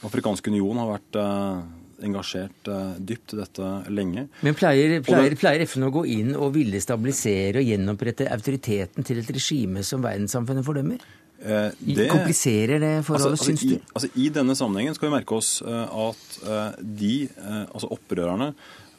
Afrikansk 0.04 0.52
union 0.52 0.80
har 0.83 0.90
vært 0.90 1.18
eh, 1.20 1.64
engasjert 2.04 2.70
eh, 2.70 2.94
dypt 2.98 3.35
i 3.35 3.40
dette 3.40 3.72
lenge. 3.94 4.26
Men 4.44 4.57
pleier, 4.59 4.98
pleier, 5.07 5.37
pleier, 5.40 5.64
FN 5.68 5.88
å 5.88 5.92
gå 5.94 6.04
inn 6.12 6.35
og 6.37 6.54
ville 6.57 6.80
stabilisere 6.83 7.62
og 7.62 7.70
gjenopprette 7.72 8.28
autoriteten 8.35 9.07
til 9.07 9.22
et 9.22 9.35
regime 9.35 9.85
som 9.87 10.04
verdenssamfunnet 10.04 10.66
fordømmer? 10.66 11.04
Eh, 11.44 11.70
det, 11.80 12.09
Kompliserer 12.12 12.83
det 12.83 12.92
forholdet, 13.07 13.35
altså, 13.38 13.50
altså, 13.50 13.50
syns 13.50 13.64
du? 13.64 13.74
I, 13.76 13.94
altså, 13.94 14.12
I 14.20 14.30
denne 14.37 14.57
sammenhengen 14.59 14.96
skal 14.96 15.09
vi 15.09 15.16
merke 15.16 15.38
oss 15.38 15.57
eh, 15.64 15.98
at 16.09 16.38
eh, 16.44 16.80
de, 17.02 17.14
eh, 17.33 17.61
altså 17.64 17.92
opprørerne, 17.96 18.52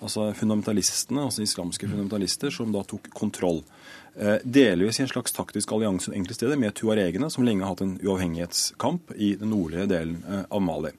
altså 0.03 0.29
fundamentalistene, 0.37 1.23
altså 1.27 1.45
islamske 1.45 1.87
fundamentalister, 1.87 2.53
som 2.53 2.73
da 2.73 2.83
tok 2.87 3.09
kontroll, 3.15 3.61
eh, 4.15 4.37
delvis 4.43 4.99
i 4.99 5.05
en 5.05 5.11
slags 5.11 5.35
taktisk 5.35 5.71
allianse 5.75 6.13
enkelte 6.13 6.39
steder 6.39 6.59
med 6.59 6.75
tuaregene, 6.77 7.29
som 7.31 7.45
lenge 7.47 7.63
har 7.63 7.75
hatt 7.75 7.85
en 7.85 7.97
uavhengighetskamp 8.03 9.15
i 9.15 9.35
den 9.39 9.53
nordlige 9.53 9.87
delen 9.91 10.21
eh, 10.27 10.43
av 10.49 10.61
Mali. 10.61 10.93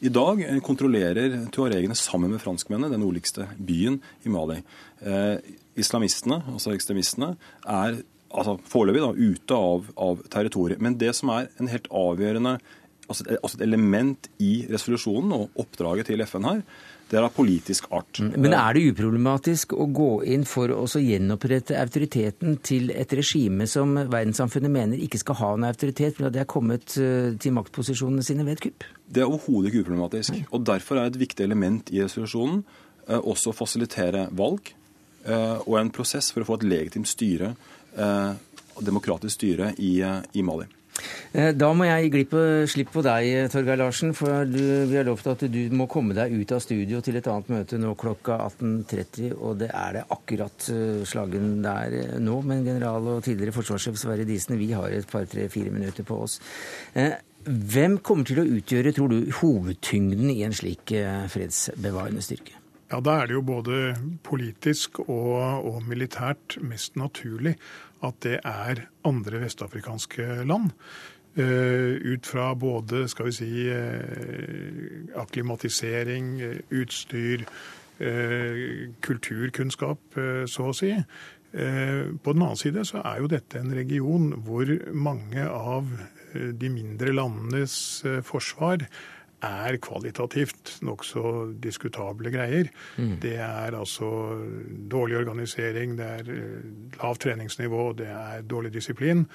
I 0.00 0.12
dag 0.14 0.42
eh, 0.46 0.60
kontrollerer 0.64 1.40
tuaregene 1.54 1.96
sammen 1.98 2.34
med 2.34 2.42
franskmennene 2.42 2.94
den 2.94 3.04
nordligste 3.04 3.48
byen 3.58 4.00
i 4.24 4.32
Mali. 4.32 4.60
Islamistene, 5.78 6.40
altså 6.50 6.72
ekstremistene, 6.74 7.36
er 7.62 8.00
altså 8.28 8.56
foreløpig 8.68 9.02
da, 9.04 9.12
ute 9.14 9.58
av, 9.58 9.88
av 9.94 10.22
territoriet. 10.32 10.82
Men 10.82 10.98
det 10.98 11.12
som 11.16 11.30
er 11.32 11.48
en 11.60 11.70
helt 11.70 11.86
avgjørende 11.94 12.56
altså, 13.08 13.24
altså 13.38 13.58
et 13.58 13.66
element 13.66 14.28
i 14.42 14.52
resolusjonen 14.70 15.34
og 15.36 15.60
oppdraget 15.62 16.10
til 16.10 16.24
FN 16.26 16.48
her, 16.48 16.62
det 17.08 17.16
er 17.16 17.24
av 17.24 17.32
politisk 17.32 17.86
art. 17.94 18.20
Men 18.20 18.52
er 18.52 18.76
det 18.76 18.84
uproblematisk 18.90 19.72
å 19.72 19.86
gå 19.96 20.10
inn 20.28 20.44
for 20.48 20.72
å 20.74 20.84
gjenopprette 20.86 21.78
autoriteten 21.80 22.58
til 22.64 22.92
et 22.92 23.12
regime 23.16 23.68
som 23.70 23.94
verdenssamfunnet 23.96 24.72
mener 24.72 25.00
ikke 25.00 25.20
skal 25.22 25.38
ha 25.40 25.52
en 25.56 25.68
autoritet, 25.70 26.18
fordi 26.18 26.34
det 26.36 26.44
er 26.44 26.50
kommet 26.50 26.98
eh, 27.00 27.30
til 27.40 27.56
maktposisjonene 27.56 28.24
sine 28.26 28.44
ved 28.44 28.58
et 28.58 28.66
kupp? 28.68 28.88
Det 29.08 29.24
er 29.24 29.30
overhodet 29.30 29.72
ikke 29.72 29.86
uproblematisk. 29.86 30.42
Og 30.52 30.66
Derfor 30.68 31.00
er 31.00 31.08
et 31.08 31.20
viktig 31.20 31.46
element 31.48 31.92
i 31.94 32.02
resolusjonen 32.04 32.60
eh, 33.08 33.16
også 33.18 33.54
å 33.54 33.56
fasilitere 33.56 34.28
valg 34.36 34.74
eh, 35.24 35.58
og 35.64 35.78
en 35.80 35.94
prosess 35.94 36.28
for 36.34 36.44
å 36.44 36.50
få 36.50 36.60
et 36.60 36.68
legitimt 36.68 37.08
styre, 37.08 37.54
eh, 37.96 38.32
demokratisk 38.84 39.40
styre, 39.40 39.72
i, 39.80 39.96
i 40.04 40.44
Mali. 40.44 40.68
Eh, 41.32 41.52
Da 41.56 41.70
må 41.76 41.86
jeg 41.88 42.10
gi 42.12 42.24
slipp 42.70 42.92
på 42.94 43.02
deg, 43.06 43.50
Torgeir 43.52 43.78
Larsen. 43.80 44.14
For 44.16 44.44
du, 44.48 44.60
vi 44.90 44.96
har 44.98 45.06
lovt 45.08 45.26
at 45.32 45.44
du 45.50 45.60
må 45.76 45.86
komme 45.90 46.16
deg 46.16 46.34
ut 46.34 46.52
av 46.56 46.62
studio 46.64 47.00
til 47.04 47.20
et 47.20 47.28
annet 47.30 47.48
møte 47.52 47.78
nå 47.78 47.94
klokka 47.98 48.38
18.30. 48.48 49.32
Og 49.36 49.58
det 49.62 49.70
er 49.72 49.98
det 49.98 50.04
akkurat 50.14 50.68
eh, 50.74 51.04
slagen 51.08 51.62
der 51.64 51.98
eh, 52.02 52.18
nå. 52.22 52.40
Men 52.48 52.66
general 52.66 53.14
og 53.16 53.24
tidligere 53.26 53.56
forsvarssjef 53.56 53.98
Sverre 54.00 54.28
Disen, 54.28 54.58
vi 54.58 54.72
har 54.72 54.90
et 54.90 55.08
par, 55.10 55.26
tre, 55.30 55.48
fire 55.52 55.72
minutter 55.74 56.06
på 56.08 56.22
oss. 56.26 56.40
Eh, 56.94 57.16
Hvem 57.48 58.00
kommer 58.04 58.26
til 58.28 58.40
å 58.42 58.48
utgjøre, 58.58 58.90
tror 58.92 59.12
du, 59.12 59.30
hovedtyngden 59.38 60.28
i 60.34 60.42
en 60.44 60.52
slik 60.52 60.90
eh, 60.92 61.22
fredsbevarende 61.32 62.20
styrke? 62.20 62.58
Ja, 62.90 63.00
Da 63.04 63.18
er 63.20 63.28
det 63.28 63.36
jo 63.36 63.42
både 63.44 63.78
politisk 64.24 64.98
og, 65.04 65.64
og 65.68 65.82
militært 65.88 66.56
mest 66.64 66.96
naturlig 66.96 67.54
at 68.06 68.18
det 68.22 68.38
er 68.46 68.84
andre 69.08 69.40
vestafrikanske 69.42 70.44
land. 70.48 70.70
Eh, 71.38 71.94
ut 72.02 72.26
fra 72.26 72.54
både 72.58 73.04
skal 73.08 73.28
vi 73.28 73.32
si, 73.32 73.68
eh, 73.70 75.20
akklimatisering, 75.20 76.40
eh, 76.40 76.58
utstyr, 76.70 77.44
kulturkunnskap, 79.02 79.98
så 80.46 80.68
å 80.70 80.72
si. 80.72 80.92
På 81.50 82.32
den 82.32 82.42
annen 82.42 82.56
side 82.56 82.84
så 82.86 83.02
er 83.02 83.18
jo 83.18 83.26
dette 83.26 83.58
en 83.58 83.74
region 83.74 84.30
hvor 84.46 84.70
mange 84.94 85.42
av 85.42 85.84
de 86.32 86.68
mindre 86.68 87.10
landenes 87.12 88.04
forsvar 88.22 88.86
er 89.44 89.78
kvalitativt 89.82 90.78
nokså 90.86 91.52
diskutable 91.62 92.32
greier. 92.34 92.70
Det 93.22 93.36
er 93.36 93.76
altså 93.78 94.08
dårlig 94.90 95.20
organisering, 95.20 95.96
det 95.98 96.06
er 96.06 96.32
eh, 96.34 96.66
lavt 96.98 97.20
treningsnivå, 97.26 97.92
det 97.98 98.10
er 98.10 98.42
dårlig 98.42 98.74
disiplin. 98.74 99.26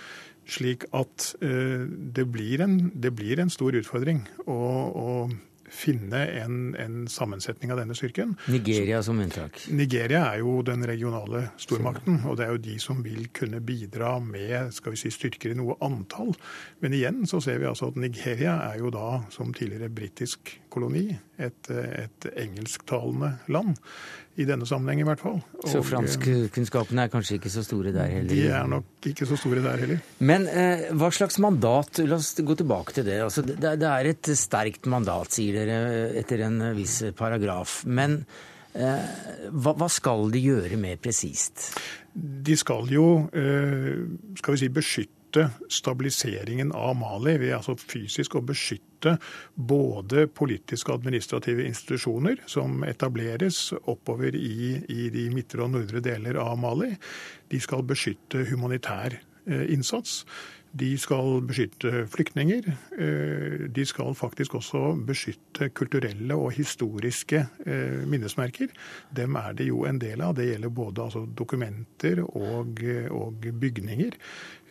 Slik 0.50 0.86
at 0.94 1.36
eh, 1.42 1.88
det 1.88 2.28
blir 2.32 2.62
en, 2.66 2.92
det 2.96 3.16
blir 3.16 3.40
en 3.40 3.50
stor 3.54 3.76
utfordring 3.80 4.26
og, 4.46 4.96
å 4.96 5.30
finne 5.74 6.22
en, 6.40 6.58
en 6.80 7.04
sammensetning 7.10 7.74
av 7.74 7.82
denne 7.82 7.96
styrken. 7.98 8.36
Nigeria 8.52 9.02
som 9.04 9.20
unntak. 9.20 9.58
Nigeria 9.74 10.24
er 10.32 10.44
jo 10.44 10.60
den 10.66 10.86
regionale 10.88 11.48
stormakten, 11.62 12.22
og 12.30 12.38
det 12.40 12.48
er 12.48 12.54
jo 12.56 12.64
de 12.70 12.78
som 12.82 13.02
vil 13.06 13.28
kunne 13.36 13.62
bidra 13.66 14.16
med 14.24 14.74
skal 14.76 14.96
vi 14.96 15.02
si, 15.04 15.12
styrker 15.14 15.54
i 15.54 15.58
noe 15.58 15.78
antall. 15.84 16.34
Men 16.84 16.96
igjen 16.98 17.24
så 17.30 17.42
ser 17.44 17.60
vi 17.62 17.70
altså 17.70 17.92
at 17.92 18.00
Nigeria 18.00 18.60
er 18.70 18.80
jo 18.84 18.94
da, 18.94 19.24
som 19.34 19.54
tidligere 19.56 19.92
britisk 19.94 20.58
koloni, 20.74 21.10
et, 21.42 21.70
et 21.70 22.30
engelsktalende 22.38 23.36
land. 23.52 23.76
I 24.34 24.46
denne 24.50 24.66
sammenheng 24.66 25.04
i 25.04 25.06
hvert 25.06 25.22
fall. 25.22 25.36
Og, 25.60 25.66
så 25.70 25.82
franskkunnskapene 25.86 27.06
er 27.06 27.12
kanskje 27.14 27.38
ikke 27.38 27.52
så 27.54 27.62
store 27.66 27.92
der 27.94 28.10
heller? 28.10 28.34
De 28.34 28.48
er 28.50 28.70
nok 28.70 29.08
ikke 29.12 29.28
så 29.30 29.38
store 29.38 29.62
der 29.62 29.84
heller. 29.84 30.00
Men 30.26 30.48
eh, 30.50 30.88
hva 30.98 31.12
slags 31.14 31.38
mandat 31.44 32.02
La 32.08 32.18
oss 32.18 32.34
gå 32.34 32.56
tilbake 32.58 32.96
til 32.98 33.06
det. 33.06 33.20
Altså, 33.26 33.46
det, 33.46 33.60
det 33.62 33.90
er 33.90 34.10
et 34.10 34.32
sterkt 34.40 34.90
mandat, 34.90 35.36
sier 35.38 35.60
dere, 35.62 36.08
etter 36.24 36.48
en 36.48 36.58
viss 36.78 37.00
paragraf. 37.18 37.84
Men 37.86 38.24
eh, 38.74 39.12
hva, 39.54 39.76
hva 39.78 39.90
skal 39.92 40.26
de 40.34 40.42
gjøre 40.42 40.82
mer 40.82 40.98
presist? 41.04 41.70
De 42.14 42.58
skal 42.58 42.90
jo 42.94 43.08
eh, 43.38 44.02
skal 44.42 44.58
vi 44.58 44.64
si, 44.66 44.74
beskytte 44.74 45.23
stabiliseringen 45.72 46.72
av 46.76 46.96
Mali 47.00 47.38
ved 47.42 47.56
altså 47.58 47.76
fysisk 47.80 48.38
å 48.38 48.44
beskytte 48.46 49.18
både 49.56 50.28
politiske 50.32 50.92
og 50.92 51.02
administrative 51.02 51.66
institusjoner 51.68 52.44
som 52.50 52.84
etableres 52.88 53.74
oppover 53.82 54.36
i, 54.38 54.80
i 54.88 55.10
de 55.14 55.28
midtre 55.34 55.66
og 55.66 55.74
nordre 55.76 56.04
deler 56.04 56.40
av 56.42 56.58
Mali. 56.62 56.94
De 57.52 57.62
skal 57.64 57.86
beskytte 57.88 58.46
humanitær 58.52 59.20
eh, 59.20 59.66
innsats. 59.74 60.22
De 60.74 60.88
skal 60.98 61.44
beskytte 61.46 62.08
flyktninger. 62.10 62.66
Eh, 62.98 63.66
De 63.70 63.86
skal 63.86 64.16
faktisk 64.18 64.56
også 64.58 64.96
beskytte 65.06 65.70
kulturelle 65.70 66.34
og 66.34 66.56
historiske 66.58 67.44
eh, 67.66 68.02
minnesmerker. 68.10 68.74
Dem 69.14 69.38
er 69.38 69.54
det 69.54 69.68
jo 69.70 69.84
en 69.86 70.02
del 70.02 70.24
av. 70.26 70.34
Det 70.36 70.48
gjelder 70.50 70.74
både 70.74 71.06
altså 71.06 71.28
dokumenter 71.30 72.24
og, 72.26 72.82
og 73.14 73.46
bygninger. 73.62 74.18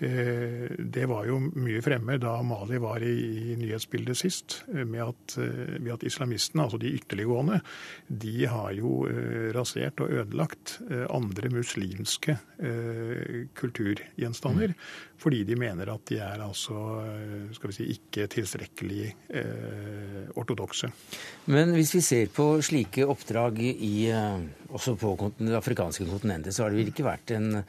Eh, 0.01 0.71
Det 0.79 1.05
var 1.07 1.27
jo 1.27 1.39
mye 1.41 1.83
fremme 1.83 2.19
da 2.19 2.43
Mali 2.43 2.79
var 2.83 3.03
i, 3.03 3.53
i 3.53 3.57
nyhetsbildet 3.57 4.17
sist, 4.19 4.65
eh, 4.75 4.85
med 4.85 5.03
at, 5.05 5.37
eh, 5.39 5.79
med 5.81 5.93
at 5.95 6.03
islamistene, 6.09 6.65
altså 6.65 6.79
de 6.79 6.95
ytterliggående, 6.97 7.61
de 8.09 8.47
har 8.47 8.73
jo 8.73 9.07
eh, 9.09 9.53
rasert 9.55 10.01
og 10.01 10.11
ødelagt 10.11 10.81
eh, 10.91 11.07
andre 11.11 11.51
muslimske 11.53 12.39
kulturgjenstander. 12.63 13.49
kulturgjenstander. 13.59 14.75
Fordi 15.23 15.45
de 15.47 15.57
mener 15.59 15.91
at 15.93 16.05
de 16.11 16.19
er 16.19 16.43
altså, 16.43 16.75
eh, 17.07 17.53
skal 17.55 17.71
vi 17.71 17.77
si, 17.77 17.87
ikke 17.95 18.27
tilstrekkelig 18.33 19.05
eh, 19.39 20.31
ortodokse. 20.39 20.91
Men 21.47 21.75
hvis 21.77 21.95
vi 21.95 22.03
ser 22.03 22.33
på 22.35 22.47
slike 22.65 23.07
oppdrag 23.07 23.61
i, 23.63 24.09
eh, 24.11 24.43
også 24.73 24.97
på 25.01 25.13
det 25.39 25.55
afrikanske 25.59 26.07
kontinentet, 26.09 26.55
så 26.55 26.65
har 26.65 26.73
det 26.73 26.81
vel 26.81 26.91
ikke 26.93 27.07
vært 27.07 27.35
en, 27.37 27.63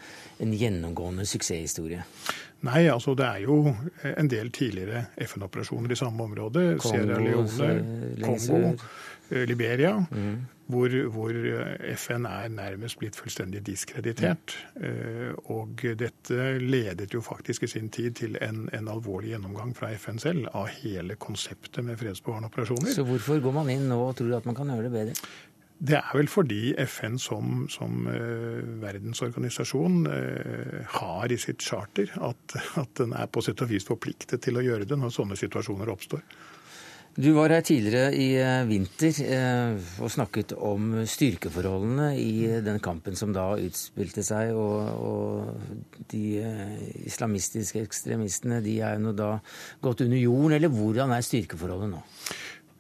en 0.43 0.55
gjennomgående 0.57 1.27
suksesshistorie? 1.29 2.03
Nei, 2.63 2.85
altså 2.87 3.11
det 3.19 3.27
er 3.27 3.43
jo 3.43 3.57
en 4.13 4.29
del 4.31 4.51
tidligere 4.55 5.07
FN-operasjoner 5.25 5.91
i 5.91 5.99
samme 5.99 6.23
område. 6.23 6.67
Kongo, 6.79 6.93
Sierra 6.93 7.19
Leone, 7.19 8.13
Kongo, 8.23 8.75
Liberia. 9.49 9.97
Mm. 10.11 10.45
Hvor, 10.71 10.93
hvor 11.11 11.35
eh, 11.35 11.95
FN 11.99 12.23
er 12.25 12.47
nærmest 12.47 12.95
blitt 13.01 13.17
fullstendig 13.19 13.65
diskreditert. 13.67 14.55
Mm. 14.79 15.35
Og 15.51 15.83
dette 15.99 16.45
ledet 16.63 17.11
jo 17.13 17.19
faktisk 17.21 17.67
i 17.67 17.71
sin 17.73 17.89
tid 17.91 18.15
til 18.21 18.37
en, 18.41 18.69
en 18.73 18.87
alvorlig 18.87 19.33
gjennomgang 19.33 19.75
fra 19.75 19.91
FN 19.99 20.21
selv 20.23 20.47
av 20.55 20.71
hele 20.79 21.19
konseptet 21.19 21.83
med 21.83 21.99
fredsbevarende 21.99 22.47
operasjoner. 22.47 22.95
Så 22.95 23.03
hvorfor 23.03 23.43
går 23.43 23.57
man 23.59 23.73
inn 23.75 23.89
nå 23.91 23.99
og 24.05 24.15
tror 24.21 24.37
at 24.39 24.47
man 24.47 24.55
kan 24.55 24.71
gjøre 24.71 24.87
det 24.87 24.95
bedre? 24.95 25.33
Det 25.84 25.98
er 25.98 26.15
vel 26.15 26.30
fordi 26.32 26.72
FN 26.88 27.17
som, 27.19 27.65
som 27.72 28.06
eh, 28.08 28.62
verdensorganisasjon 28.80 30.06
eh, 30.08 30.80
har 30.96 31.34
i 31.34 31.38
sitt 31.41 31.65
charter 31.65 32.13
at, 32.24 32.56
at 32.80 32.93
den 33.02 33.12
er 33.19 33.28
på 33.28 33.43
sett 33.43 33.60
og 33.65 33.72
vis 33.74 33.88
forpliktet 33.89 34.46
til 34.46 34.60
å 34.60 34.63
gjøre 34.63 34.88
det 34.88 34.96
når 35.00 35.12
sånne 35.12 35.36
situasjoner 35.39 35.91
oppstår. 35.91 36.24
Du 37.13 37.28
var 37.36 37.52
her 37.54 37.65
tidligere 37.67 38.15
i 38.15 38.30
eh, 38.39 38.63
vinter 38.69 39.19
og 40.00 40.13
snakket 40.15 40.56
om 40.56 41.04
styrkeforholdene 41.04 42.13
i 42.15 42.63
den 42.63 42.80
kampen 42.82 43.19
som 43.19 43.36
da 43.36 43.50
utspilte 43.60 44.24
seg, 44.24 44.56
og, 44.56 44.88
og 45.04 46.08
de 46.15 46.24
islamistiske 47.04 47.84
ekstremistene 47.84 48.63
de 48.63 48.80
er 48.88 49.04
nå 49.04 49.12
da 49.19 49.36
gått 49.84 50.08
under 50.08 50.24
jorden, 50.24 50.56
eller 50.56 50.72
hvordan 50.72 51.12
er 51.12 51.28
styrkeforholdet 51.28 51.91
nå? 51.91 52.02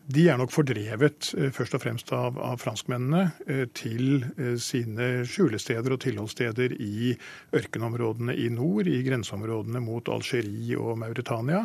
De 0.03 0.25
er 0.27 0.39
nok 0.39 0.51
fordrevet 0.51 1.29
eh, 1.37 1.51
først 1.55 1.77
og 1.77 1.83
fremst 1.85 2.09
av, 2.15 2.35
av 2.35 2.59
franskmennene 2.59 3.23
eh, 3.47 3.65
til 3.75 4.25
eh, 4.35 4.55
sine 4.59 5.23
skjulesteder 5.29 5.95
og 5.95 6.01
tilholdssteder 6.03 6.75
i 6.75 7.13
ørkenområdene 7.55 8.35
i 8.35 8.49
nord, 8.51 8.89
i 8.91 8.99
grenseområdene 9.05 9.79
mot 9.83 10.11
Algerie 10.11 10.79
og 10.79 10.97
Mauritania. 11.05 11.63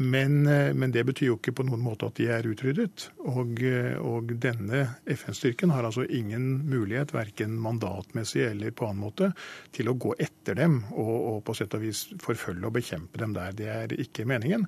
Men, 0.00 0.46
men, 0.48 0.92
det 0.94 1.02
betyr 1.04 1.26
jo 1.26 1.34
ikke 1.36 1.52
på 1.58 1.64
noen 1.66 1.82
måte 1.84 2.06
at 2.08 2.16
de 2.16 2.30
er 2.32 2.46
utryddet. 2.48 3.10
Og, 3.28 3.58
og 4.00 4.30
denne 4.40 4.86
FN-styrken 5.12 5.74
har 5.74 5.84
altså 5.84 6.06
ingen 6.06 6.62
mulighet, 6.70 7.12
verken 7.12 7.58
mandatmessig 7.60 8.46
eller 8.46 8.72
på 8.72 8.88
annen 8.88 9.02
måte, 9.02 9.28
til 9.76 9.90
å 9.92 9.96
gå 10.00 10.14
etter 10.16 10.56
dem 10.56 10.78
og, 10.94 11.12
og 11.34 11.42
på 11.44 11.58
sett 11.58 11.76
og 11.76 11.84
vis 11.84 12.06
forfølge 12.22 12.70
og 12.70 12.78
bekjempe 12.78 13.20
dem 13.20 13.36
der. 13.36 13.52
Det 13.58 13.68
er 13.74 13.96
ikke 14.00 14.24
meningen. 14.30 14.64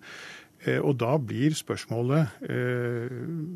Eh, 0.65 0.79
og 0.79 0.97
da 1.03 1.17
blir 1.19 1.57
spørsmålet, 1.59 2.43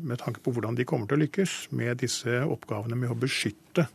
med 0.07 0.17
tanke 0.19 0.41
på 0.43 0.51
hvordan 0.55 0.75
de 0.75 0.85
kommer 0.87 1.07
til 1.07 1.19
å 1.19 1.23
lykkes 1.25 1.59
med 1.77 2.01
disse 2.03 2.41
oppgavene 2.43 2.97
med 2.99 3.13
å 3.13 3.19
beskytte 3.19 3.87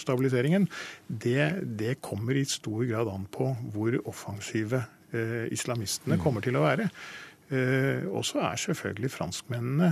stabiliseringen, 0.00 0.64
det, 1.06 1.66
det 1.76 1.98
kommer 2.00 2.38
i 2.40 2.46
stor 2.48 2.86
grad 2.88 3.10
an 3.12 3.26
på 3.28 3.50
hvor 3.74 3.98
offensive 4.08 4.80
Eh, 5.12 5.50
islamistene 5.52 6.16
kommer 6.16 6.40
til 6.40 6.56
å 6.56 6.64
være. 6.64 6.86
Eh, 7.52 8.08
og 8.08 8.24
så 8.24 8.40
er 8.48 8.60
selvfølgelig 8.60 9.10
franskmennene 9.12 9.90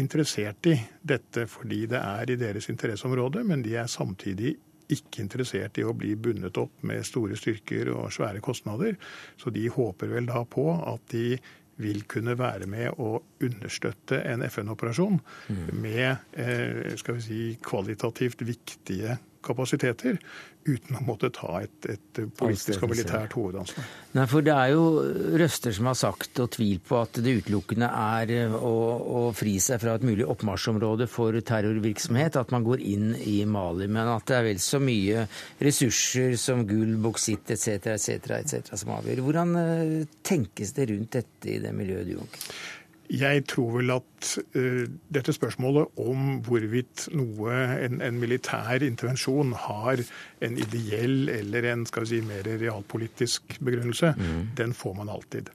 interessert 0.00 0.64
i 0.70 0.78
dette 1.04 1.44
fordi 1.50 1.82
det 1.90 2.00
er 2.00 2.32
i 2.32 2.38
deres 2.40 2.70
interesseområde, 2.72 3.42
men 3.44 3.60
de 3.66 3.74
er 3.76 3.90
samtidig 3.90 4.54
ikke 4.90 5.26
interessert 5.26 5.76
i 5.78 5.84
å 5.84 5.92
bli 5.94 6.14
bundet 6.16 6.56
opp 6.58 6.80
med 6.88 7.04
store 7.06 7.36
styrker 7.36 7.92
og 7.92 8.08
svære 8.14 8.40
kostnader. 8.42 8.96
Så 9.36 9.52
de 9.52 9.68
håper 9.68 10.08
vel 10.14 10.30
da 10.30 10.40
på 10.48 10.70
at 10.72 11.04
de 11.12 11.36
vil 11.80 12.04
kunne 12.10 12.36
være 12.38 12.68
med 12.70 13.00
å 13.00 13.16
understøtte 13.44 14.20
en 14.28 14.44
FN-operasjon 14.46 15.18
mm. 15.20 15.66
med 15.80 16.10
eh, 16.38 16.94
skal 17.00 17.18
vi 17.18 17.24
si, 17.24 17.42
kvalitativt 17.64 18.44
viktige 18.46 19.18
kapasiteter 19.44 20.18
uten 20.68 20.98
å 20.98 21.02
måtte 21.06 21.30
ta 21.32 21.62
et, 21.62 21.86
et 21.88 22.20
politisk 22.36 22.84
og 22.84 22.92
militært 22.92 23.32
hovedansvar. 23.36 23.86
Nei, 24.16 24.24
for 24.28 24.44
Det 24.44 24.52
er 24.52 24.72
jo 24.74 24.84
røster 25.40 25.72
som 25.72 25.88
har 25.88 25.96
sagt 25.96 26.40
og 26.42 26.50
tvil 26.56 26.82
på 26.84 26.98
at 27.00 27.20
det 27.24 27.36
utelukkende 27.40 27.88
er 27.88 28.32
eh, 28.34 28.56
å, 28.56 28.74
å 29.00 29.22
fri 29.36 29.56
seg 29.62 29.80
fra 29.82 29.96
et 29.96 30.04
mulig 30.06 30.26
oppmarsjområde 30.28 31.08
for 31.10 31.36
terrorvirksomhet, 31.52 32.36
at 32.36 32.52
man 32.54 32.66
går 32.66 32.84
inn 32.84 33.14
i 33.16 33.38
Mali. 33.48 33.88
Men 33.88 34.12
at 34.12 34.26
det 34.28 34.36
er 34.36 34.48
vel 34.50 34.60
så 34.62 34.82
mye 34.84 35.24
ressurser 35.62 36.36
som 36.40 36.66
gull, 36.68 36.96
boksitt 37.00 37.54
etc. 37.56 37.94
etc. 37.96 38.36
etc. 38.42 38.74
som 38.76 38.92
avgjør. 38.98 39.24
Hvordan 39.24 39.56
eh, 39.62 39.96
tenkes 40.26 40.76
det 40.76 40.90
rundt 40.92 41.16
dette 41.16 41.54
i 41.56 41.60
det 41.64 41.72
miljøet 41.76 42.10
du, 42.10 42.18
Junker? 42.18 42.52
Jeg 43.10 43.44
tror 43.50 43.72
vel 43.78 43.90
at 43.90 44.32
uh, 44.54 44.84
dette 45.10 45.34
spørsmålet 45.34 46.00
om 46.02 46.36
hvorvidt 46.46 47.08
noe, 47.16 47.54
en, 47.82 48.00
en, 48.06 48.18
militær 48.22 48.84
intervensjon 48.86 49.54
har 49.66 50.02
en 50.46 50.58
ideell 50.58 51.32
eller 51.34 51.72
en 51.72 51.86
skal 51.88 52.06
vi 52.06 52.12
si, 52.12 52.20
mer 52.26 52.46
realpolitisk 52.46 53.58
begrunnelse, 53.58 54.12
mm. 54.16 54.44
den 54.60 54.76
får 54.76 54.94
man 55.00 55.10
alltid. 55.10 55.50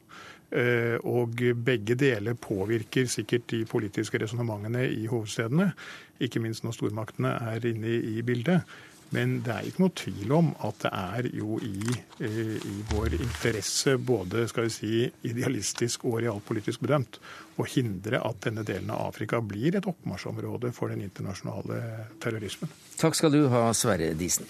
Uh, 0.56 1.00
og 1.08 1.40
begge 1.66 1.96
deler 2.00 2.36
påvirker 2.40 3.08
sikkert 3.12 3.48
de 3.52 3.64
politiske 3.70 4.20
resonnementene 4.22 4.86
i 4.92 5.08
hovedstedene. 5.12 5.72
Ikke 6.20 6.44
minst 6.44 6.64
når 6.64 6.76
stormaktene 6.78 7.38
er 7.54 7.66
inne 7.72 7.96
i, 7.98 8.22
bildet. 8.22 8.68
Men 9.16 9.38
det 9.46 9.54
er 9.54 9.68
ikke 9.70 9.84
noe 9.86 9.96
tvil 9.96 10.34
om 10.36 10.52
at 10.68 10.82
det 10.84 10.92
er 10.92 11.30
jo 11.38 11.58
i, 11.64 11.80
eh, 12.20 12.56
i 12.60 12.76
vår 12.92 13.16
interesse, 13.16 13.96
både 13.98 14.48
skal 14.52 14.68
vi 14.68 14.74
si, 14.76 14.94
idealistisk 15.30 16.04
og 16.10 16.20
realpolitisk 16.26 16.84
bedømt, 16.84 17.20
å 17.56 17.68
hindre 17.70 18.20
at 18.20 18.44
denne 18.44 18.66
delen 18.68 18.92
av 18.92 19.08
Afrika 19.08 19.40
blir 19.40 19.78
et 19.80 19.88
oppmarsjområde 19.88 20.74
for 20.76 20.92
den 20.92 21.06
internasjonale 21.08 22.10
terrorismen. 22.24 22.72
Takk 23.00 23.16
skal 23.16 23.32
du 23.32 23.46
ha, 23.54 23.70
Sverre 23.78 24.12
Disen. 24.20 24.50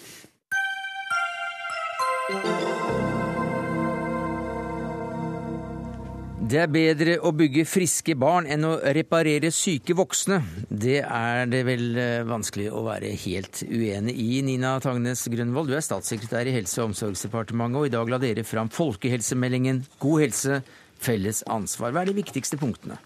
Det 6.45 6.59
er 6.61 6.67
bedre 6.69 7.13
å 7.25 7.31
bygge 7.33 7.63
friske 7.65 8.13
barn 8.21 8.45
enn 8.51 8.67
å 8.67 8.75
reparere 8.93 9.49
syke 9.55 9.95
voksne. 9.97 10.37
Det 10.69 10.99
er 11.01 11.49
det 11.49 11.63
vel 11.65 11.97
eh, 11.97 12.25
vanskelig 12.27 12.67
å 12.69 12.83
være 12.85 13.15
helt 13.23 13.63
uenig 13.65 14.13
i. 14.13 14.43
Nina 14.45 14.75
Tangnes 14.83 15.23
Grønvold, 15.31 15.71
du 15.71 15.79
er 15.79 15.85
statssekretær 15.87 16.45
i 16.45 16.53
Helse- 16.53 16.83
og 16.83 16.91
omsorgsdepartementet, 16.91 17.79
og 17.79 17.89
i 17.89 17.95
dag 17.95 18.13
la 18.13 18.21
dere 18.21 18.45
fram 18.45 18.69
folkehelsemeldingen 18.69 19.81
God 20.03 20.27
helse, 20.27 20.61
felles 21.01 21.41
ansvar. 21.49 21.95
Hva 21.95 22.05
er 22.05 22.13
de 22.13 22.19
viktigste 22.19 22.61
punktene? 22.61 22.99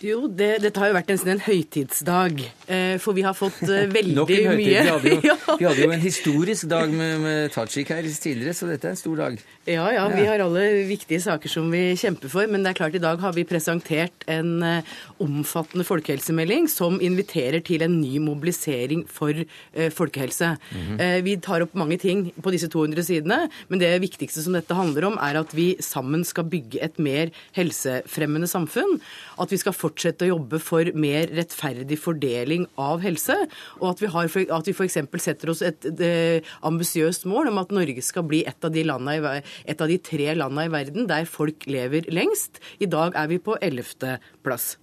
Jo, 0.00 0.22
det, 0.32 0.62
dette 0.64 0.80
har 0.80 0.88
jo 0.88 0.94
vært 0.96 1.10
en, 1.12 1.18
en 1.28 1.42
høytidsdag. 1.44 2.38
Eh, 2.72 2.94
for 3.02 3.12
vi 3.12 3.24
har 3.26 3.34
fått 3.36 3.58
eh, 3.66 3.84
veldig 3.90 4.14
Nok 4.20 4.30
en 4.32 4.46
høytid. 4.48 4.60
mye 4.62 4.84
vi 4.86 4.88
hadde, 4.88 5.10
jo, 5.12 5.34
vi 5.60 5.66
hadde, 5.68 5.82
jo, 5.84 5.90
en 5.92 6.04
historisk 6.04 6.70
dag 6.72 6.94
med, 6.94 7.18
med 7.20 7.52
Tajik 7.52 7.92
her 7.92 8.08
tidligere, 8.08 8.54
så 8.56 8.70
dette 8.70 8.88
er 8.88 8.96
en 8.96 9.00
stor 9.00 9.20
dag. 9.20 9.36
Ja, 9.68 9.84
ja, 9.92 10.06
vi 10.08 10.24
har 10.24 10.40
alle 10.40 10.64
viktige 10.88 11.20
saker 11.20 11.52
som 11.52 11.68
vi 11.72 11.82
kjemper 12.00 12.32
for. 12.32 12.48
Men 12.48 12.64
det 12.64 12.72
er 12.72 12.80
klart 12.80 12.96
i 12.96 13.02
dag 13.02 13.20
har 13.20 13.36
vi 13.36 13.44
presentert 13.44 14.24
en 14.30 14.56
uh, 14.64 14.96
omfattende 15.22 15.86
folkehelsemelding 15.86 16.68
som 16.70 16.98
inviterer 17.02 17.62
til 17.64 17.84
en 17.84 17.98
ny 18.00 18.18
mobilisering 18.22 19.06
for 19.08 19.30
uh, 19.30 19.90
folkehelse. 19.90 20.56
Mm 20.70 20.96
-hmm. 20.96 21.22
vi 21.22 21.36
tar 21.36 21.62
opp 21.62 21.74
mange 21.74 21.98
ting 21.98 22.32
på 22.42 22.50
disse 22.50 22.68
200 22.68 23.02
sidene, 23.02 23.48
men 23.68 23.78
det 23.78 24.00
viktigste 24.00 24.42
som 24.42 24.52
dette 24.52 24.74
handler 24.74 25.06
om, 25.06 25.18
er 25.20 25.40
at 25.40 25.54
vi 25.56 25.76
sammen 25.80 26.24
skal 26.24 26.44
bygge 26.44 26.82
et 26.82 26.98
mer 26.98 27.30
helsefremmende 27.52 28.46
samfunn. 28.46 29.00
At 29.38 29.50
vi 29.50 29.56
skal 29.56 29.72
fortsette 29.72 30.24
å 30.24 30.36
jobbe 30.36 30.58
for 30.58 30.84
mer 30.94 31.26
rettferdig 31.26 31.98
fordeling 31.98 32.66
av 32.78 33.00
helse, 33.00 33.36
og 33.80 33.90
at 33.90 34.00
vi, 34.00 34.06
har, 34.06 34.24
at 34.24 34.66
vi 34.66 34.72
f.eks. 34.72 34.98
setter 35.16 35.50
oss 35.50 35.62
et, 35.62 35.84
et 35.84 36.44
ambisiøst 36.62 37.26
mål 37.26 37.48
om 37.48 37.58
at 37.58 37.70
Norge 37.70 38.02
skal 38.02 38.22
bli 38.22 38.44
et 38.46 38.64
av 38.64 38.72
de 38.72 38.84
landene 38.84 39.42
et 39.64 39.80
av 39.80 39.90
de 39.90 39.98
tre 40.02 40.34
landene 40.34 40.68
i 40.68 40.72
verden 40.72 41.08
der 41.10 41.28
folk 41.28 41.66
lever 41.70 42.08
lengst. 42.12 42.60
I 42.80 42.88
dag 42.90 43.16
er 43.18 43.30
vi 43.30 43.40
på 43.42 43.58
ellevte 43.62 44.18
plass. 44.44 44.76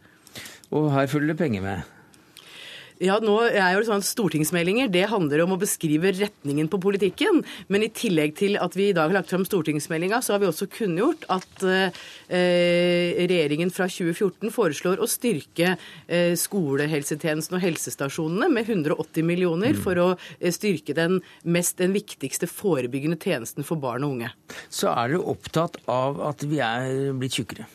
Og 0.76 0.90
her 0.92 1.08
følger 1.12 1.34
det 1.34 1.40
penger 1.40 1.64
med? 1.64 1.94
Ja, 2.98 3.20
nå 3.22 3.36
er 3.46 3.76
jo 3.76 3.84
sånn 3.86 4.02
at 4.02 4.08
Stortingsmeldinger 4.08 4.90
det 4.90 5.04
handler 5.12 5.44
om 5.44 5.54
å 5.54 5.60
beskrive 5.62 6.10
retningen 6.16 6.70
på 6.72 6.80
politikken. 6.82 7.44
Men 7.70 7.86
i 7.86 7.92
tillegg 7.94 8.34
til 8.40 8.58
at 8.62 8.74
vi 8.78 8.90
i 8.90 8.96
dag 8.96 9.12
har 9.12 9.20
lagt 9.20 9.30
fram 9.30 9.46
stortingsmeldinga, 9.46 10.18
så 10.26 10.34
har 10.34 10.42
vi 10.42 10.50
også 10.50 10.70
kunngjort 10.74 11.28
at 11.34 11.66
eh, 11.68 12.02
regjeringen 13.20 13.70
fra 13.74 13.86
2014 13.92 14.50
foreslår 14.54 15.04
å 15.04 15.10
styrke 15.10 15.76
eh, 15.76 16.34
skolehelsetjenesten 16.40 17.60
og 17.60 17.66
helsestasjonene 17.68 18.50
med 18.58 18.74
180 18.74 19.30
millioner 19.30 19.78
mm. 19.78 19.82
for 19.86 20.02
å 20.02 20.10
eh, 20.18 20.54
styrke 20.56 20.98
den, 20.98 21.22
mest, 21.46 21.78
den 21.78 21.94
viktigste 21.94 22.50
forebyggende 22.50 23.22
tjenesten 23.22 23.68
for 23.68 23.82
barn 23.82 24.08
og 24.08 24.18
unge. 24.18 24.34
Så 24.74 24.90
er 24.96 25.14
du 25.14 25.22
opptatt 25.22 25.78
av 25.86 26.24
at 26.34 26.50
vi 26.50 26.64
er 26.66 27.14
blitt 27.18 27.38
tjukkere? 27.38 27.70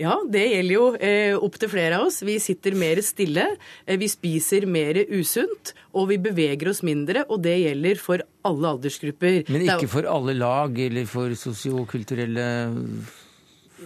Ja, 0.00 0.14
det 0.32 0.46
gjelder 0.48 0.74
jo 0.74 0.84
eh, 0.96 1.34
opptil 1.36 1.70
flere 1.72 1.98
av 1.98 2.08
oss. 2.08 2.22
Vi 2.24 2.38
sitter 2.40 2.76
mer 2.78 3.02
stille, 3.04 3.46
eh, 3.84 3.98
vi 4.00 4.08
spiser 4.08 4.64
mer 4.64 4.96
usunt, 5.12 5.74
og 5.92 6.08
vi 6.08 6.16
beveger 6.24 6.70
oss 6.72 6.80
mindre. 6.86 7.26
Og 7.28 7.42
det 7.44 7.58
gjelder 7.60 8.00
for 8.00 8.24
alle 8.48 8.74
aldersgrupper. 8.74 9.42
Men 9.52 9.66
ikke 9.66 9.90
for 9.92 10.08
alle 10.08 10.36
lag 10.38 10.78
eller 10.86 11.08
for 11.10 11.36
sosiokulturelle 11.36 12.46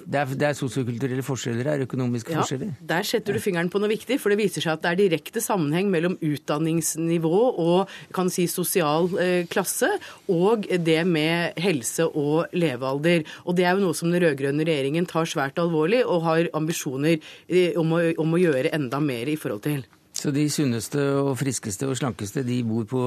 det 0.04 0.20
er, 0.20 0.32
det 0.38 0.46
er 0.48 0.56
sosiokulturelle 0.58 1.24
forskjeller 1.24 1.70
her, 1.70 1.84
økonomiske 1.86 2.34
ja, 2.34 2.42
forskjeller? 2.42 2.74
Der 2.90 3.06
setter 3.06 3.36
du 3.36 3.42
fingeren 3.42 3.70
på 3.72 3.80
noe 3.82 3.92
viktig, 3.92 4.18
for 4.22 4.32
det 4.32 4.38
viser 4.40 4.64
seg 4.64 4.76
at 4.76 4.84
det 4.84 4.92
er 4.92 5.00
direkte 5.04 5.42
sammenheng 5.44 5.90
mellom 5.92 6.16
utdanningsnivå 6.24 7.40
og 7.62 7.92
kan 8.16 8.30
si 8.32 8.46
sosial 8.50 9.10
eh, 9.22 9.46
klasse 9.50 9.90
og 10.32 10.68
det 10.68 11.00
med 11.08 11.58
helse 11.62 12.08
og 12.10 12.54
levealder. 12.56 13.24
Og 13.44 13.58
det 13.58 13.68
er 13.68 13.76
jo 13.76 13.86
noe 13.86 13.98
som 13.98 14.12
den 14.12 14.22
rød-grønne 14.24 14.66
regjeringen 14.66 15.08
tar 15.10 15.28
svært 15.30 15.60
alvorlig 15.62 16.04
og 16.04 16.24
har 16.28 16.50
ambisjoner 16.56 17.18
eh, 17.18 17.74
om, 17.80 17.96
å, 17.96 18.02
om 18.20 18.36
å 18.36 18.42
gjøre 18.42 18.74
enda 18.76 19.02
mer 19.02 19.30
i 19.30 19.38
forhold 19.40 19.64
til. 19.66 19.84
Så 20.14 20.30
de 20.30 20.44
sunneste 20.48 21.02
og 21.18 21.34
friskeste 21.40 21.88
og 21.90 21.98
slankeste 21.98 22.44
de 22.46 22.60
bor 22.66 22.86
på 22.88 23.00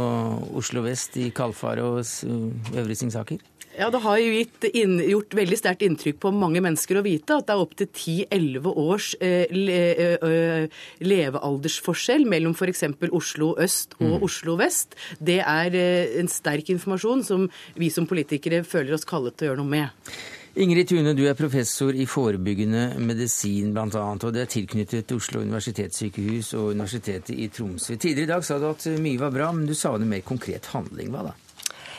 Oslo 0.60 0.84
vest, 0.86 1.16
i 1.18 1.30
Kalfaret 1.36 1.86
og 1.86 2.76
Øvre 2.76 2.98
Singsaker? 3.00 3.40
Ja, 3.78 3.92
Det 3.94 4.00
har 4.02 4.18
jo 4.18 4.30
gitt, 4.34 4.66
inn, 4.74 4.96
gjort 5.06 5.36
veldig 5.38 5.58
sterkt 5.60 5.84
inntrykk 5.86 6.18
på 6.24 6.32
mange 6.34 6.64
mennesker 6.66 6.98
å 6.98 7.04
vite 7.06 7.36
at 7.38 7.46
det 7.46 7.54
er 7.54 7.62
opptil 7.62 7.90
10-11 7.92 8.72
års 8.74 9.10
eh, 9.22 9.54
le, 9.54 9.82
eh, 10.18 10.80
levealdersforskjell 11.06 12.26
mellom 12.26 12.56
f.eks. 12.58 12.88
Oslo 13.14 13.52
øst 13.62 13.94
og 14.00 14.16
mm. 14.16 14.26
Oslo 14.26 14.58
vest. 14.58 14.98
Det 15.22 15.38
er 15.44 15.78
eh, 15.78 16.18
en 16.18 16.32
sterk 16.32 16.74
informasjon 16.74 17.22
som 17.28 17.46
vi 17.78 17.92
som 17.94 18.10
politikere 18.10 18.64
føler 18.66 18.98
oss 18.98 19.06
kallet 19.06 19.38
til 19.38 19.46
å 19.46 19.52
gjøre 19.52 19.62
noe 19.62 19.74
med. 19.76 20.12
Ingrid 20.58 20.90
Tune, 20.90 21.14
du 21.14 21.28
er 21.30 21.38
professor 21.38 21.94
i 21.94 22.10
forebyggende 22.10 22.96
medisin 22.98 23.76
bl.a., 23.78 24.08
og 24.18 24.32
det 24.34 24.48
er 24.48 24.54
tilknyttet 24.58 25.14
Oslo 25.14 25.46
universitetssykehus 25.46 26.56
og 26.58 26.72
Universitetet 26.74 27.36
i 27.38 27.52
Tromsø. 27.54 27.94
Tidligere 27.94 28.26
i 28.26 28.34
dag 28.34 28.48
sa 28.48 28.58
du 28.58 28.72
at 28.72 28.90
mye 28.98 29.22
var 29.22 29.38
bra, 29.38 29.54
men 29.54 29.70
du 29.70 29.78
savner 29.78 30.10
mer 30.10 30.26
konkret 30.26 30.74
handling. 30.74 31.14
Hva 31.14 31.30
da? 31.30 31.42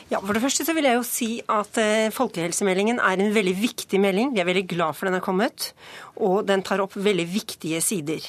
Ja, 0.09 0.17
For 0.23 0.33
det 0.33 0.41
første 0.41 0.65
så 0.65 0.73
vil 0.73 0.87
jeg 0.89 0.97
jo 0.97 1.05
si 1.05 1.29
at 1.53 1.77
eh, 1.77 2.09
Folkehelsemeldingen 2.13 2.97
er 2.97 3.21
en 3.21 3.33
veldig 3.35 3.53
viktig 3.59 3.99
melding. 4.01 4.33
Vi 4.33 4.41
er 4.41 4.47
veldig 4.49 4.65
glad 4.71 4.97
for 4.97 5.05
den 5.05 5.19
er 5.19 5.23
kommet, 5.25 5.71
og 6.17 6.47
den 6.49 6.65
tar 6.65 6.81
opp 6.81 6.97
veldig 6.97 7.27
viktige 7.29 7.81
sider. 7.85 8.25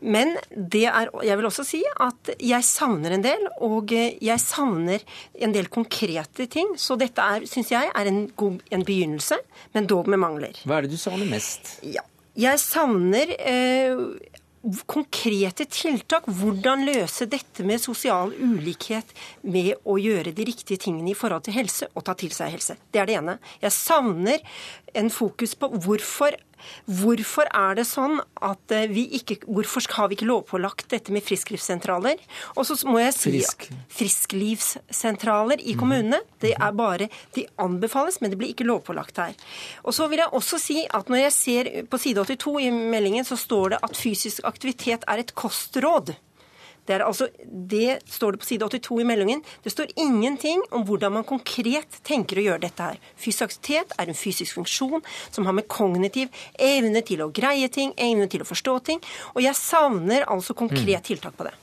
Men 0.00 0.34
det 0.50 0.86
er, 0.88 1.10
jeg 1.24 1.36
vil 1.36 1.48
også 1.48 1.64
si 1.66 1.80
at 2.00 2.30
jeg 2.36 2.64
savner 2.64 3.16
en 3.16 3.24
del, 3.24 3.46
og 3.64 3.92
jeg 3.92 4.36
savner 4.40 5.02
en 5.40 5.56
del 5.56 5.68
konkrete 5.72 6.46
ting. 6.52 6.74
Så 6.80 6.96
dette 7.00 7.24
syns 7.48 7.72
jeg 7.72 7.90
er 7.96 8.12
en, 8.12 8.26
god, 8.36 8.60
en 8.70 8.84
begynnelse, 8.86 9.40
men 9.76 9.88
dog 9.88 10.08
med 10.08 10.20
mangler. 10.20 10.60
Hva 10.68 10.78
er 10.78 10.88
det 10.88 10.94
du 10.94 11.00
savner 11.00 11.28
mest? 11.32 11.78
Ja, 11.84 12.04
jeg 12.38 12.60
savner 12.62 13.32
eh, 13.40 14.04
konkrete 14.86 15.64
tiltak. 15.70 16.26
Hvordan 16.26 16.84
løse 16.88 17.26
dette 17.30 17.64
med 17.66 17.80
sosial 17.82 18.34
ulikhet 18.36 19.14
med 19.42 19.72
å 19.88 19.96
gjøre 20.00 20.34
de 20.36 20.46
riktige 20.48 20.80
tingene 20.80 21.12
i 21.12 21.16
forhold 21.18 21.46
til 21.46 21.56
helse 21.56 21.88
og 21.94 22.04
ta 22.06 22.16
til 22.18 22.34
seg 22.34 22.54
helse. 22.56 22.76
Det 22.92 23.00
er 23.02 23.08
det 23.08 23.18
ene. 23.20 23.38
Jeg 23.62 23.76
savner 23.76 24.44
en 24.94 25.10
fokus 25.12 25.56
på 25.56 25.70
hvorfor 25.80 26.36
Hvorfor 27.00 27.48
er 27.54 27.78
det 27.78 27.86
sånn 27.88 28.18
at 28.20 28.74
eh, 28.74 28.88
vi 28.90 29.06
ikke 29.18 29.40
Hvorfor 29.46 29.84
har 29.96 30.10
vi 30.10 30.18
ikke 30.18 30.28
lovpålagt 30.28 30.88
dette 30.92 31.14
med 31.14 31.24
frisklivssentraler? 31.24 32.20
Og 32.56 32.66
så 32.68 32.76
må 32.88 33.00
jeg 33.02 33.14
si 33.16 33.32
Frisk. 33.34 33.68
frisklivssentraler 33.98 35.62
i 35.62 35.74
mhm. 35.74 35.80
kommunene. 35.80 36.22
Det 36.42 36.54
er 36.56 36.76
bare 36.76 37.10
De 37.36 37.46
anbefales, 37.60 38.20
men 38.20 38.32
det 38.32 38.38
blir 38.40 38.54
ikke 38.54 38.68
lovpålagt 38.68 39.20
her. 39.22 39.36
Og 39.84 39.94
så 39.96 40.08
vil 40.10 40.22
jeg 40.22 40.34
også 40.36 40.58
si 40.60 40.82
at 40.86 41.10
når 41.10 41.24
jeg 41.24 41.36
ser 41.36 41.70
på 41.90 42.00
side 42.00 42.24
82 42.26 42.56
i 42.66 42.70
meldingen, 42.70 43.24
så 43.24 43.38
står 43.38 43.74
det 43.74 43.84
at 43.86 43.96
fysisk 43.96 44.44
aktivitet 44.48 45.06
er 45.08 45.22
et 45.22 45.34
kostråd. 45.34 46.14
Det, 46.86 46.98
altså, 47.04 47.28
det 47.44 48.00
står 48.10 48.34
det 48.34 48.42
på 48.42 48.48
side 48.48 48.66
82 48.66 49.00
i 49.02 49.06
meldingen. 49.06 49.42
Det 49.64 49.72
står 49.72 49.92
ingenting 50.00 50.62
om 50.74 50.84
hvordan 50.88 51.18
man 51.18 51.26
konkret 51.28 52.00
tenker 52.06 52.40
å 52.40 52.46
gjøre 52.48 52.64
dette 52.66 52.90
her. 52.90 53.00
Fysisk 53.20 53.48
aktivitet 53.48 53.94
er 53.98 54.10
en 54.10 54.18
fysisk 54.18 54.58
funksjon 54.58 55.04
som 55.30 55.48
har 55.48 55.56
med 55.56 55.68
kognitiv 55.70 56.30
evne 56.58 57.04
til 57.06 57.24
å 57.24 57.30
greie 57.34 57.70
ting, 57.72 57.94
evne 57.96 58.28
til 58.30 58.44
å 58.44 58.48
forstå 58.48 58.78
ting. 58.90 59.02
Og 59.34 59.44
jeg 59.44 59.58
savner 59.58 60.28
altså 60.30 60.56
konkret 60.56 61.02
mm. 61.02 61.08
tiltak 61.12 61.36
på 61.38 61.48
det. 61.48 61.56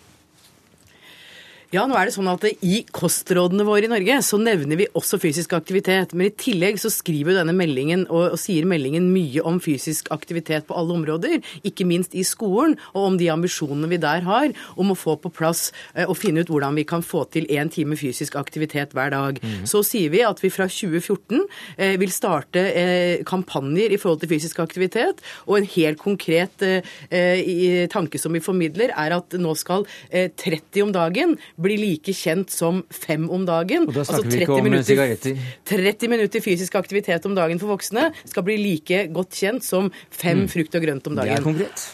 Ja, 1.76 1.82
nå 1.84 1.98
er 2.00 2.08
det 2.08 2.14
sånn 2.16 2.30
at 2.32 2.46
I 2.64 2.78
kostrådene 2.96 3.66
våre 3.68 3.84
i 3.84 3.90
Norge 3.92 4.22
så 4.24 4.38
nevner 4.40 4.78
vi 4.80 4.86
også 4.96 5.18
fysisk 5.20 5.52
aktivitet. 5.58 6.14
Men 6.16 6.30
i 6.30 6.36
tillegg 6.40 6.78
så 6.80 6.88
skriver 6.94 7.36
denne 7.36 7.52
meldingen 7.56 8.06
og, 8.06 8.38
og, 8.38 8.38
sier 8.40 8.64
meldingen 8.68 9.10
mye 9.12 9.44
om 9.44 9.58
fysisk 9.60 10.08
aktivitet 10.16 10.64
på 10.70 10.78
alle 10.80 10.96
områder. 10.96 11.42
Ikke 11.68 11.84
minst 11.88 12.16
i 12.16 12.24
skolen, 12.28 12.78
og 12.94 13.10
om 13.10 13.18
de 13.20 13.28
ambisjonene 13.34 13.90
vi 13.92 14.00
der 14.00 14.24
har 14.24 14.54
om 14.80 14.94
å 14.94 14.96
få 14.96 15.18
på 15.20 15.32
plass 15.36 15.74
eh, 15.92 16.06
og 16.06 16.16
finne 16.16 16.46
ut 16.46 16.54
hvordan 16.54 16.78
vi 16.80 16.86
kan 16.88 17.04
få 17.04 17.26
til 17.36 17.50
én 17.52 17.68
time 17.74 18.00
fysisk 18.00 18.40
aktivitet 18.40 18.96
hver 18.96 19.12
dag. 19.12 19.44
Mm. 19.44 19.68
Så 19.68 19.84
sier 19.84 20.14
vi 20.14 20.24
at 20.24 20.40
vi 20.40 20.54
fra 20.54 20.70
2014 20.72 21.44
eh, 21.76 21.98
vil 22.00 22.16
starte 22.16 22.64
eh, 22.64 23.26
kampanjer 23.28 23.92
i 23.92 24.00
forhold 24.00 24.24
til 24.24 24.32
fysisk 24.38 24.64
aktivitet. 24.64 25.20
Og 25.52 25.60
en 25.60 25.70
helt 25.76 26.00
konkret 26.00 26.64
eh, 26.64 26.96
eh, 27.12 27.84
tanke 27.92 28.24
som 28.24 28.32
vi 28.32 28.46
formidler, 28.46 28.96
er 28.96 29.20
at 29.20 29.36
nå 29.36 29.52
skal 29.60 29.84
30 30.16 30.64
eh, 30.64 30.84
om 30.88 30.96
dagen 30.96 31.36
blir 31.62 31.80
like 31.82 32.14
kjent 32.14 32.54
som 32.54 32.84
fem 32.94 33.28
om 33.34 33.46
dagen. 33.48 33.88
Og 33.90 33.96
da 33.96 34.06
snakker 34.06 34.28
altså 34.28 34.38
vi 34.38 34.44
ikke 34.46 34.58
om 34.58 34.68
minutter, 34.68 34.90
sigaretter. 34.92 35.46
30 35.72 36.12
minutter 36.14 36.44
fysisk 36.46 36.78
aktivitet 36.80 37.26
om 37.30 37.38
dagen 37.38 37.62
for 37.62 37.74
voksne 37.74 38.12
skal 38.26 38.46
bli 38.48 38.60
like 38.62 39.08
godt 39.16 39.40
kjent 39.40 39.66
som 39.66 39.90
fem 40.10 40.46
mm. 40.46 40.52
frukt 40.54 40.78
og 40.78 40.86
grønt 40.86 41.10
om 41.10 41.18
dagen. 41.18 41.34
Det 41.34 41.40
er 41.42 41.48
konkret. 41.48 41.88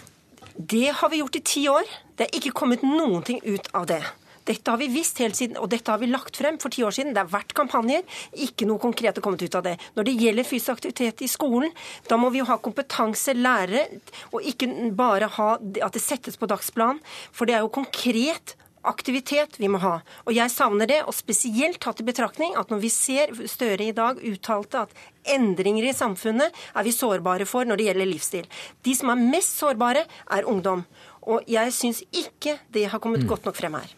Det 0.53 0.89
har 0.99 1.09
vi 1.09 1.21
gjort 1.23 1.39
i 1.39 1.45
ti 1.53 1.63
år. 1.71 1.95
Det 2.17 2.27
er 2.27 2.35
ikke 2.41 2.53
kommet 2.59 2.83
noen 2.85 3.23
ting 3.25 3.39
ut 3.47 3.71
av 3.73 3.87
det. 3.89 4.03
Dette 4.43 4.73
har 4.73 4.79
vi 4.79 4.89
visst 4.91 5.21
helt 5.23 5.37
siden, 5.39 5.55
og 5.55 5.69
dette 5.71 5.87
har 5.87 6.01
vi 6.01 6.09
lagt 6.11 6.35
frem 6.35 6.57
for 6.59 6.73
ti 6.73 6.83
år 6.83 6.91
siden. 6.95 7.13
Det 7.15 7.21
har 7.21 7.31
vært 7.31 7.55
kampanjer, 7.55 8.03
ikke 8.45 8.67
noe 8.67 8.81
konkret 8.81 9.15
har 9.15 9.23
kommet 9.23 9.43
ut 9.45 9.55
av 9.55 9.63
det. 9.63 9.77
Når 9.95 10.07
det 10.09 10.15
gjelder 10.19 10.47
fysisk 10.47 10.73
aktivitet 10.73 11.23
i 11.23 11.29
skolen, 11.31 11.71
da 12.09 12.17
må 12.19 12.31
vi 12.33 12.41
jo 12.41 12.49
ha 12.49 12.57
kompetanse, 12.59 13.37
lærere, 13.37 13.85
og 14.33 14.43
ikke 14.43 14.67
bare 14.97 15.31
ha 15.37 15.47
at 15.55 15.95
det 15.95 16.03
settes 16.03 16.35
på 16.39 16.49
dagsplan. 16.51 16.99
For 17.31 17.47
det 17.47 17.55
er 17.55 17.63
jo 17.63 17.71
konkret 17.71 18.57
aktivitet 18.83 19.57
vi 19.61 19.69
må 19.71 19.81
ha. 19.83 19.95
Og 20.27 20.35
jeg 20.35 20.51
savner 20.53 20.89
det, 20.89 20.99
og 21.07 21.15
spesielt 21.15 21.79
tatt 21.83 22.01
i 22.03 22.07
betraktning 22.07 22.57
at 22.59 22.71
når 22.73 22.83
vi 22.83 22.91
ser 22.93 23.33
Støre 23.49 23.89
i 23.89 23.95
dag 23.95 24.19
uttalte 24.23 24.85
at 24.85 24.93
endringer 25.33 25.87
i 25.89 25.95
samfunnet 25.95 26.53
er 26.73 26.85
vi 26.85 26.93
sårbare 26.95 27.47
for 27.49 27.67
når 27.67 27.79
det 27.79 27.87
gjelder 27.89 28.09
livsstil. 28.09 28.47
De 28.85 28.95
som 28.97 29.11
er 29.13 29.25
mest 29.33 29.57
sårbare, 29.59 30.05
er 30.05 30.47
ungdom. 30.49 30.85
Og 31.23 31.43
jeg 31.49 31.73
syns 31.75 32.03
ikke 32.11 32.57
det 32.73 32.87
har 32.91 33.01
kommet 33.03 33.23
mm. 33.23 33.29
godt 33.31 33.47
nok 33.47 33.59
frem 33.59 33.79
her. 33.79 33.91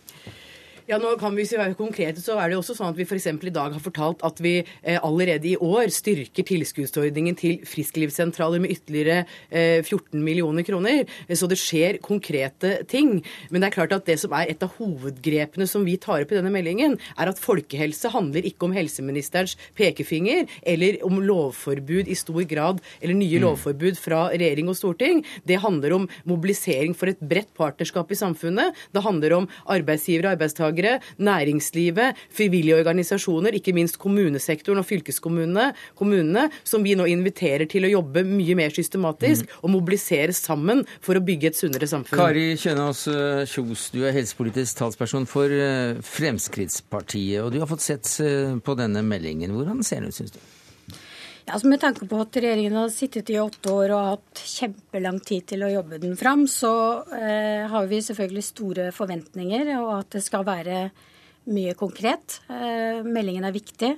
Ja, 0.85 0.99
nå 1.01 1.15
kan 1.17 1.33
vi 1.33 1.41
være 1.49 1.73
konkrete, 1.73 2.21
så 2.21 2.35
er 2.37 2.51
det 2.51 2.59
også 2.59 2.75
sånn 2.77 2.91
at 2.91 2.99
vi 2.99 3.07
f.eks. 3.07 3.25
i 3.25 3.49
dag 3.53 3.73
har 3.73 3.81
fortalt 3.81 4.19
at 4.27 4.37
vi 4.43 4.59
eh, 4.61 4.99
allerede 5.01 5.47
i 5.49 5.55
år 5.57 5.89
styrker 5.89 6.45
tilskuddsordningen 6.45 7.33
til 7.39 7.63
frisklivssentraler 7.65 8.61
med 8.61 8.75
ytterligere 8.75 9.23
eh, 9.49 9.81
14 9.81 10.21
millioner 10.21 10.61
kroner. 10.67 11.09
Så 11.33 11.49
det 11.49 11.57
skjer 11.57 11.97
konkrete 12.05 12.83
ting. 12.85 13.15
Men 13.49 13.63
det 13.63 13.71
er 13.71 13.75
klart 13.79 13.95
at 13.97 14.05
det 14.05 14.19
som 14.21 14.35
er 14.37 14.51
et 14.51 14.61
av 14.61 14.75
hovedgrepene 14.77 15.65
som 15.65 15.87
vi 15.89 15.95
tar 15.97 16.21
opp 16.21 16.35
i 16.35 16.37
denne 16.37 16.51
meldingen, 16.53 16.99
er 17.17 17.33
at 17.33 17.41
folkehelse 17.41 18.13
handler 18.13 18.45
ikke 18.45 18.69
om 18.69 18.77
helseministerens 18.77 19.57
pekefinger 19.73 20.45
eller 20.69 21.01
om 21.09 21.17
lovforbud 21.17 22.13
i 22.13 22.19
stor 22.19 22.45
grad, 22.45 22.83
eller 23.01 23.17
nye 23.17 23.41
mm. 23.41 23.45
lovforbud 23.47 23.97
fra 23.97 24.27
regjering 24.35 24.69
og 24.69 24.77
storting. 24.77 25.25
Det 25.49 25.63
handler 25.65 25.97
om 25.97 26.07
mobilisering 26.29 26.93
for 26.93 27.09
et 27.09 27.25
bredt 27.25 27.49
partnerskap 27.57 28.13
i 28.13 28.21
samfunnet. 28.21 28.85
Det 28.93 29.05
handler 29.09 29.39
om 29.41 29.51
arbeidsgivere 29.65 30.29
og 30.29 30.37
arbeidstakere 30.37 30.74
deltakere, 30.75 30.99
næringslivet, 31.17 32.15
frivillige 32.29 32.75
organisasjoner, 32.79 33.55
ikke 33.55 33.73
minst 33.73 33.97
kommunesektoren 33.97 34.79
og 34.79 34.85
fylkeskommunene, 34.85 35.73
kommunene, 35.95 36.49
som 36.63 36.83
vi 36.83 36.95
nå 36.95 37.05
inviterer 37.05 37.65
til 37.69 37.85
å 37.85 37.91
jobbe 37.91 38.23
mye 38.23 38.55
mer 38.55 38.73
systematisk 38.75 39.45
mm. 39.45 39.61
og 39.63 39.71
mobilisere 39.71 40.33
sammen 40.33 40.85
for 41.01 41.15
å 41.15 41.23
bygge 41.23 41.51
et 41.51 41.59
sunnere 41.59 41.87
samfunn. 41.87 42.19
Kari 42.19 42.55
Kjønaas 42.59 43.07
eh, 43.07 43.45
Kjos, 43.49 43.89
du 43.93 44.03
er 44.05 44.15
helsepolitisk 44.15 44.81
talsperson 44.81 45.27
for 45.29 45.51
eh, 45.51 45.95
Fremskrittspartiet, 46.01 47.41
og 47.43 47.53
du 47.53 47.61
har 47.63 47.69
fått 47.69 47.85
sett 47.85 48.11
eh, 48.23 48.55
på 48.59 48.77
denne 48.79 49.03
meldingen. 49.05 49.55
Hvordan 49.55 49.83
ser 49.85 50.03
den 50.03 50.13
ut, 50.13 50.19
syns 50.19 50.35
du? 50.35 50.43
Ja, 51.45 51.53
altså 51.53 51.69
Med 51.69 51.81
tanke 51.81 52.07
på 52.09 52.19
at 52.23 52.37
regjeringen 52.41 52.73
har 52.79 52.87
sittet 52.89 53.29
i 53.29 53.37
åtte 53.37 53.69
år 53.69 53.91
og 53.93 54.07
hatt 54.15 54.39
kjempelang 54.49 55.19
tid 55.21 55.45
til 55.51 55.65
å 55.65 55.69
jobbe 55.69 55.99
den 56.01 56.15
fram, 56.17 56.47
så 56.49 56.71
eh, 57.13 57.67
har 57.69 57.85
vi 57.91 57.99
selvfølgelig 58.01 58.45
store 58.47 58.87
forventninger, 58.95 59.69
og 59.77 59.91
at 59.99 60.17
det 60.17 60.23
skal 60.25 60.47
være 60.47 60.87
mye 61.53 61.75
konkret. 61.77 62.39
Eh, 62.49 63.05
meldingen 63.05 63.45
er 63.45 63.53
viktig. 63.53 63.91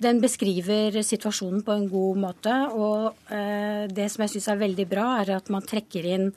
Den 0.00 0.22
beskriver 0.22 0.96
situasjonen 1.04 1.60
på 1.66 1.76
en 1.76 1.88
god 1.92 2.22
måte. 2.24 2.56
Og 2.72 3.32
eh, 3.36 3.84
det 3.92 4.08
som 4.08 4.24
jeg 4.24 4.38
syns 4.38 4.48
er 4.54 4.64
veldig 4.64 4.88
bra, 4.88 5.08
er 5.20 5.34
at 5.36 5.52
man 5.52 5.68
trekker 5.68 6.08
inn 6.08 6.30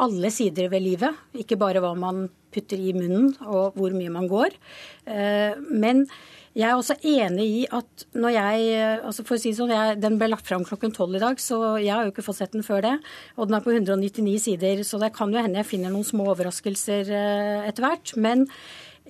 alle 0.00 0.32
sider 0.32 0.72
ved 0.72 0.86
livet. 0.86 1.18
Ikke 1.36 1.60
bare 1.60 1.82
hva 1.84 1.92
man 1.98 2.30
putter 2.52 2.80
i 2.80 2.94
munnen 2.96 3.34
og 3.44 3.76
hvor 3.76 3.92
mye 3.96 4.12
man 4.12 4.28
går. 4.30 4.56
Eh, 5.04 5.58
men 5.68 6.06
jeg 6.52 6.68
er 6.68 6.76
også 6.76 6.98
enig 7.08 7.46
i 7.48 7.60
at 7.72 8.04
når 8.12 8.34
jeg 8.34 8.72
altså 8.98 9.24
for 9.24 9.38
å 9.38 9.40
si 9.40 9.54
sånn, 9.56 9.72
jeg, 9.72 9.96
Den 10.02 10.18
ble 10.20 10.28
lagt 10.28 10.48
fram 10.48 10.66
klokken 10.68 10.92
tolv 10.92 11.16
i 11.16 11.22
dag, 11.22 11.40
så 11.40 11.78
jeg 11.80 11.94
har 11.94 12.04
jo 12.04 12.12
ikke 12.12 12.24
fått 12.26 12.42
sett 12.42 12.52
den 12.52 12.66
før 12.66 12.84
det. 12.84 12.94
Og 13.38 13.48
den 13.48 13.56
er 13.56 13.64
på 13.64 13.72
199 13.72 14.36
sider, 14.50 14.84
så 14.84 15.00
det 15.00 15.14
kan 15.16 15.32
jo 15.32 15.40
hende 15.40 15.62
jeg 15.62 15.70
finner 15.70 15.94
noen 15.94 16.06
små 16.06 16.28
overraskelser 16.34 17.08
eh, 17.08 17.68
etter 17.70 17.86
hvert. 17.86 18.14
Men 18.20 18.44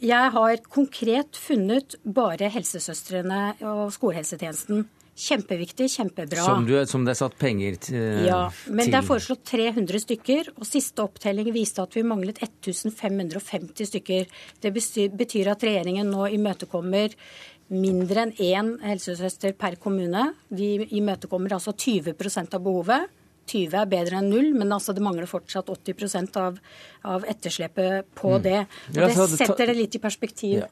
jeg 0.02 0.34
har 0.36 0.64
konkret 0.70 1.38
funnet 1.38 1.98
bare 2.02 2.50
helsesøstrene 2.54 3.42
og 3.60 3.88
skolehelsetjenesten 3.94 4.86
Kjempeviktig, 5.12 5.90
kjempebra. 5.92 6.40
Som, 6.40 6.64
du, 6.64 6.72
som, 6.88 7.02
det 7.04 7.12
er 7.12 7.18
satt 7.18 7.34
penger 7.36 7.74
til? 7.84 8.22
Ja, 8.24 8.46
men 8.72 8.88
det 8.88 8.96
er 8.96 9.04
foreslått 9.04 9.42
300 9.50 10.00
stykker. 10.06 10.52
Og 10.56 10.64
siste 10.64 11.04
opptelling 11.04 11.50
viste 11.52 11.84
at 11.84 11.92
vi 11.98 12.04
manglet 12.06 12.40
1550 12.40 13.90
stykker. 13.90 14.30
Det 14.64 14.72
betyr 14.72 15.50
at 15.52 15.66
regjeringen 15.68 16.08
nå 16.08 16.30
imøtekommer 16.32 17.12
mindre 17.72 18.26
enn 18.26 18.32
én 18.40 18.70
helsesøster 18.84 19.52
per 19.58 19.76
kommune. 19.80 20.30
Vi 20.48 20.78
imøtekommer 20.96 21.58
altså 21.58 21.76
20% 21.76 22.56
av 22.56 22.64
behovet. 22.64 23.12
20 23.52 23.76
er 23.82 23.90
bedre 23.90 24.20
enn 24.20 24.30
null, 24.32 24.52
men 24.56 24.72
altså 24.72 24.94
det 24.96 25.02
mangler 25.04 25.28
fortsatt 25.28 25.68
80% 25.68 26.38
av, 26.40 26.56
av 27.04 27.26
etterslepet 27.28 28.08
på 28.16 28.36
mm. 28.36 28.42
det. 28.46 28.60
Og 28.94 29.02
det 29.02 29.28
setter 29.34 29.68
det 29.68 29.76
litt 29.76 29.98
i 29.98 30.02
perspektiv. 30.02 30.62
Ja. 30.62 30.70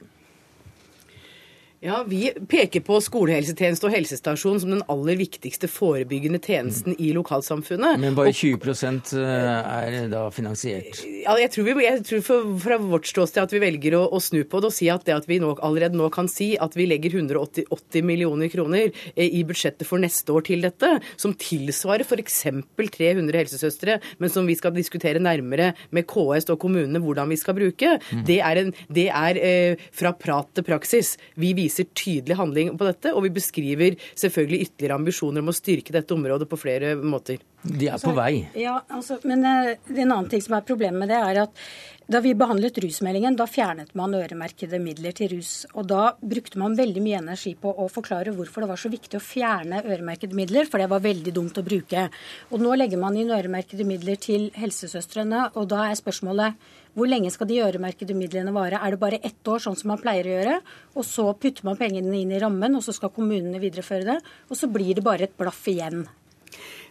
Ja, 1.81 2.05
Vi 2.07 2.27
peker 2.49 2.83
på 2.85 2.99
skolehelsetjeneste 3.01 3.87
og 3.89 3.95
helsestasjon 3.95 4.59
som 4.61 4.73
den 4.75 4.83
aller 4.93 5.17
viktigste 5.17 5.65
forebyggende 5.65 6.37
tjenesten 6.45 6.93
i 7.01 7.09
lokalsamfunnet. 7.17 7.97
Men 8.03 8.19
bare 8.19 8.35
20 8.37 9.17
eh, 9.17 9.23
er 9.25 10.11
da 10.13 10.27
finansiert? 10.29 11.01
Ja, 11.23 11.39
jeg 11.41 11.49
tror, 11.55 11.71
vi, 11.71 11.87
jeg 11.87 12.03
tror 12.05 12.21
for, 12.27 12.51
Fra 12.61 12.77
vårt 12.83 13.09
ståsted 13.09 13.47
at 13.47 13.55
vi 13.55 13.63
velger 13.63 13.97
å, 13.97 14.03
å, 14.13 14.21
snu 14.21 14.43
på 14.45 14.61
det 14.61 14.69
og 14.69 14.75
si 14.77 14.91
at 14.93 15.07
det 15.09 15.15
at 15.23 15.29
vi 15.31 15.39
nå, 15.41 15.55
allerede 15.65 15.97
nå 15.97 16.11
kan 16.13 16.29
si 16.29 16.51
at 16.61 16.77
vi 16.77 16.85
legger 16.91 17.17
180 17.17 18.05
millioner 18.05 18.53
kroner 18.53 18.93
eh, 19.15 19.33
i 19.41 19.41
budsjettet 19.49 19.89
for 19.89 20.05
neste 20.05 20.37
år 20.37 20.45
til 20.51 20.69
dette, 20.69 20.93
som 21.17 21.33
tilsvarer 21.33 22.05
f.eks. 22.05 22.43
300 22.77 23.41
helsesøstre, 23.41 23.97
men 24.21 24.29
som 24.29 24.45
vi 24.45 24.59
skal 24.59 24.77
diskutere 24.77 25.23
nærmere 25.23 25.73
med 25.97 26.05
KS 26.13 26.53
og 26.53 26.61
kommunene 26.61 27.01
hvordan 27.01 27.33
vi 27.33 27.41
skal 27.41 27.57
bruke, 27.57 27.97
mm. 28.05 28.29
det 28.29 28.41
er, 28.45 28.65
en, 28.67 28.77
det 28.93 29.09
er 29.09 29.41
eh, 29.41 29.89
fra 29.97 30.13
prat 30.13 30.53
til 30.53 30.69
praksis. 30.69 31.17
Vi 31.41 31.55
viser 31.57 31.70
viser 31.71 31.89
tydelig 31.95 32.37
handling 32.37 32.75
på 32.79 32.89
dette, 32.89 33.15
og 33.15 33.25
vi 33.25 33.33
beskriver 33.39 33.97
selvfølgelig 34.19 34.67
ytterligere 34.67 34.99
ambisjoner 34.99 35.45
om 35.45 35.53
å 35.53 35.57
styrke 35.57 35.95
dette 35.95 36.17
området 36.17 36.51
på 36.51 36.59
flere 36.61 36.97
måter. 36.99 37.41
De 37.63 37.89
er 37.93 38.01
på 38.01 38.13
vei. 38.17 38.35
Ja, 38.59 38.81
altså, 38.89 39.21
men 39.29 39.45
eh, 39.47 39.77
en 39.95 40.11
annen 40.11 40.29
ting 40.33 40.43
som 40.43 40.57
er 40.57 40.67
problemet 40.67 41.03
med 41.03 41.11
det, 41.13 41.21
er 41.21 41.43
at 41.45 41.65
da 42.11 42.19
vi 42.25 42.33
behandlet 42.35 42.79
rusmeldingen, 42.83 43.37
da 43.39 43.45
fjernet 43.47 43.93
man 43.95 44.17
øremerkede 44.19 44.81
midler 44.83 45.15
til 45.15 45.31
rus. 45.37 45.53
Og 45.79 45.87
da 45.93 46.09
brukte 46.19 46.59
man 46.59 46.75
veldig 46.75 47.03
mye 47.05 47.21
energi 47.21 47.53
på 47.61 47.71
å 47.71 47.87
forklare 47.93 48.33
hvorfor 48.35 48.65
det 48.65 48.71
var 48.73 48.81
så 48.83 48.91
viktig 48.91 49.21
å 49.21 49.23
fjerne 49.23 49.85
øremerkede 49.85 50.35
midler, 50.35 50.67
for 50.67 50.83
det 50.83 50.89
var 50.91 51.05
veldig 51.05 51.35
dumt 51.37 51.61
å 51.61 51.67
bruke. 51.67 52.09
Og 52.51 52.65
nå 52.65 52.75
legger 52.81 52.99
man 52.99 53.19
inn 53.21 53.31
øremerkede 53.31 53.87
midler 53.87 54.19
til 54.19 54.49
helsesøstrene, 54.59 55.53
og 55.55 55.71
da 55.71 55.87
er 55.87 56.01
spørsmålet 56.01 56.59
hvor 56.95 57.11
lenge 57.11 57.31
skal 57.33 57.49
de 57.51 57.61
øremerkede 57.65 58.17
midlene 58.19 58.55
vare? 58.55 58.81
Er 58.83 58.95
det 58.95 59.03
bare 59.03 59.21
ett 59.23 59.47
år, 59.49 59.63
sånn 59.63 59.79
som 59.79 59.93
man 59.93 60.01
pleier 60.03 60.27
å 60.27 60.37
gjøre? 60.37 60.57
Og 60.99 61.07
så 61.07 61.27
putter 61.39 61.67
man 61.69 61.79
pengene 61.81 62.17
inn 62.19 62.33
i 62.35 62.41
rammen, 62.43 62.75
og 62.79 62.83
så 62.87 62.95
skal 62.97 63.13
kommunene 63.15 63.63
videreføre 63.63 64.09
det. 64.09 64.19
Og 64.51 64.59
så 64.59 64.71
blir 64.71 64.97
det 64.99 65.07
bare 65.07 65.29
et 65.29 65.37
blaff 65.39 65.63
igjen. 65.71 66.07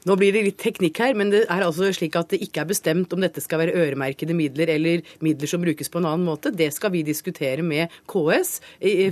Nå 0.07 0.15
blir 0.15 0.31
det 0.31 0.45
litt 0.45 0.59
teknikk 0.61 1.01
her, 1.03 1.15
men 1.19 1.31
det 1.33 1.41
er 1.51 1.65
altså 1.65 1.89
slik 1.95 2.15
at 2.15 2.31
det 2.31 2.39
ikke 2.45 2.63
er 2.63 2.69
bestemt 2.69 3.11
om 3.11 3.19
dette 3.19 3.43
skal 3.43 3.59
være 3.65 3.75
øremerkede 3.75 4.35
midler 4.37 4.71
eller 4.71 5.03
midler 5.25 5.51
som 5.51 5.59
brukes 5.63 5.91
på 5.91 5.99
en 5.99 6.07
annen 6.07 6.23
måte. 6.27 6.53
Det 6.55 6.69
skal 6.71 6.93
vi 6.93 7.03
diskutere 7.03 7.65
med 7.65 7.91
KS 8.07 8.59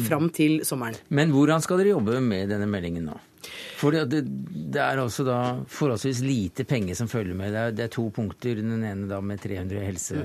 fram 0.08 0.32
til 0.32 0.62
sommeren. 0.68 0.96
Men 1.12 1.36
hvordan 1.36 1.64
skal 1.66 1.82
dere 1.82 1.98
jobbe 1.98 2.22
med 2.24 2.54
denne 2.54 2.70
meldingen 2.72 3.10
nå? 3.12 3.20
For 3.78 3.94
det, 3.94 4.24
det, 4.26 4.82
er 4.82 5.00
også 5.02 5.26
da 5.28 5.38
forholdsvis 5.70 6.24
lite 6.26 6.66
penger 6.68 6.98
som 6.98 7.10
følger 7.12 7.38
med. 7.38 7.54
Det 7.54 7.62
er, 7.62 7.76
det 7.78 7.84
er 7.86 7.94
to 7.94 8.08
punkter. 8.14 8.58
Den 8.58 8.82
ene 8.82 9.06
da 9.10 9.20
med 9.22 9.42
300 9.44 9.84
helse, 9.86 10.24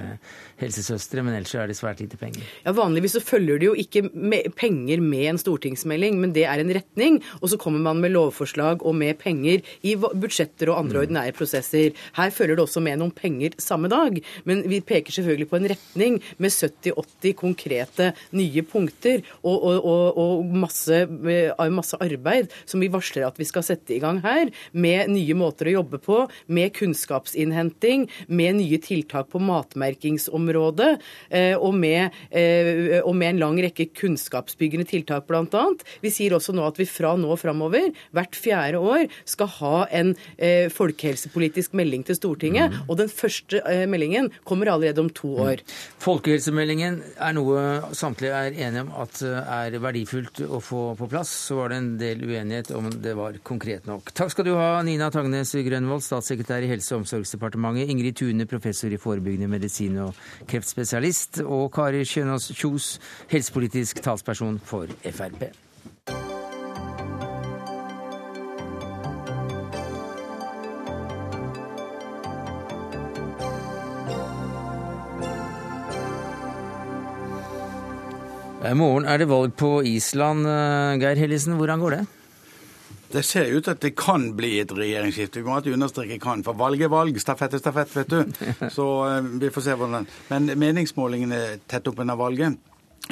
helsesøstre, 0.63 1.25
men 1.25 1.37
ellers 1.37 1.53
er 1.59 1.69
det 1.69 1.77
svært 1.77 2.01
lite 2.01 2.21
penger. 2.21 2.47
Ja, 2.65 2.73
Vanligvis 2.77 3.19
så 3.19 3.23
følger 3.25 3.61
det 3.61 3.69
jo 3.69 3.75
ikke 3.79 4.07
med 4.13 4.49
penger 4.57 5.03
med 5.05 5.27
en 5.35 5.41
stortingsmelding, 5.43 6.17
men 6.23 6.33
det 6.37 6.47
er 6.49 6.63
en 6.63 6.73
retning. 6.73 7.21
Og 7.43 7.53
så 7.53 7.61
kommer 7.61 7.85
man 7.85 8.01
med 8.01 8.15
lovforslag 8.15 8.87
og 8.87 8.97
med 8.97 9.21
penger 9.21 9.61
i 9.85 9.95
budsjetter 10.01 10.73
og 10.73 10.81
andre 10.85 10.97
mm. 10.97 11.03
ordinære 11.05 11.37
prosesser. 11.37 11.93
Her 12.17 12.33
følger 12.33 12.57
det 12.57 12.65
også 12.65 12.81
med 12.85 13.03
noen 13.03 13.13
penger 13.13 13.59
samme 13.61 13.93
dag, 13.93 14.17
men 14.49 14.65
vi 14.71 14.81
peker 14.81 15.13
selvfølgelig 15.13 15.51
på 15.51 15.61
en 15.61 15.71
retning 15.75 16.19
med 16.41 16.57
70-80 16.57 17.37
konkrete 17.37 18.13
nye 18.33 18.65
punkter 18.65 19.21
og, 19.43 19.57
og, 19.61 19.85
og, 19.85 20.19
og 20.23 20.57
masse, 20.65 21.05
masse 21.13 22.01
arbeid 22.01 22.53
som 22.65 22.81
vi 22.81 22.89
varsler 22.93 23.12
at 23.21 23.37
vi 23.41 23.47
skal 23.49 23.65
sette 23.67 23.93
i 23.93 24.01
gang 24.03 24.23
her, 24.25 24.51
med 24.73 25.13
nye 25.13 25.37
måter 25.37 25.69
å 25.69 25.77
jobbe 25.79 26.01
på, 26.03 26.23
med 26.53 26.73
kunnskapsinnhenting, 26.77 28.09
med 28.33 28.59
nye 28.61 28.81
tiltak 28.83 29.29
på 29.33 29.41
matmerkingsområdet, 29.43 30.91
eh, 31.31 31.55
og 31.57 31.75
med, 31.77 32.17
eh, 32.31 33.01
og 33.03 33.15
med 33.19 33.35
en 33.35 33.43
lang 33.43 33.61
rekke 33.67 33.91
kunnskapsbyggende 33.99 34.89
tiltak, 34.89 35.27
bl.a. 35.29 35.65
Vi 36.03 36.13
sier 36.13 36.37
også 36.37 36.55
nå 36.57 36.65
at 36.67 36.81
vi 36.81 36.89
fra 36.89 37.15
nå 37.21 37.35
og 37.35 37.41
framover, 37.43 37.93
hvert 38.17 38.39
fjerde 38.39 38.81
år, 38.81 39.07
skal 39.29 39.51
ha 39.59 39.75
en 39.93 40.15
eh, 40.39 40.69
folkehelsepolitisk 40.73 41.77
melding 41.79 42.07
til 42.09 42.19
Stortinget. 42.19 42.73
Mm. 42.73 42.89
Og 42.89 43.01
den 43.03 43.13
første 43.13 43.63
meldingen 43.91 44.31
kommer 44.49 44.73
allerede 44.73 45.03
om 45.03 45.11
to 45.13 45.35
år. 45.43 45.63
Mm. 45.63 45.77
Folkehelsemeldingen 46.03 47.01
er 47.17 47.37
noe 47.37 47.63
samtlige 47.97 48.33
er 48.33 48.57
enige 48.67 48.87
om 48.87 48.93
at 49.03 49.21
er 49.23 49.77
verdifullt 49.83 50.43
å 50.47 50.61
få 50.63 50.83
på 50.99 51.09
plass. 51.11 51.33
Så 51.49 51.59
var 51.59 51.73
det 51.73 51.81
en 51.81 51.91
del 52.01 52.23
uenighet 52.25 52.73
om 52.77 52.89
det 53.03 53.15
var 53.19 53.37
konkret 53.43 53.87
nok. 53.89 54.13
Takk 54.15 54.31
skal 54.33 54.47
du 54.47 54.53
ha, 54.55 54.83
Nina 54.87 55.11
Tangnes 55.13 55.55
Grønvold, 55.67 56.05
statssekretær 56.07 56.65
i 56.65 56.71
Helse- 56.71 56.95
og 56.95 57.03
omsorgsdepartementet, 57.03 57.91
Ingrid 57.91 58.17
Tune, 58.21 58.47
professor 58.47 58.93
i 58.93 59.01
forebyggende 59.01 59.51
medisin 59.51 59.99
og 60.05 60.15
kreftspesialist, 60.51 61.43
og 61.43 61.69
Kari 61.75 62.05
Kjønaas 62.07 62.53
Kjos, 62.55 62.95
helsepolitisk 63.33 64.03
talsperson 64.05 64.61
for 64.65 64.87
Frp. 65.03 65.51
I 78.63 78.75
morgen 78.79 79.05
er 79.11 79.19
det 79.19 79.27
valg 79.27 79.57
på 79.59 79.81
Island. 79.83 80.47
Geir 81.03 81.19
Hellisen, 81.19 81.59
hvordan 81.59 81.83
går 81.83 81.97
det? 81.97 82.03
Det 83.13 83.23
ser 83.29 83.51
ut 83.53 83.65
til 83.67 83.75
at 83.75 83.83
det 83.85 83.93
kan 83.99 84.31
bli 84.37 84.55
et 84.63 84.73
regjeringsskifte. 84.73 85.43
Vi 85.43 85.49
må 85.49 85.59
alltid 85.59 85.77
understreke 85.77 86.17
kan, 86.23 86.45
for 86.47 86.57
valg 86.57 86.81
er 86.81 86.93
valg, 86.93 87.19
stafett 87.21 87.59
er 87.59 87.61
stafett, 87.61 87.93
vet 87.99 88.13
du. 88.13 88.45
Så 88.77 88.89
uh, 89.05 89.33
vi 89.41 89.53
får 89.53 89.67
se 89.69 89.77
hvordan 89.77 90.07
Men 90.33 90.53
meningsmålingene 90.59 91.43
tett 91.69 91.89
opp 91.89 92.01
under 92.01 92.17
valget 92.17 92.57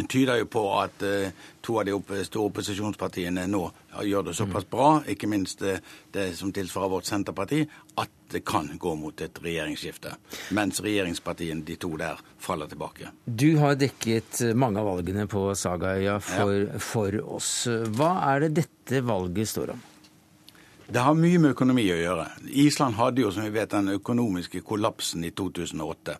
tyder 0.09 0.39
jo 0.39 0.47
på 0.47 0.63
at 0.79 1.03
uh, 1.03 1.33
to 1.61 1.77
av 1.81 1.89
de 1.89 2.25
store 2.25 2.49
opposisjonspartiene 2.49 3.45
nå 3.51 3.65
gjør 4.07 4.29
det 4.29 4.35
såpass 4.39 4.65
bra, 4.71 4.91
ikke 5.11 5.29
minst 5.29 5.65
uh, 5.67 5.81
det 6.15 6.31
som 6.39 6.53
tilsvarer 6.55 6.93
vårt 6.95 7.11
Senterparti, 7.11 7.65
at 8.01 8.15
det 8.31 8.45
kan 8.47 8.71
gå 8.79 8.95
mot 8.97 9.21
et 9.21 9.43
regjeringsskifte. 9.43 10.15
Mens 10.57 10.81
regjeringspartiene, 10.85 11.67
de 11.67 11.77
to 11.83 11.91
der, 12.01 12.23
faller 12.39 12.71
tilbake. 12.71 13.11
Du 13.27 13.59
har 13.59 13.77
dekket 13.77 14.45
mange 14.55 14.81
av 14.81 14.89
valgene 14.93 15.27
på 15.29 15.49
Sagaøya 15.59 16.21
for, 16.23 16.57
ja. 16.63 16.81
for 16.81 17.21
oss. 17.37 17.53
Hva 17.99 18.15
er 18.31 18.47
det 18.47 18.55
dette 18.63 19.03
valget 19.05 19.51
står 19.51 19.75
om? 19.75 19.90
Det 20.91 20.99
har 20.99 21.15
mye 21.15 21.39
med 21.39 21.53
økonomi 21.55 21.85
å 21.95 21.97
gjøre. 22.01 22.25
Island 22.59 22.97
hadde 22.99 23.23
jo, 23.23 23.29
som 23.31 23.45
vi 23.47 23.53
vet, 23.55 23.71
den 23.71 23.93
økonomiske 23.93 24.59
kollapsen 24.67 25.23
i 25.23 25.29
2008. 25.31 26.17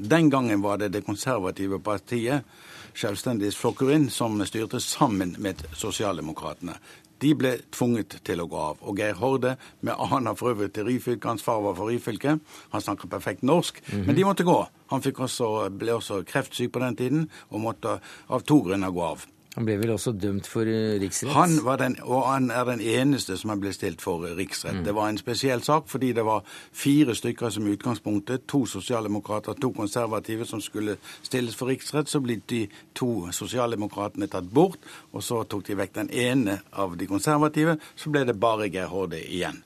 Den 0.00 0.30
gangen 0.32 0.62
var 0.64 0.78
det 0.80 0.94
det 0.94 1.02
konservative 1.04 1.76
partiet, 1.84 2.48
Selvstendighetsflokkurin, 2.96 4.06
som 4.08 4.38
styrte 4.48 4.80
sammen 4.80 5.34
med 5.44 5.60
Sosialdemokratene. 5.76 6.78
De 7.20 7.34
ble 7.36 7.52
tvunget 7.74 8.16
til 8.24 8.40
å 8.40 8.48
gå 8.48 8.62
av. 8.70 8.80
Og 8.80 9.02
Geir 9.02 9.20
Horde, 9.20 9.58
med 9.84 10.00
han 10.14 10.30
har 10.30 10.40
for 10.40 10.54
øvrig 10.54 10.70
til 10.72 10.88
Ryfylke, 10.88 11.28
hans 11.28 11.44
far 11.44 11.60
var 11.66 11.76
fra 11.76 11.90
Ryfylke, 11.90 12.38
han 12.72 12.86
snakker 12.86 13.12
perfekt 13.12 13.42
norsk, 13.42 13.82
mm 13.86 14.00
-hmm. 14.00 14.06
men 14.06 14.16
de 14.16 14.24
måtte 14.24 14.44
gå. 14.44 14.66
Han 14.86 15.02
også, 15.18 15.68
ble 15.68 15.94
også 15.94 16.24
kreftsyk 16.24 16.72
på 16.72 16.78
den 16.78 16.96
tiden 16.96 17.30
og 17.50 17.60
måtte 17.60 18.00
av 18.28 18.40
to 18.40 18.60
grunner 18.62 18.90
gå 18.90 19.02
av. 19.02 19.26
Han 19.54 19.66
ble 19.68 19.76
vel 19.78 19.92
også 19.94 20.12
dømt 20.18 20.48
for 20.50 20.66
eh, 20.66 20.96
riksrett? 20.98 21.32
Han 21.36 21.60
var 21.62 21.78
den, 21.78 21.96
og 22.02 22.24
han 22.26 22.50
er 22.50 22.64
den 22.66 22.80
eneste 22.80 23.36
som 23.38 23.52
har 23.52 23.60
blitt 23.62 23.76
stilt 23.76 24.02
for 24.02 24.26
riksrett. 24.38 24.80
Mm. 24.80 24.84
Det 24.88 24.94
var 24.96 25.08
en 25.08 25.20
spesiell 25.20 25.62
sak 25.62 25.86
fordi 25.90 26.10
det 26.16 26.24
var 26.26 26.42
fire 26.72 27.14
stykker 27.14 27.54
som 27.54 27.68
utgangspunktet. 27.70 28.48
To 28.50 28.64
sosialdemokrater, 28.66 29.54
to 29.54 29.70
konservative 29.76 30.46
som 30.50 30.60
skulle 30.60 30.96
stilles 31.22 31.54
for 31.54 31.70
riksrett. 31.70 32.10
Så 32.10 32.22
ble 32.24 32.40
de 32.50 32.64
to 32.98 33.28
sosialdemokratene 33.30 34.26
tatt 34.32 34.50
bort, 34.50 34.82
og 35.12 35.22
så 35.22 35.44
tok 35.46 35.68
de 35.68 35.78
vekk 35.78 35.94
den 36.00 36.10
ene 36.10 36.58
av 36.72 36.98
de 36.98 37.06
konservative. 37.06 37.78
Så 37.94 38.10
ble 38.10 38.24
det 38.26 38.40
bare 38.40 38.66
Geir 38.68 38.90
Hårde 38.90 39.22
igjen. 39.22 39.62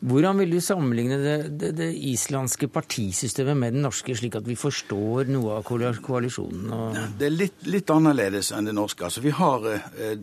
Hvordan 0.00 0.38
vil 0.40 0.54
du 0.54 0.60
sammenligne 0.64 1.16
det, 1.20 1.34
det, 1.60 1.70
det, 1.76 1.88
islandske 2.08 2.70
partisystemet 2.72 3.56
med 3.56 3.74
det 3.76 3.82
norske, 3.84 4.14
slik 4.16 4.38
at 4.38 4.46
vi 4.48 4.56
forstår 4.56 5.28
noe 5.28 5.58
av 5.58 5.66
koalisjonen? 5.66 6.70
Og... 6.72 6.96
Det 7.20 7.28
er 7.28 7.34
litt, 7.34 7.66
litt, 7.68 7.92
annerledes 7.92 8.48
enn 8.56 8.70
det 8.70 8.74
norske. 8.76 9.04
Altså, 9.04 9.20
vi 9.20 9.34
har 9.36 9.66
eh, 9.68 10.14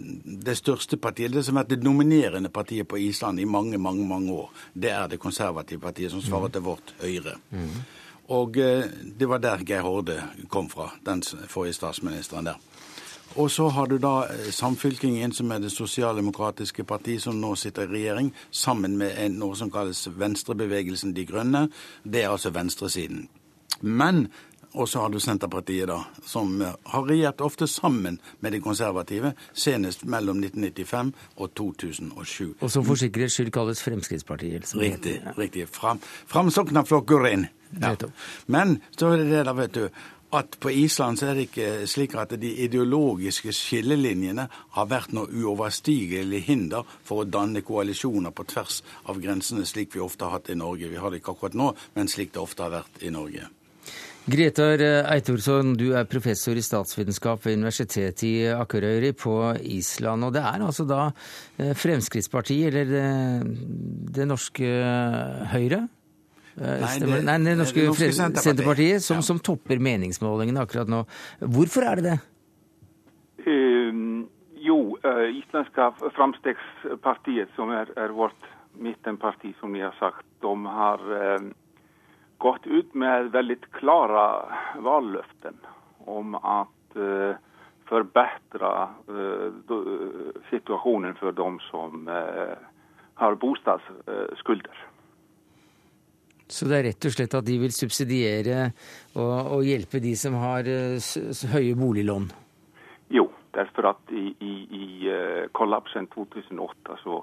det 0.48 0.58
største 0.58 0.98
partiet, 0.98 1.36
det 1.36 1.46
som 1.46 1.60
har 1.60 1.68
vært 1.68 1.76
det 1.76 1.86
dominerende 1.86 2.50
partiet 2.54 2.90
på 2.90 2.98
Island 3.06 3.44
i 3.44 3.46
mange 3.46 3.78
mange, 3.78 4.08
mange 4.10 4.34
år. 4.34 4.50
Det 4.74 4.90
er 4.96 5.14
det 5.14 5.22
konservative 5.22 5.84
partiet, 5.84 6.10
som 6.16 6.26
svarer 6.26 6.50
mm. 6.50 6.56
til 6.58 6.66
vårt 6.72 6.96
Høyre. 7.04 7.38
Mm. 7.54 7.78
Og 8.34 8.58
eh, 8.58 8.90
det 9.20 9.30
var 9.30 9.46
der 9.46 9.62
Geir 9.62 9.86
Horde 9.86 10.18
kom 10.50 10.72
fra, 10.74 10.90
den 11.06 11.22
forrige 11.22 11.78
statsministeren 11.78 12.50
der. 12.50 12.58
Og 13.36 13.52
så 13.52 13.68
har 13.70 13.88
du 13.88 13.98
da 14.02 14.26
eh, 14.32 14.52
Samfylkingen, 14.52 15.32
som 15.32 15.52
er 15.52 15.60
det 15.60 15.72
sosialdemokratiske 15.72 16.84
partiet 16.84 17.22
som 17.22 17.40
nå 17.42 17.56
sitter 17.56 17.88
i 17.88 17.94
regjering, 17.94 18.34
sammen 18.52 18.98
med 18.98 19.18
en, 19.18 19.40
noe 19.42 19.56
som 19.56 19.72
kalles 19.72 20.08
Venstrebevegelsen 20.08 21.14
De 21.14 21.26
Grønne. 21.26 21.68
Det 22.04 22.24
er 22.24 22.32
altså 22.32 22.54
venstresiden. 22.56 23.28
Men 23.82 24.28
og 24.78 24.90
så 24.90 25.02
har 25.02 25.10
du 25.10 25.20
Senterpartiet, 25.20 25.88
da, 25.90 26.02
som 26.26 26.62
eh, 26.62 26.74
har 26.92 27.06
regjert 27.08 27.42
ofte 27.42 27.68
sammen 27.68 28.20
med 28.40 28.54
de 28.54 28.62
konservative, 28.62 29.34
senest 29.54 30.04
mellom 30.06 30.42
1995 30.44 31.14
og 31.38 31.54
2007. 31.58 32.56
Og 32.60 32.72
som 32.72 32.86
for 32.86 33.00
sikkerhets 33.00 33.40
skyld 33.40 33.52
kalles 33.56 33.84
Fremskrittspartiet? 33.84 34.70
Riktig. 34.76 35.22
riktig. 35.38 35.68
Fram, 35.72 36.02
Framsoknaflokkurin. 36.28 37.48
Ja. 37.82 37.96
Men 38.48 38.78
så 38.98 39.08
er 39.12 39.24
det 39.24 39.32
det, 39.32 39.46
da, 39.46 39.54
vet 39.58 39.74
du 39.76 39.88
at 40.36 40.58
på 40.60 40.72
Island 40.72 41.20
så 41.20 41.30
er 41.30 41.38
det 41.38 41.48
ikke 41.48 41.88
slik 41.88 42.16
at 42.20 42.36
de 42.40 42.50
ideologiske 42.66 43.54
skillelinjene 43.56 44.48
har 44.76 44.90
vært 44.90 45.14
noe 45.16 45.32
uoverstigelig 45.32 46.42
hinder 46.48 46.88
for 47.08 47.24
å 47.24 47.30
danne 47.30 47.64
koalisjoner 47.66 48.36
på 48.36 48.48
tvers 48.52 48.82
av 49.08 49.22
grensene, 49.24 49.66
slik 49.66 49.96
vi 49.96 50.04
ofte 50.04 50.28
har 50.28 50.40
hatt 50.40 50.52
i 50.52 50.58
Norge. 50.60 50.90
Vi 50.92 51.00
har 51.00 51.12
det 51.12 51.22
ikke 51.22 51.38
akkurat 51.38 51.56
nå, 51.58 51.72
men 51.96 52.12
slik 52.12 52.34
det 52.36 52.44
ofte 52.44 52.68
har 52.68 52.76
vært 52.80 53.02
i 53.08 53.14
Norge. 53.14 53.48
Gretar 54.28 54.82
Eitorsson, 55.08 55.78
du 55.80 55.94
er 55.96 56.08
professor 56.12 56.58
i 56.60 56.64
statsvitenskap 56.66 57.46
ved 57.46 57.62
Universitetet 57.62 58.26
i 58.28 58.34
Akureyri 58.52 59.14
på 59.16 59.38
Island. 59.64 60.28
Og 60.28 60.34
det 60.36 60.44
er 60.44 60.66
altså 60.66 60.84
da 60.84 61.06
eh, 61.56 61.72
Fremskrittspartiet, 61.72 62.68
eller 62.74 62.92
det, 62.92 63.06
det 64.18 64.28
norske 64.28 64.74
Høyre, 65.54 65.86
Eh, 65.88 65.97
Nei, 66.58 66.94
det, 67.02 67.20
Nei, 67.28 67.38
det 67.46 67.54
norske, 67.60 67.86
norske 67.86 68.10
Senterpartiet, 68.18 69.04
som, 69.06 69.22
ja. 69.22 69.26
som, 69.26 69.40
topper 69.44 69.82
meningsmålingene 69.84 70.64
akkurat 70.66 70.90
nå. 70.90 71.04
Hvorfor 71.54 71.86
er 71.86 72.02
det 72.02 72.06
det? 72.08 72.18
Uh, 73.46 74.26
jo, 74.66 74.80
uh, 75.06 75.28
islandske 75.30 75.92
Framstegspartiet, 76.18 77.54
som 77.56 77.74
er, 77.76 77.94
er, 77.96 78.16
vårt 78.18 78.50
midtenparti, 78.78 79.54
som 79.60 79.74
de 79.74 79.86
har 79.86 79.94
sagt, 79.98 80.26
de 80.42 80.54
har 80.70 81.02
eh, 81.18 81.48
gått 82.38 82.68
ut 82.70 82.92
med 82.94 83.32
veldig 83.34 83.56
klare 83.74 84.26
valgløfter 84.86 85.56
om 86.06 86.36
å 86.38 86.60
uh, 86.94 87.40
forbedre 87.88 88.72
eh, 89.08 89.52
situationen 90.50 91.16
för 91.16 91.32
de 91.32 91.60
som 91.60 92.08
eh, 92.08 92.58
har 93.14 93.36
bostadsskulder. 93.36 94.86
Så 96.48 96.68
det 96.70 96.78
er 96.78 96.86
rett 96.90 97.08
og 97.08 97.14
slett 97.14 97.36
at 97.38 97.48
de 97.48 97.58
vil 97.60 97.74
subsidiere 97.76 98.70
og, 99.16 99.58
og 99.58 99.66
hjelpe 99.68 100.02
de 100.04 100.14
som 100.20 100.38
har 100.40 100.68
uh, 100.68 101.00
høye 101.54 101.76
boliglån? 101.76 102.30
Jo, 103.14 103.28
derfor 103.56 103.92
at 103.92 104.14
i, 104.16 104.30
i, 104.40 104.54
i 104.80 104.88
uh, 105.12 105.50
kollapsen 105.58 106.08
2008 106.14 107.02
så, 107.04 107.20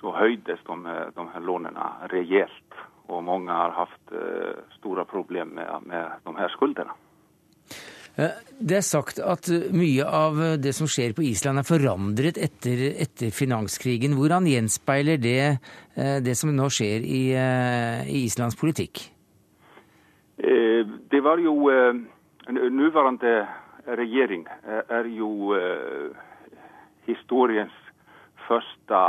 så 0.00 0.14
høydes 0.18 0.60
de, 0.68 0.98
de 1.16 1.26
her 1.32 1.48
lånene 1.48 1.88
reelt. 2.12 2.84
Og 3.06 3.22
mange 3.22 3.54
har 3.54 3.70
hatt 3.70 4.14
store 4.74 5.04
problemer 5.06 5.54
med, 5.54 5.84
med 5.86 6.24
de 6.26 6.32
her 6.40 6.50
skuldrene. 6.50 6.90
Det 8.16 8.78
er 8.78 8.84
sagt 8.84 9.18
at 9.20 9.48
mye 9.76 10.04
av 10.08 10.38
det 10.64 10.72
som 10.72 10.88
skjer 10.88 11.12
på 11.12 11.26
Island 11.28 11.60
er 11.60 11.66
forandret 11.68 12.38
etter, 12.40 12.80
etter 12.96 13.34
finanskrigen. 13.34 14.14
Hvordan 14.16 14.48
gjenspeiler 14.48 15.20
det 15.20 15.40
eh, 15.44 16.16
det 16.24 16.36
som 16.40 16.54
nå 16.56 16.70
skjer 16.72 17.04
i, 17.04 17.20
eh, 17.36 18.08
i 18.08 18.24
Islands 18.24 18.56
politikk? 18.56 19.04
Eh, 20.40 20.88
det 21.12 21.22
var 21.24 21.42
jo 21.44 21.56
Nåværende 22.46 23.40
regjering 23.98 24.44
er 24.70 25.06
jo 25.10 25.50
historiens 27.08 27.74
første 28.46 29.00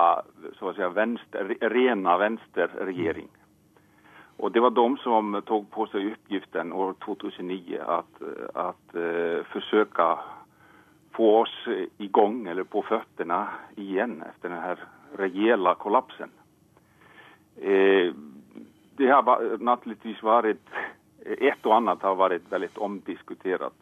si, 0.58 0.88
venstre, 0.96 1.44
rena 1.70 2.16
venstreregjering. 2.18 3.28
Och 4.38 4.52
det 4.52 4.60
var 4.60 4.70
de 4.70 4.98
som 4.98 5.42
tog 5.46 5.72
på 5.72 5.88
sig 5.88 6.12
uppgiften 6.12 6.74
år 6.74 6.96
2009 7.06 7.80
att, 7.88 8.22
att 8.54 8.96
uh, 8.96 9.44
försöka 9.44 10.20
få 11.12 11.42
oss 11.42 11.68
igång 11.98 12.48
eller 12.48 12.64
på 12.64 12.82
fötterna 12.82 13.48
igen 13.76 14.24
efter 14.30 14.50
den 14.50 14.62
här 14.62 14.80
rejäla 15.18 15.76
kollapsen. 15.76 16.30
Eh, 17.56 18.14
det 18.96 19.08
har 19.08 19.58
naturligtvis 19.64 20.24
varit, 20.24 20.70
ett 21.26 21.66
och 21.66 21.76
annat 21.76 22.02
har 22.02 22.16
varit 22.16 22.52
väldigt 22.52 22.78
omdiskuterat 22.78 23.74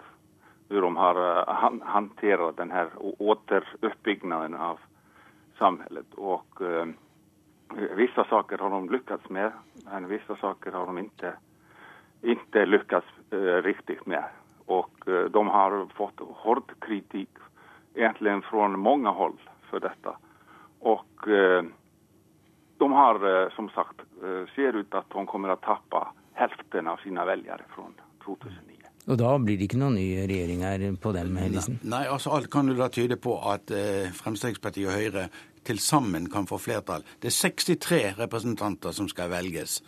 hur 0.70 0.82
de 0.82 0.95
har 0.95 1.45
han, 1.47 1.82
hanterat 1.86 2.58
den 2.58 2.72
här 2.72 2.89
återuppbyggnaden 2.97 4.56
av 4.56 4.80
samhället. 5.58 6.14
Och, 6.14 6.62
Vissa 7.95 8.24
saker 8.24 8.57
har 8.57 8.70
de 8.70 8.89
lyckats 8.89 9.30
med, 9.30 9.51
men 9.91 10.07
vissa 10.07 10.36
saker 10.36 10.72
har 10.72 10.86
de 10.86 10.97
inte, 10.97 11.34
inte 12.22 12.66
lyckats 12.66 13.07
eh, 13.32 13.38
riktigt 13.38 14.05
med. 14.05 14.24
Och 14.66 15.07
eh, 15.07 15.26
de 15.26 15.47
har 15.47 15.88
fått 15.95 16.20
hård 16.20 16.72
kritik 16.80 17.30
egentligen 17.93 18.41
från 18.41 18.80
många 18.80 19.09
håll 19.09 19.41
för 19.70 19.80
detta. 19.80 20.18
Och 20.80 21.28
eh, 21.28 21.63
de 22.78 22.91
har 22.91 23.43
eh, 23.43 23.49
som 23.49 23.70
sagt, 23.70 23.99
eh, 24.24 24.53
ser 24.55 24.74
ut 24.76 24.93
att 24.93 25.09
de 25.09 25.26
kommer 25.26 25.49
att 25.49 25.61
tappa 25.61 26.13
hälften 26.34 26.88
av 26.88 26.97
sina 26.97 27.26
väljare 27.26 27.61
från 27.76 27.93
2009. 28.26 28.76
Og 29.05 29.20
da 29.22 29.36
blir 29.38 29.59
det 29.59 29.68
ikke 29.68 29.78
noen 29.78 29.99
ny 29.99 30.05
regjering 30.26 30.63
her 30.66 30.84
på 31.01 31.11
dem, 31.13 31.36
Helisen? 31.38 31.78
Nei, 31.86 32.07
altså 32.09 32.32
alt 32.34 32.49
kan 32.53 32.72
jo 32.72 32.78
da 32.80 32.88
tyde 32.89 33.20
på 33.22 33.36
at 33.51 33.70
eh, 33.70 34.09
Fremskrittspartiet 34.18 34.89
og 34.89 34.97
Høyre 34.97 35.28
til 35.66 35.80
sammen 35.82 36.30
kan 36.32 36.47
få 36.47 36.59
flertall. 36.61 37.05
Det 37.22 37.32
er 37.32 37.38
63 37.38 38.01
representanter 38.20 38.95
som 38.95 39.09
skal 39.11 39.32
velges 39.34 39.82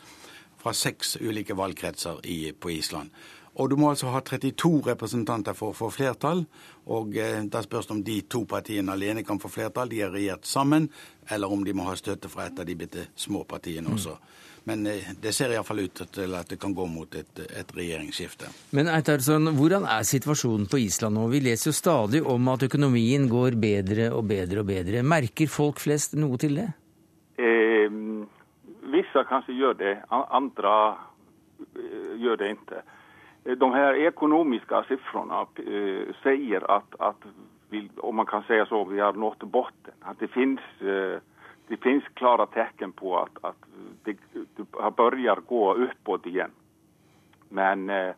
fra 0.57 0.73
seks 0.73 1.17
ulike 1.21 1.55
valgkretser 1.57 2.23
i, 2.25 2.51
på 2.51 2.73
Island. 2.73 3.13
Og 3.57 3.69
du 3.69 3.75
må 3.79 3.89
altså 3.89 4.11
ha 4.13 4.21
32 4.21 4.83
representanter 4.85 5.55
for 5.57 5.73
å 5.73 5.77
få 5.77 5.89
flertall. 5.93 6.43
Og 6.93 7.15
eh, 7.17 7.39
da 7.49 7.63
spørs 7.65 7.89
det 7.89 7.95
om 7.95 8.03
de 8.05 8.17
to 8.29 8.43
partiene 8.49 8.93
alene 8.93 9.23
kan 9.25 9.41
få 9.41 9.49
flertall. 9.49 9.89
De 9.89 10.03
er 10.05 10.13
regjert 10.13 10.45
sammen. 10.45 10.89
Eller 11.29 11.51
om 11.51 11.63
de 11.65 11.73
må 11.73 11.87
ha 11.87 11.95
støtte 11.97 12.29
fra 12.29 12.45
et 12.47 12.59
av 12.59 12.67
de 12.69 12.75
bitte 12.77 13.07
små 13.17 13.43
partiene 13.49 13.89
også. 13.93 14.13
Mm. 14.13 14.46
Men 14.67 14.85
eh, 14.91 15.11
det 15.23 15.33
ser 15.35 15.53
iallfall 15.55 15.85
ut 15.85 16.01
til 16.13 16.35
at 16.37 16.49
det 16.51 16.59
kan 16.61 16.75
gå 16.75 16.87
mot 16.91 17.15
et, 17.15 17.39
et 17.47 17.71
regjeringsskifte. 17.77 18.51
Men 18.77 18.91
Eitarsson, 18.91 19.51
hvordan 19.57 19.87
er 19.87 20.07
situasjonen 20.07 20.67
på 20.71 20.81
Island 20.83 21.17
nå? 21.17 21.27
Vi 21.31 21.43
leser 21.45 21.71
jo 21.71 21.77
stadig 21.77 22.23
om 22.27 22.51
at 22.53 22.67
økonomien 22.67 23.29
går 23.31 23.57
bedre 23.61 24.11
og 24.15 24.27
bedre 24.31 24.63
og 24.63 24.69
bedre. 24.71 25.05
Merker 25.07 25.51
folk 25.51 25.79
flest 25.83 26.17
noe 26.19 26.39
til 26.41 26.59
det? 26.59 26.67
Eh, 27.39 27.87
visse 28.91 29.25
kanskje 29.29 29.55
gjør 29.57 29.79
det, 29.79 29.97
andre 30.11 30.77
eh, 31.77 32.13
gjør 32.19 32.39
det 32.43 32.53
ikke 32.57 32.85
de 33.55 33.67
her 33.71 33.95
økonomiske 34.09 34.81
siffrene 34.87 35.45
eh, 35.63 36.63
at, 36.63 36.69
at 36.69 36.99
att 36.99 37.23
vi, 37.69 37.89
om 37.97 38.15
man 38.15 38.25
kan 38.25 38.43
si 38.43 38.63
så, 38.69 38.83
vi 38.83 38.99
har 38.99 39.13
nått 39.13 39.39
bunnen. 39.39 39.93
At 40.01 40.19
det 40.19 40.27
finnes 40.27 40.63
eh, 40.81 41.19
det 41.67 41.77
finns 41.77 42.03
klara 42.13 42.45
tecken 42.45 42.91
på 42.91 43.17
att, 43.17 43.37
att 43.41 43.55
det, 44.03 44.17
det 44.33 44.91
börjar 44.97 45.35
gå 45.35 45.73
uppåt 45.73 46.25
igen. 46.25 46.51
Men 47.49 47.89
eh, 47.89 48.13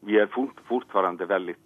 vi 0.00 0.18
är 0.18 0.26
fort, 0.26 0.60
fortfarande 0.68 1.26
väldigt 1.26 1.56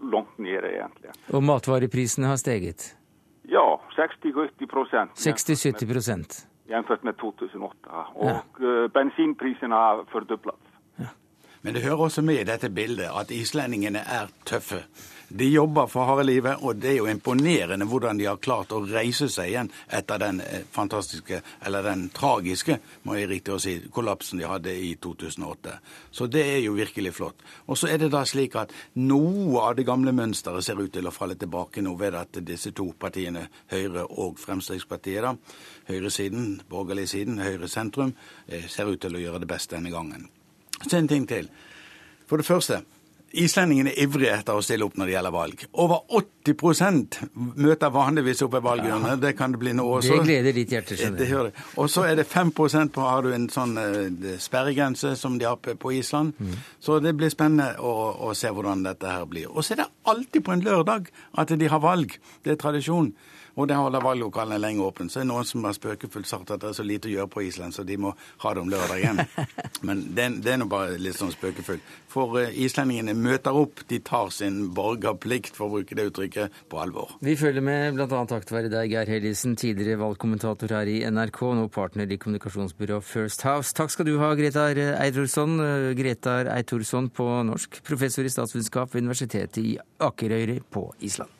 långt 0.00 0.38
nere 0.38 0.74
egentligen. 0.74 1.14
Och 1.32 1.42
matvareprisene 1.42 2.26
har 2.26 2.36
steget? 2.36 2.96
Ja, 3.42 3.80
60-70 4.22 4.66
procent. 4.66 5.10
60-70 5.10 5.92
procent? 5.92 6.46
Jämfört 6.66 7.02
med 7.02 7.16
2008. 7.16 8.06
Och 8.14 8.30
ja. 8.58 8.88
bensinpriserna 8.88 9.76
har 9.76 10.04
fördubblats. 10.04 10.69
Men 11.62 11.74
det 11.74 11.82
hører 11.84 12.06
også 12.06 12.22
med 12.24 12.40
i 12.40 12.48
dette 12.48 12.70
bildet 12.72 13.10
at 13.12 13.32
islendingene 13.36 14.00
er 14.00 14.30
tøffe. 14.48 14.86
De 15.32 15.46
jobber 15.46 15.86
for 15.86 16.08
harde 16.08 16.24
livet, 16.26 16.58
og 16.66 16.80
det 16.82 16.88
er 16.90 16.96
jo 16.96 17.06
imponerende 17.06 17.86
hvordan 17.86 18.18
de 18.18 18.24
har 18.26 18.40
klart 18.42 18.72
å 18.74 18.80
reise 18.82 19.28
seg 19.30 19.52
igjen 19.52 19.68
etter 19.86 20.18
den 20.18 20.40
eh, 20.42 20.64
fantastiske, 20.74 21.38
eller 21.62 21.86
den 21.86 22.08
tragiske, 22.10 22.80
må 23.06 23.14
jeg 23.14 23.28
riktig 23.30 23.54
å 23.54 23.60
si, 23.62 23.76
kollapsen 23.94 24.42
de 24.42 24.48
hadde 24.50 24.74
i 24.74 24.96
2008. 24.98 25.76
Så 26.10 26.26
det 26.26 26.42
er 26.56 26.58
jo 26.64 26.74
virkelig 26.74 27.12
flott. 27.14 27.46
Og 27.70 27.78
så 27.78 27.92
er 27.92 28.02
det 28.02 28.10
da 28.10 28.24
slik 28.26 28.58
at 28.58 28.74
noe 28.98 29.62
av 29.68 29.78
det 29.78 29.86
gamle 29.86 30.16
mønsteret 30.18 30.66
ser 30.66 30.82
ut 30.82 30.90
til 30.96 31.06
å 31.06 31.14
falle 31.14 31.38
tilbake 31.38 31.86
nå 31.86 31.94
ved 32.00 32.18
at 32.18 32.42
disse 32.42 32.74
to 32.74 32.88
partiene, 32.98 33.46
Høyre 33.70 34.08
og 34.10 34.34
Fremskrittspartiet, 34.42 35.22
da, 35.22 35.36
høyresiden, 35.92 36.56
borgerlig 36.66 37.06
siden, 37.14 37.38
Høyre 37.38 37.70
sentrum, 37.70 38.16
eh, 38.48 38.66
ser 38.66 38.90
ut 38.90 38.98
til 39.06 39.14
å 39.14 39.24
gjøre 39.28 39.44
det 39.44 39.52
best 39.54 39.70
denne 39.70 39.94
gangen. 39.94 40.26
Så 40.86 40.96
en 40.96 41.08
ting 41.08 41.28
til. 41.28 41.50
For 42.30 42.40
det 42.40 42.46
første. 42.46 42.82
Islendingene 43.30 43.92
er 43.92 44.08
ivrige 44.08 44.32
etter 44.40 44.58
å 44.58 44.62
stille 44.64 44.82
opp 44.82 44.96
når 44.98 45.06
det 45.06 45.12
gjelder 45.12 45.34
valg. 45.34 45.60
Over 45.78 46.00
80 46.18 47.20
møter 47.62 47.92
vanligvis 47.94 48.42
opp 48.42 48.56
ved 48.56 48.64
valgurnene. 48.64 49.14
Det 49.22 49.36
kan 49.38 49.54
det 49.54 49.60
bli 49.62 49.74
nå 49.78 49.84
også. 49.86 50.16
Det 50.18 50.26
gleder 50.26 50.56
ditt 50.56 50.74
hjerte, 50.74 50.98
skjønner 50.98 51.30
jeg. 51.30 51.52
Og 51.78 51.90
så 51.92 52.08
er 52.08 52.18
det 52.18 52.26
5% 52.26 52.90
på 52.96 53.06
har 53.06 53.22
du 53.22 53.30
en 53.36 53.46
sånn 53.52 53.78
uh, 53.78 54.32
sperregrense 54.42 55.14
som 55.20 55.38
de 55.38 55.46
har 55.46 55.60
på 55.62 55.92
Island. 55.94 56.34
Mm. 56.40 56.56
Så 56.82 56.98
det 57.04 57.14
blir 57.20 57.30
spennende 57.30 57.76
å, 57.78 57.94
å, 58.18 58.34
se 58.34 58.50
hvordan 58.50 58.82
dette 58.88 59.14
her 59.14 59.28
blir. 59.30 59.46
Og 59.52 59.62
så 59.62 59.76
er 59.76 59.84
det 59.84 59.90
alltid 60.10 60.46
på 60.46 60.56
en 60.56 60.66
lørdag 60.66 61.12
at 61.38 61.54
de 61.54 61.70
har 61.70 61.84
valg. 61.86 62.18
Det 62.42 62.56
er 62.56 62.58
tradisjon. 62.58 63.12
Og 63.60 63.68
det 63.68 63.76
holder 63.76 64.00
valglokalene 64.00 64.56
lenge 64.56 64.84
åpne. 64.86 65.10
Så 65.12 65.20
er 65.20 65.26
det 65.26 65.28
noen 65.28 65.44
som 65.44 65.66
har 65.68 65.74
spøkefullt 65.76 66.28
sagt 66.28 66.52
at 66.54 66.62
det 66.62 66.70
er 66.70 66.76
så 66.78 66.84
lite 66.86 67.10
å 67.10 67.12
gjøre 67.12 67.30
på 67.34 67.42
Island, 67.44 67.74
så 67.76 67.84
de 67.84 67.98
må 68.00 68.14
ha 68.40 68.52
det 68.56 68.62
om 68.62 68.70
lørdagen. 68.72 69.20
Men 69.86 70.04
det, 70.16 70.28
det 70.46 70.54
er 70.54 70.60
nå 70.62 70.68
bare 70.70 70.96
litt 71.00 71.18
sånn 71.18 71.32
spøkefullt. 71.34 71.84
For 72.10 72.38
uh, 72.40 72.48
islendingene 72.48 73.12
møter 73.14 73.56
opp, 73.56 73.82
de 73.90 74.00
tar 74.04 74.32
sin 74.32 74.70
borgerplikt, 74.76 75.52
for 75.58 75.68
å 75.68 75.74
bruke 75.76 75.98
det 75.98 76.08
uttrykket, 76.08 76.56
på 76.72 76.80
alvor. 76.80 77.12
Vi 77.24 77.36
følger 77.36 77.64
med 77.64 77.98
bl.a. 77.98 78.22
være 78.24 78.72
deg, 78.72 78.94
Geir 78.94 79.12
Hellisen, 79.12 79.56
tidligere 79.60 80.00
valgkommentator 80.00 80.72
her 80.78 80.88
i 80.88 81.02
NRK, 81.10 81.42
nå 81.58 81.66
partner 81.74 82.08
i 82.08 82.18
kommunikasjonsbyrået 82.20 83.06
First 83.06 83.44
House. 83.44 83.74
Takk 83.76 83.92
skal 83.92 84.08
du 84.08 84.14
ha, 84.22 84.32
Gretar 84.38 84.80
Eitorsson, 84.94 85.58
Gretar 85.98 86.48
Eitorsson 86.56 87.12
på 87.12 87.28
norsk, 87.50 87.82
professor 87.86 88.24
i 88.24 88.32
statsvitenskap 88.32 88.94
ved 88.94 89.04
Universitetet 89.04 89.60
i 89.60 89.76
Akerøyri 90.00 90.60
på 90.72 90.88
Island. 91.04 91.39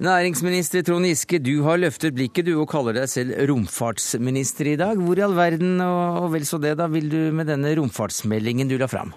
Næringsminister 0.00 0.80
Trond 0.80 1.04
Giske, 1.04 1.36
du 1.44 1.58
har 1.66 1.76
løftet 1.76 2.14
blikket 2.16 2.46
du 2.46 2.54
og 2.62 2.70
kaller 2.72 2.94
deg 2.96 3.10
selv 3.12 3.34
romfartsminister 3.50 4.70
i 4.70 4.78
dag. 4.80 4.96
Hvor 4.96 5.18
i 5.20 5.24
all 5.26 5.34
verden 5.36 5.74
og 5.84 6.30
vel 6.32 6.46
så 6.48 6.56
det 6.56 6.70
da 6.80 6.86
vil 6.88 7.10
du 7.12 7.18
med 7.36 7.50
denne 7.52 7.74
romfartsmeldingen 7.76 8.70
du 8.70 8.78
la 8.80 8.88
fram? 8.88 9.12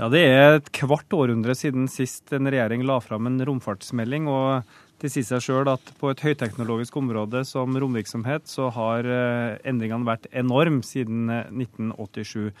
Ja, 0.00 0.08
Det 0.08 0.22
er 0.24 0.56
et 0.56 0.72
kvart 0.72 1.12
århundre 1.12 1.52
siden 1.52 1.90
sist 1.92 2.32
en 2.32 2.48
regjering 2.48 2.86
la 2.88 2.96
fram 3.04 3.28
en 3.28 3.36
romfartsmelding. 3.44 4.32
og 4.32 4.64
det 4.98 5.12
sier 5.12 5.28
seg 5.28 5.44
sjøl 5.44 5.68
at 5.68 5.92
på 6.00 6.08
et 6.08 6.24
høyteknologisk 6.24 6.96
område 6.96 7.44
som 7.44 7.76
romvirksomhet, 7.76 8.48
så 8.48 8.72
har 8.72 9.04
eh, 9.04 9.60
endringene 9.68 10.08
vært 10.08 10.24
enorme 10.32 10.80
siden 10.82 11.28
1987. 11.52 12.56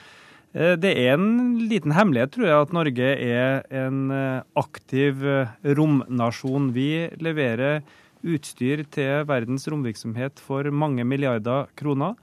Eh, 0.56 0.74
det 0.80 0.94
er 0.96 1.14
en 1.16 1.58
liten 1.68 1.92
hemmelighet, 1.92 2.32
tror 2.34 2.48
jeg, 2.48 2.66
at 2.66 2.74
Norge 2.76 3.08
er 3.14 3.64
en 3.84 4.10
eh, 4.14 4.42
aktiv 4.56 5.24
eh, 5.26 5.54
romnasjon. 5.76 6.72
Vi 6.76 7.08
leverer 7.20 7.82
utstyr 8.26 8.82
til 8.90 9.26
verdens 9.28 9.68
romvirksomhet 9.70 10.40
for 10.42 10.66
mange 10.74 11.04
milliarder 11.06 11.68
kroner. 11.78 12.16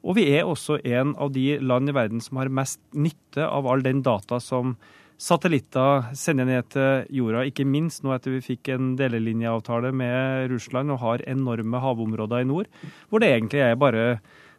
Og 0.00 0.16
vi 0.16 0.28
er 0.32 0.48
også 0.48 0.78
en 0.86 1.14
av 1.20 1.32
de 1.34 1.58
land 1.60 1.90
i 1.90 1.96
verden 1.96 2.22
som 2.24 2.38
har 2.40 2.52
mest 2.52 2.80
nytte 2.96 3.44
av 3.44 3.66
all 3.68 3.82
den 3.84 4.04
data 4.04 4.38
som 4.40 4.76
satellitter 5.20 6.14
sender 6.16 6.46
ned 6.48 6.70
til 6.72 7.10
jorda, 7.12 7.42
ikke 7.44 7.66
minst 7.68 8.00
nå 8.00 8.14
etter 8.14 8.32
vi 8.32 8.40
fikk 8.40 8.70
en 8.72 8.94
delelinjeavtale 8.96 9.90
med 9.92 10.48
Russland 10.48 10.94
og 10.94 11.02
har 11.02 11.24
enorme 11.28 11.82
havområder 11.82 12.40
i 12.40 12.48
nord, 12.48 12.70
hvor 13.10 13.20
det 13.20 13.28
egentlig 13.34 13.60
er 13.66 13.76
bare 13.76 14.06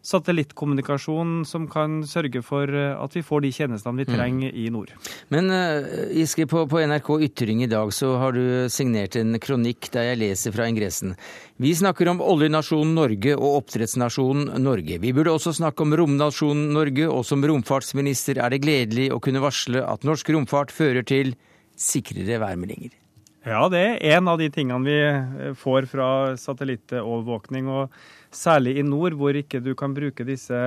satellittkommunikasjon 0.06 1.42
som 1.46 1.68
kan 1.70 2.02
sørge 2.10 2.42
for 2.46 2.70
eh, 2.70 2.94
at 2.98 3.16
vi 3.18 3.24
får 3.26 3.44
de 3.46 3.52
tjenestene 3.54 4.02
vi 4.02 4.08
mm. 4.10 4.14
trenger 4.16 4.56
i 4.58 4.68
nord. 4.74 4.94
Men 5.34 5.52
Iske, 5.52 6.16
Giske, 6.18 6.48
på, 6.50 6.66
på, 6.72 6.82
NRK 6.90 7.10
Ytring 7.28 7.64
i 7.66 7.70
dag 7.72 7.92
så 7.94 8.16
har 8.22 8.34
du 8.38 8.70
signert 8.72 9.18
en 9.20 9.38
kronikk 9.42 9.92
der 9.94 10.12
jeg 10.12 10.22
leser 10.22 10.56
fra 10.56 10.68
ingressen. 10.70 11.14
Vi 11.62 11.74
snakker 11.78 12.10
om 12.10 12.24
oljenasjonen 12.26 12.96
Norge 12.98 13.36
og 13.38 13.60
oppdrettsnasjonen 13.62 14.56
Norge. 14.64 14.98
Vi 15.04 15.14
burde 15.14 15.36
også 15.36 15.54
snakke 15.60 15.86
om 15.86 15.94
romnasjonen 15.98 16.72
Norge, 16.74 17.06
og 17.10 17.26
som 17.28 17.44
romfartsminister 17.46 18.42
er 18.42 18.54
det 18.54 18.64
gledelig 18.66 19.12
å 19.14 19.22
kunne 19.22 19.44
varsle 19.44 19.84
at 19.86 20.08
norsk 20.08 20.34
romfart 20.34 20.74
fører 20.74 21.06
til 21.06 21.36
sikrere 21.78 22.40
værmeldinger. 22.42 22.96
Ja, 23.42 23.66
det 23.74 23.80
er 23.82 24.18
en 24.18 24.30
av 24.30 24.38
de 24.38 24.52
tingene 24.54 24.86
vi 24.86 24.98
eh, 25.02 25.54
får 25.58 25.88
fra 25.90 26.10
satellittovervåkning. 26.38 27.70
og 27.70 27.94
Særlig 28.32 28.78
i 28.80 28.84
nord, 28.88 29.18
hvor 29.20 29.36
ikke 29.36 29.60
du 29.64 29.74
kan 29.76 29.94
bruke 29.96 30.24
disse 30.28 30.58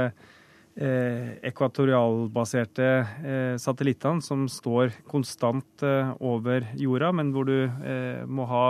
eh, 0.77 1.29
ekvatorialbaserte 1.49 2.89
eh, 3.25 3.55
satellittene 3.61 4.25
som 4.25 4.45
står 4.51 4.93
konstant 5.09 5.85
eh, 5.87 6.11
over 6.21 6.67
jorda, 6.77 7.13
men 7.17 7.33
hvor 7.33 7.49
du 7.49 7.57
eh, 7.65 8.25
må 8.29 8.45
ha 8.51 8.67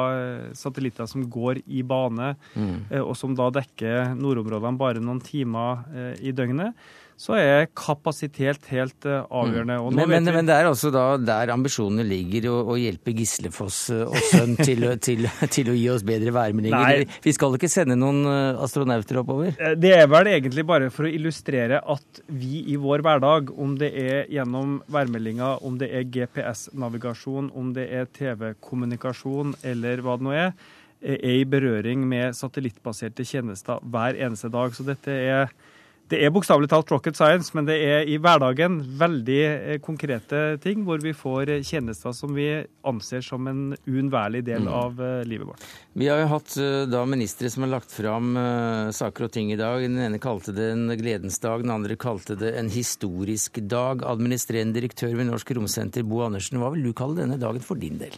satellitter 0.55 1.09
som 1.11 1.26
går 1.26 1.64
i 1.66 1.82
bane, 1.82 2.34
mm. 2.55 2.76
Eh, 2.90 3.03
og 3.03 3.16
som 3.18 3.34
da 3.34 3.51
dekker 3.55 4.14
nordområdene 4.14 4.80
bare 4.80 5.03
noen 5.03 5.22
timer 5.24 5.82
eh, 5.95 6.12
i 6.22 6.34
døgnet 6.36 6.78
så 7.17 7.37
er 7.39 7.69
kapasitet 7.79 8.67
helt 8.73 9.07
uh, 9.07 9.23
avgjørende. 9.31 9.77
Mm. 9.79 9.97
Men, 9.97 10.11
men, 10.11 10.31
men, 10.35 10.49
det 10.49 10.57
er 10.57 10.69
altså 10.69 10.91
da 10.95 11.05
der 11.21 11.53
ambisjonene 11.55 12.05
ligger, 12.07 12.49
å, 12.51 12.57
å 12.75 12.79
hjelpe 12.79 13.15
Gislefoss 13.15 13.79
uh, 13.95 14.03
og 14.09 14.19
sønn 14.33 14.57
til, 14.67 14.87
til, 15.05 15.29
til, 15.47 15.71
å 15.71 15.77
gi 15.79 15.87
oss 15.93 16.05
bedre 16.07 16.35
værmeldinger. 16.35 17.05
Vi 17.25 17.35
skal 17.37 17.55
ikke 17.59 17.71
sende 17.71 17.97
noen 18.01 18.25
uh, 18.27 18.62
astronauter 18.65 19.21
oppover? 19.23 19.55
Det 19.79 19.95
er 19.95 20.09
vel 20.11 20.33
egentlig 20.35 20.67
bare 20.69 20.91
for 20.95 21.07
å 21.07 21.12
illustrere 21.12 21.81
at 21.81 22.23
vi 22.27 22.65
i 22.75 22.79
vår 22.81 23.05
hverdag, 23.07 23.53
om 23.62 23.77
det 23.79 23.93
er 24.01 24.33
gjennom 24.35 24.81
værmeldinger, 24.93 25.62
om 25.65 25.79
det 25.81 25.93
er 25.95 26.09
GPS-navigasjon, 26.11 27.53
om 27.55 27.71
det 27.77 27.87
er 27.95 28.11
TV-kommunikasjon 28.17 29.55
eller 29.62 30.03
hva 30.03 30.19
det 30.19 30.27
nå 30.27 30.35
er, 30.35 30.57
er 31.05 31.37
i 31.37 31.45
berøring 31.49 32.03
med 32.09 32.35
satellittbaserte 32.37 33.27
tjenester 33.29 33.83
hver 33.93 34.17
eneste 34.17 34.51
dag. 34.53 34.75
Så 34.75 34.87
dette 34.89 35.15
er 35.15 35.53
det 36.13 36.19
er 36.21 36.33
bokstavelig 36.35 36.69
talt 36.69 36.91
rocket 36.93 37.17
science, 37.17 37.55
men 37.57 37.65
det 37.65 37.77
er 37.81 38.09
i 38.11 38.19
hverdagen 38.21 38.77
veldig 39.01 39.39
eh, 39.45 39.79
konkrete 39.83 40.43
ting 40.61 40.83
hvor 40.85 41.01
vi 41.01 41.15
får 41.17 41.53
eh, 41.55 41.63
tjenester 41.65 42.13
som 42.13 42.35
vi 42.37 42.49
anser 42.85 43.25
som 43.25 43.49
en 43.49 43.63
uunnværlig 43.89 44.43
del 44.45 44.67
mm. 44.67 44.75
av 44.77 45.01
eh, 45.01 45.23
livet 45.29 45.49
vårt. 45.49 45.65
Vi 45.97 46.11
har 46.11 46.21
jo 46.21 46.29
hatt 46.35 46.57
da 46.91 47.05
ministre 47.09 47.49
som 47.53 47.65
har 47.65 47.73
lagt 47.77 47.93
fram 47.95 48.35
saker 48.93 49.29
og 49.29 49.33
ting 49.33 49.53
i 49.55 49.59
dag. 49.59 49.85
Den 49.85 50.01
ene 50.03 50.19
kalte 50.21 50.53
det 50.57 50.67
en 50.73 50.89
gledens 50.99 51.39
dag, 51.41 51.63
den 51.63 51.73
andre 51.73 51.97
kalte 52.01 52.37
det 52.39 52.51
en 52.59 52.69
historisk 52.75 53.61
dag. 53.71 54.03
Administrerende 54.11 54.75
direktør 54.77 55.15
ved 55.15 55.31
Norsk 55.31 55.55
Romsenter, 55.55 56.05
Bo 56.05 56.25
Andersen, 56.27 56.59
hva 56.61 56.73
vil 56.75 56.89
du 56.89 56.93
kalle 56.99 57.23
denne 57.23 57.39
dagen 57.41 57.63
for 57.65 57.79
din 57.79 58.01
del? 58.03 58.17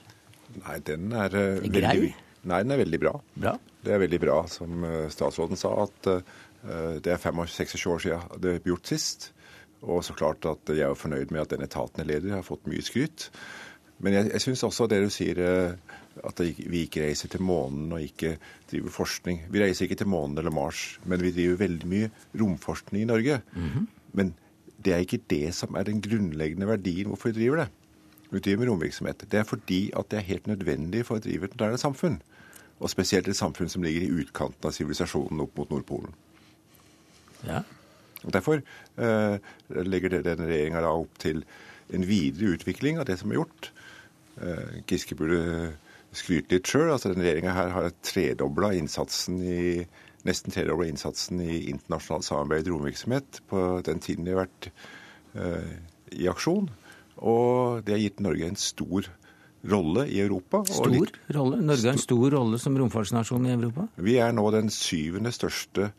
Nei, 0.62 0.80
den 0.88 1.12
er 1.12 1.36
veldig 1.36 2.14
Nei, 2.46 2.60
den 2.62 2.72
er 2.72 2.78
veldig 2.78 2.98
bra. 3.02 3.12
bra. 3.34 3.56
Det 3.84 3.92
er 3.92 4.00
veldig 4.02 4.18
bra, 4.22 4.36
som 4.50 4.84
statsråden 5.10 5.58
sa, 5.58 5.72
at 5.84 6.08
det 6.64 7.12
er 7.12 7.20
25 7.20 7.92
år 7.92 8.02
siden 8.02 8.42
det 8.42 8.56
ble 8.62 8.72
gjort 8.72 8.90
sist. 8.90 9.30
Og 9.84 10.04
så 10.04 10.16
klart 10.16 10.46
at 10.48 10.72
jeg 10.72 10.86
er 10.86 10.98
fornøyd 10.98 11.30
med 11.30 11.44
at 11.44 11.52
den 11.52 11.62
etaten 11.66 12.02
jeg 12.02 12.08
leder, 12.08 12.38
har 12.38 12.46
fått 12.46 12.66
mye 12.66 12.82
skryt. 12.82 13.28
Men 13.98 14.16
jeg, 14.16 14.30
jeg 14.32 14.44
syns 14.44 14.64
også 14.66 14.88
det 14.90 14.98
du 15.04 15.10
sier, 15.12 15.38
eh, 15.40 16.00
at 16.26 16.40
vi 16.40 16.82
ikke 16.84 17.04
reiser 17.06 17.30
til 17.32 17.44
månen 17.44 17.92
og 17.96 18.04
ikke 18.04 18.36
driver 18.70 18.92
forskning. 18.92 19.44
Vi 19.52 19.62
reiser 19.62 19.86
ikke 19.86 20.00
til 20.02 20.10
månen 20.12 20.38
eller 20.40 20.52
Mars, 20.54 20.98
men 21.04 21.22
vi 21.22 21.32
driver 21.36 21.62
veldig 21.64 21.88
mye 21.92 22.10
romforskning 22.40 23.04
i 23.04 23.10
Norge. 23.12 23.40
Mm 23.54 23.68
-hmm. 23.68 23.86
Men 24.12 24.34
det 24.84 24.92
er 24.92 24.98
ikke 24.98 25.24
det 25.30 25.54
som 25.54 25.74
er 25.74 25.82
den 25.82 26.00
grunnleggende 26.00 26.66
verdien 26.66 27.06
hvorfor 27.06 27.28
vi 27.28 27.40
driver 27.40 27.56
det. 27.56 27.68
Vi 28.30 28.38
driver 28.38 28.58
med 28.58 28.68
romvirksomhet. 28.68 29.24
Det 29.30 29.38
er 29.38 29.44
fordi 29.44 29.90
at 29.96 30.10
det 30.10 30.16
er 30.16 30.22
helt 30.22 30.46
nødvendig 30.46 31.06
for 31.06 31.16
å 31.16 31.18
drive 31.18 31.44
et 31.44 31.54
moderne 31.54 31.78
samfunn. 31.78 32.22
Og 32.80 32.90
spesielt 32.90 33.28
et 33.28 33.36
samfunn 33.36 33.68
som 33.68 33.82
ligger 33.82 34.02
i 34.02 34.10
utkanten 34.20 34.66
av 34.66 34.72
sivilisasjonen 34.72 35.40
opp 35.40 35.56
mot 35.56 35.70
Nordpolen. 35.70 36.14
Ja. 37.46 37.62
Derfor 38.26 38.60
eh, 38.60 39.36
legger 39.86 40.18
denne 40.18 40.48
regjeringa 40.48 40.82
opp 40.90 41.18
til 41.22 41.44
en 41.94 42.06
videre 42.08 42.56
utvikling 42.56 42.98
av 42.98 43.06
det 43.08 43.18
som 43.20 43.30
er 43.30 43.40
gjort. 43.40 43.70
Eh, 44.42 44.80
Giske 44.88 45.18
burde 45.18 45.76
skryte 46.16 46.56
litt 46.56 46.70
sjøl. 46.70 46.90
Altså, 46.90 47.12
denne 47.12 47.26
regjeringa 47.26 47.54
her 47.56 47.74
har 47.74 47.92
tredobla 48.06 48.72
innsatsen 48.78 49.38
i 49.42 49.84
nesten 50.26 50.54
tredobla 50.54 50.88
innsatsen 50.90 51.42
i 51.44 51.60
internasjonalt 51.70 52.26
samarbeid 52.26 52.66
og 52.66 52.80
romvirksomhet 52.80 53.42
på 53.50 53.60
den 53.86 54.02
tiden 54.02 54.26
de 54.26 54.34
har 54.34 54.46
vært 54.46 54.70
eh, 55.38 55.76
i 56.18 56.26
aksjon. 56.30 56.66
Og 57.16 57.84
det 57.86 57.94
har 57.94 58.02
gitt 58.02 58.24
Norge 58.24 58.50
en 58.50 58.58
stor 58.60 59.06
rolle 59.66 60.06
i 60.10 60.18
Europa. 60.22 60.62
Stor 60.68 60.90
litt, 60.92 61.16
rolle? 61.34 61.60
Norge 61.62 61.88
har 61.88 61.96
en 61.96 62.02
stor 62.02 62.26
rolle 62.34 62.60
som 62.62 62.76
romfartsnasjon 62.78 63.48
i 63.48 63.54
Europa? 63.54 63.86
Vi 63.96 64.18
er 64.22 64.34
nå 64.36 64.44
den 64.54 64.70
syvende 64.74 65.32
største 65.34 65.92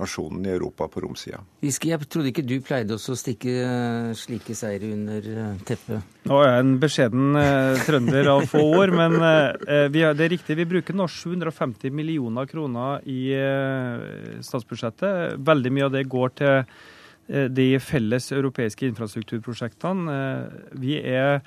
nasjonen 0.00 0.46
i 0.46 0.52
Europa 0.52 0.88
på 0.90 1.02
romsida. 1.04 1.40
Giske, 1.64 1.90
jeg 1.92 2.08
trodde 2.10 2.32
ikke 2.32 2.44
du 2.46 2.56
pleide 2.64 2.96
også 2.96 3.14
å 3.14 3.20
stikke 3.20 3.54
eh, 3.62 4.10
slike 4.18 4.56
seire 4.58 4.90
under 4.94 5.28
eh, 5.30 5.62
teppet? 5.68 6.18
Nå 6.30 6.40
er 6.42 6.50
jeg 6.50 6.64
en 6.64 6.74
beskjeden 6.82 7.40
eh, 7.40 7.82
trønder 7.86 8.30
av 8.34 8.46
få 8.50 8.62
år, 8.80 8.94
men 8.96 9.16
det 9.20 10.04
er 10.10 10.32
riktig. 10.32 10.58
Vi 10.58 10.68
bruker 10.68 10.96
nå 10.96 11.08
750 11.10 11.94
millioner 11.94 12.48
kroner 12.50 13.04
i 13.08 13.22
statsbudsjettet. 14.44 15.40
Veldig 15.46 15.72
mye 15.74 15.88
av 15.88 15.94
det 15.94 16.06
går 16.10 16.36
til 16.40 16.78
de 17.54 17.66
felles 17.78 18.24
europeiske 18.34 18.88
infrastrukturprosjektene. 18.90 20.16
vi 20.82 20.96
er 20.98 21.44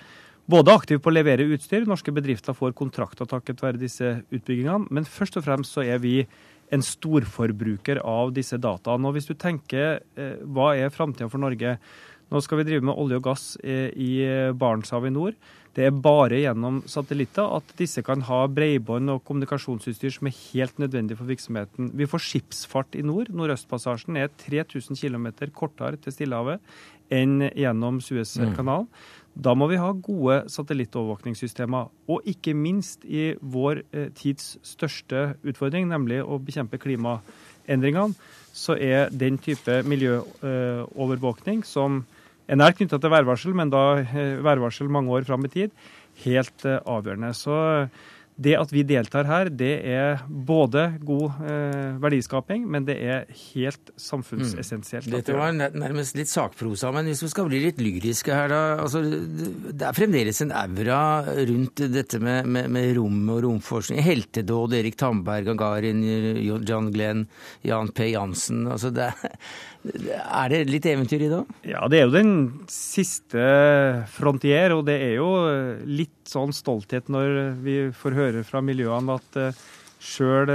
både 0.50 0.74
aktive 0.76 1.00
på 1.04 1.12
å 1.12 1.16
levere 1.16 1.48
utstyr, 1.56 1.86
norske 1.88 2.12
bedrifter 2.16 2.56
får 2.56 2.76
kontrakter 2.76 3.28
takket 3.30 3.62
være 3.64 3.80
disse 3.80 4.18
utbyggingene, 4.28 4.90
men 4.92 5.08
først 5.08 5.40
og 5.40 5.46
fremst 5.46 5.76
så 5.76 5.86
er 5.86 6.02
vi 6.04 6.18
en 6.74 6.84
storforbruker 6.86 8.02
av 8.02 8.34
disse 8.36 8.58
dataene. 8.62 9.10
Og 9.10 9.18
hvis 9.18 9.30
du 9.30 9.36
tenker 9.38 10.02
eh, 10.18 10.42
hva 10.42 10.74
er 10.78 10.94
framtida 10.94 11.30
for 11.30 11.44
Norge? 11.44 11.78
Nå 12.34 12.42
skal 12.42 12.60
vi 12.60 12.66
drive 12.66 12.86
med 12.90 12.98
olje 12.98 13.20
og 13.20 13.28
gass 13.28 13.44
i 13.62 14.14
Barentshavet 14.58 15.12
i 15.12 15.14
nord. 15.14 15.38
Det 15.74 15.88
er 15.88 15.96
bare 16.06 16.38
gjennom 16.38 16.84
satellitter 16.90 17.50
at 17.56 17.72
disse 17.80 18.04
kan 18.06 18.22
ha 18.28 18.44
bredbånd 18.50 19.10
og 19.10 19.24
kommunikasjonsutstyr 19.26 20.14
som 20.14 20.30
er 20.30 20.36
helt 20.52 20.78
nødvendig 20.82 21.18
for 21.18 21.30
virksomheten. 21.30 21.90
Vi 21.98 22.06
får 22.10 22.26
skipsfart 22.28 22.98
i 22.98 23.02
nord. 23.06 23.32
Nordøstpassasjen 23.34 24.20
er 24.22 24.30
3000 24.46 25.00
km 25.00 25.32
kortere 25.58 25.98
til 25.98 26.14
Stillehavet 26.14 26.62
enn 27.14 27.50
gjennom 27.58 27.98
Suezkanalen. 28.06 28.86
Mm. 28.86 29.20
Da 29.34 29.56
må 29.58 29.66
vi 29.72 29.82
ha 29.82 29.90
gode 29.98 30.44
satellittovervåkningssystemer. 30.54 31.90
Og 32.06 32.30
ikke 32.30 32.54
minst 32.54 33.02
i 33.06 33.32
vår 33.42 33.82
eh, 33.90 34.12
tids 34.14 34.60
største 34.62 35.32
utfordring, 35.42 35.90
nemlig 35.90 36.22
å 36.22 36.38
bekjempe 36.38 36.78
klimaendringene, 36.78 38.14
så 38.54 38.78
er 38.78 39.10
den 39.10 39.40
type 39.42 39.80
miljøovervåkning 39.90 41.66
som 41.66 42.04
er 42.48 42.60
nært 42.60 42.80
knytta 42.80 43.00
til 43.00 43.14
værvarsel, 43.14 43.54
men 43.58 43.72
da 43.74 43.84
eh, 44.04 44.40
værvarsel 44.44 44.92
mange 44.92 45.14
år 45.16 45.28
fram 45.28 45.46
i 45.48 45.54
tid, 45.54 45.78
helt 46.26 46.68
eh, 46.68 46.82
avgjørende. 46.84 47.32
Så 47.38 47.56
det 48.34 48.56
at 48.58 48.72
vi 48.74 48.82
deltar 48.88 49.28
her, 49.30 49.50
det 49.54 49.74
er 49.86 50.24
både 50.28 50.88
god 51.06 51.44
eh, 51.46 51.92
verdiskaping, 52.02 52.66
men 52.66 52.86
det 52.88 52.96
er 52.98 53.28
helt 53.54 53.92
samfunnsessensielt. 54.00 55.06
Mm. 55.06 55.14
Dette 55.14 55.36
var 55.38 55.54
nærmest 55.54 56.18
litt 56.18 56.32
sakprosa, 56.32 56.90
men 56.96 57.12
hvis 57.12 57.22
vi 57.26 57.30
skal 57.30 57.50
bli 57.50 57.62
litt 57.68 57.82
lyriske 57.84 58.34
her, 58.34 58.50
da. 58.50 58.62
Altså, 58.82 59.04
det 59.06 59.86
er 59.86 59.98
fremdeles 59.98 60.42
en 60.46 60.54
aura 60.64 61.02
rundt 61.52 61.86
dette 61.94 62.22
med, 62.24 62.50
med, 62.50 62.72
med 62.74 62.90
rom 62.98 63.22
og 63.36 63.44
romforskning. 63.46 64.02
Heltedåd, 64.02 64.80
Erik 64.80 64.98
Tamberg, 64.98 65.52
Gagarin, 65.54 66.02
John 66.66 66.90
Glenn, 66.94 67.28
Jan 67.62 67.94
P. 67.94 68.10
Jansen. 68.16 68.66
Altså, 68.66 68.90
det 68.94 69.12
er 69.12 69.38
er 69.84 70.52
det 70.54 70.64
litt 70.72 70.86
eventyr 70.88 71.26
i 71.26 71.30
det 71.30 71.38
òg? 71.42 71.54
Ja, 71.68 71.84
det 71.92 72.00
er 72.00 72.08
jo 72.08 72.16
den 72.16 72.34
siste 72.72 73.46
frontier. 74.16 74.76
Og 74.78 74.86
det 74.88 74.98
er 75.10 75.16
jo 75.18 75.30
litt 75.88 76.16
sånn 76.30 76.56
stolthet 76.56 77.12
når 77.12 77.40
vi 77.64 77.78
får 77.96 78.20
høre 78.20 78.44
fra 78.48 78.64
miljøene 78.64 79.18
at 79.20 79.40
uh, 79.40 79.64
sjøl 80.04 80.50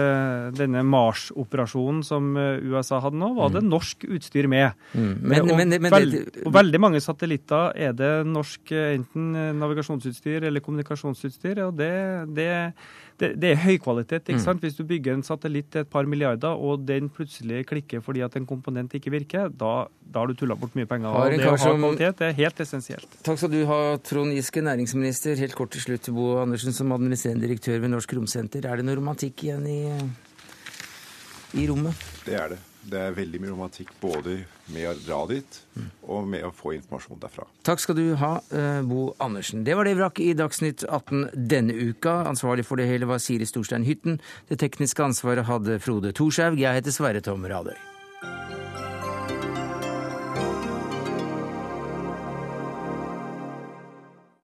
denne 0.56 0.82
Mars-operasjonen 0.84 2.02
som 2.04 2.34
USA 2.36 2.98
hadde 3.00 3.16
nå, 3.16 3.30
var 3.38 3.54
det 3.54 3.62
norsk 3.64 4.04
utstyr 4.04 4.48
med. 4.50 4.76
Mm. 4.92 5.14
Men, 5.22 5.40
og, 5.40 5.52
men, 5.56 5.72
men, 5.72 5.92
veld, 5.94 6.16
og 6.44 6.52
veldig 6.52 6.80
mange 6.84 7.00
satellitter 7.00 7.72
er 7.88 7.96
det 7.96 8.12
norsk 8.28 8.74
enten 8.76 9.30
navigasjonsutstyr 9.60 10.50
eller 10.50 10.64
kommunikasjonsutstyr. 10.64 11.62
og 11.64 11.78
det, 11.80 11.94
det 12.36 12.50
det, 13.18 13.32
det, 13.42 13.50
er 13.52 13.60
høykvalitet. 13.64 14.28
ikke 14.28 14.38
mm. 14.38 14.44
sant? 14.44 14.62
Hvis 14.64 14.76
du 14.78 14.84
bygger 14.88 15.16
en 15.16 15.24
satellitt 15.26 15.70
til 15.74 15.82
et 15.84 15.90
par 15.90 16.06
milliarder, 16.06 16.54
og 16.54 16.84
den 16.88 17.10
plutselig 17.12 17.64
klikker 17.68 18.02
fordi 18.04 18.22
at 18.26 18.36
en 18.38 18.46
komponent 18.46 18.94
ikke 18.94 19.12
virker, 19.14 19.48
da, 19.50 19.72
da 20.00 20.22
har 20.22 20.30
du 20.30 20.38
tulla 20.38 20.56
bort 20.58 20.76
mye 20.78 20.88
penger. 20.88 21.10
og 21.10 21.34
Det 21.34 21.48
å 21.48 21.56
ha 21.56 21.74
kvalitet 21.80 22.22
det 22.22 22.30
er 22.30 22.38
helt 22.38 22.62
essensielt. 22.64 23.18
Takk 23.26 23.42
skal 23.42 23.52
du 23.54 23.60
ha, 23.70 23.80
Trond 24.06 24.36
Giske, 24.36 24.62
næringsminister. 24.64 25.38
Helt 25.42 25.58
kort 25.58 25.74
til 25.74 25.84
slutt, 25.84 26.12
Bo 26.14 26.38
Andersen, 26.44 26.76
som 26.76 26.94
administrerende 26.94 27.46
direktør 27.46 27.82
ved 27.82 27.94
Norsk 27.94 28.16
Romsenter. 28.18 28.68
Er 28.68 28.80
det 28.80 28.88
noe 28.88 29.00
romantikk 29.00 29.48
igjen 29.48 29.66
i, 29.66 29.82
i 31.58 31.68
rommet? 31.70 32.08
Det 32.26 32.38
er 32.38 32.54
det. 32.54 32.62
Det 32.88 33.00
er 33.00 33.16
veldig 33.16 33.40
mye 33.42 33.52
romantikk 33.52 33.90
både 34.00 34.38
med 34.72 34.88
å 34.88 34.94
dra 35.02 35.18
dit 35.30 35.58
og 36.08 36.28
med 36.28 36.46
å 36.46 36.52
få 36.54 36.74
informasjon 36.76 37.20
derfra. 37.20 37.44
Takk 37.66 37.82
skal 37.84 37.98
du 37.98 38.14
ha, 38.20 38.32
eh, 38.50 38.80
Bo 38.88 39.14
Andersen. 39.20 39.64
Det 39.64 39.76
var 39.76 39.84
det 39.84 39.96
vi 39.98 40.30
i 40.30 40.34
Dagsnytt 40.34 40.84
18 40.88 41.28
denne 41.34 41.72
uka. 41.72 42.24
Ansvarlig 42.24 42.64
for 42.64 42.76
det 42.76 42.88
hele 42.88 43.06
var 43.06 43.18
Siri 43.18 43.44
Storstein 43.44 43.84
Hytten. 43.84 44.20
Det 44.48 44.58
tekniske 44.58 45.04
ansvaret 45.04 45.44
hadde 45.44 45.78
Frode 45.80 46.12
Thorshaug. 46.12 46.58
Jeg 46.58 46.80
heter 46.80 46.90
Sverre 46.90 47.20
Tom 47.20 47.44
Radøy. 47.44 47.76